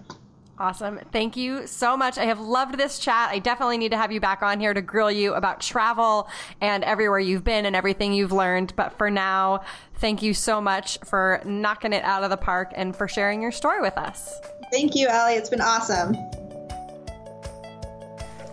Awesome. 0.58 0.98
Thank 1.12 1.36
you 1.36 1.66
so 1.66 1.98
much. 1.98 2.16
I 2.16 2.24
have 2.24 2.40
loved 2.40 2.78
this 2.78 2.98
chat. 2.98 3.28
I 3.30 3.38
definitely 3.38 3.76
need 3.76 3.90
to 3.90 3.98
have 3.98 4.10
you 4.10 4.20
back 4.20 4.42
on 4.42 4.58
here 4.58 4.72
to 4.72 4.80
grill 4.80 5.10
you 5.10 5.34
about 5.34 5.60
travel 5.60 6.28
and 6.62 6.82
everywhere 6.82 7.18
you've 7.18 7.44
been 7.44 7.66
and 7.66 7.76
everything 7.76 8.14
you've 8.14 8.32
learned. 8.32 8.74
But 8.74 8.96
for 8.96 9.10
now, 9.10 9.64
thank 9.96 10.22
you 10.22 10.32
so 10.32 10.62
much 10.62 10.98
for 11.04 11.42
knocking 11.44 11.92
it 11.92 12.02
out 12.04 12.24
of 12.24 12.30
the 12.30 12.38
park 12.38 12.72
and 12.74 12.96
for 12.96 13.06
sharing 13.06 13.42
your 13.42 13.52
story 13.52 13.82
with 13.82 13.98
us. 13.98 14.40
Thank 14.72 14.94
you, 14.94 15.08
Allie. 15.08 15.34
It's 15.34 15.50
been 15.50 15.60
awesome. 15.60 16.16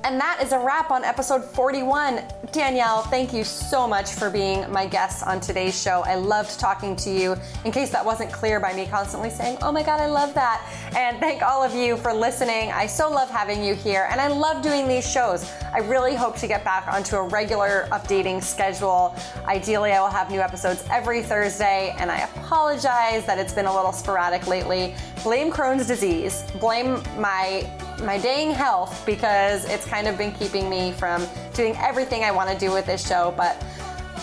And 0.04 0.20
that 0.20 0.40
is 0.44 0.52
a 0.52 0.60
wrap 0.60 0.92
on 0.92 1.06
episode 1.06 1.42
41. 1.42 2.22
Danielle, 2.54 3.02
thank 3.02 3.34
you 3.34 3.44
so 3.44 3.88
much 3.88 4.12
for 4.12 4.30
being 4.30 4.72
my 4.72 4.86
guest 4.86 5.24
on 5.24 5.40
today's 5.40 5.82
show. 5.82 6.04
I 6.06 6.14
loved 6.14 6.60
talking 6.60 6.96
to 6.98 7.10
you. 7.10 7.36
In 7.66 7.72
case 7.72 7.90
that 7.90 8.06
wasn't 8.06 8.32
clear 8.32 8.60
by 8.60 8.76
me 8.76 8.86
constantly 8.86 9.32
saying, 9.32 9.58
oh 9.64 9.72
my 9.72 9.82
God, 9.82 10.00
I 10.00 10.06
love 10.06 10.36
that. 10.36 10.64
And 10.96 11.18
thank 11.18 11.42
all 11.42 11.64
of 11.64 11.74
you 11.74 11.98
for 11.98 12.14
listening. 12.14 12.72
I 12.72 12.86
so 12.86 13.10
love 13.10 13.28
having 13.32 13.64
you 13.64 13.74
here, 13.74 14.08
and 14.12 14.22
I 14.22 14.28
love 14.28 14.62
doing 14.62 14.88
these 14.88 15.10
shows. 15.10 15.52
I 15.74 15.80
really 15.80 16.14
hope 16.14 16.38
to 16.38 16.48
get 16.48 16.64
back 16.64 16.88
onto 16.88 17.16
a 17.16 17.28
regular 17.28 17.88
updating 17.92 18.42
schedule. 18.44 19.16
Ideally, 19.46 19.92
I 19.92 20.00
will 20.00 20.12
have 20.12 20.30
new 20.30 20.40
episodes 20.40 20.86
every 20.92 21.24
Thursday, 21.24 21.96
and 21.98 22.12
I 22.12 22.20
apologize 22.20 23.26
that 23.26 23.40
it's 23.40 23.54
been 23.54 23.66
a 23.66 23.76
little 23.76 23.92
sporadic 23.92 24.46
lately. 24.46 24.94
Blame 25.24 25.52
Crohn's 25.52 25.88
disease. 25.88 26.44
Blame 26.60 27.02
my 27.18 27.68
my 28.02 28.18
dang 28.18 28.52
health 28.52 29.06
because 29.06 29.66
it's 29.66 29.86
kind 29.86 30.08
of 30.08 30.18
been 30.18 30.32
keeping 30.34 30.70
me 30.70 30.92
from 30.92 31.26
doing 31.54 31.76
everything 31.78 32.24
I 32.24 32.32
want 32.32 32.43
to 32.50 32.58
do 32.58 32.72
with 32.72 32.86
this 32.86 33.08
show. 33.08 33.34
But 33.38 33.64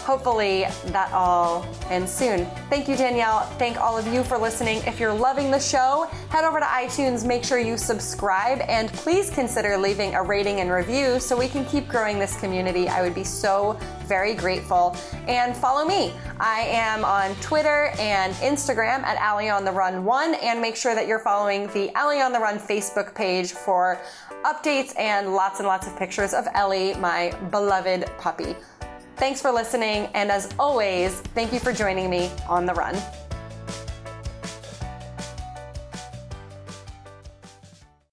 hopefully 0.00 0.66
that 0.86 1.12
all 1.12 1.64
ends 1.88 2.12
soon. 2.12 2.46
Thank 2.68 2.88
you, 2.88 2.96
Danielle. 2.96 3.42
Thank 3.58 3.76
all 3.76 3.96
of 3.96 4.06
you 4.12 4.24
for 4.24 4.38
listening. 4.38 4.78
If 4.86 4.98
you're 4.98 5.12
loving 5.12 5.50
the 5.50 5.60
show, 5.60 6.08
head 6.30 6.44
over 6.44 6.58
to 6.58 6.66
iTunes, 6.66 7.24
make 7.24 7.44
sure 7.44 7.58
you 7.58 7.76
subscribe, 7.76 8.60
and 8.62 8.88
please 8.92 9.30
consider 9.30 9.76
leaving 9.76 10.14
a 10.14 10.22
rating 10.22 10.60
and 10.60 10.70
review 10.70 11.20
so 11.20 11.36
we 11.36 11.48
can 11.48 11.64
keep 11.66 11.86
growing 11.86 12.18
this 12.18 12.38
community. 12.40 12.88
I 12.88 13.02
would 13.02 13.14
be 13.14 13.24
so 13.24 13.78
very 14.06 14.34
grateful. 14.34 14.96
And 15.28 15.56
follow 15.56 15.86
me. 15.86 16.12
I 16.40 16.62
am 16.62 17.04
on 17.04 17.34
Twitter 17.36 17.92
and 18.00 18.32
Instagram 18.36 19.04
at 19.04 19.16
Allie 19.18 19.50
on 19.50 19.64
the 19.64 19.72
Run 19.72 20.04
1, 20.04 20.34
and 20.34 20.60
make 20.60 20.74
sure 20.74 20.94
that 20.94 21.06
you're 21.06 21.20
following 21.20 21.68
the 21.68 21.94
Allie 21.94 22.20
on 22.20 22.32
the 22.32 22.40
Run 22.40 22.58
Facebook 22.58 23.14
page 23.14 23.52
for 23.52 24.00
updates 24.45 24.99
and 24.99 25.34
lots 25.34 25.61
and 25.61 25.68
lots 25.68 25.86
of 25.86 25.97
pictures 25.97 26.34
of 26.34 26.47
Ellie, 26.55 26.95
my 26.95 27.32
beloved 27.51 28.11
puppy. 28.18 28.57
Thanks 29.16 29.41
for 29.41 29.53
listening, 29.53 30.09
and 30.14 30.30
as 30.30 30.49
always, 30.59 31.20
thank 31.34 31.53
you 31.53 31.61
for 31.61 31.72
joining 31.72 32.09
me 32.09 32.30
on 32.49 32.64
the 32.64 32.72
run. 32.72 32.97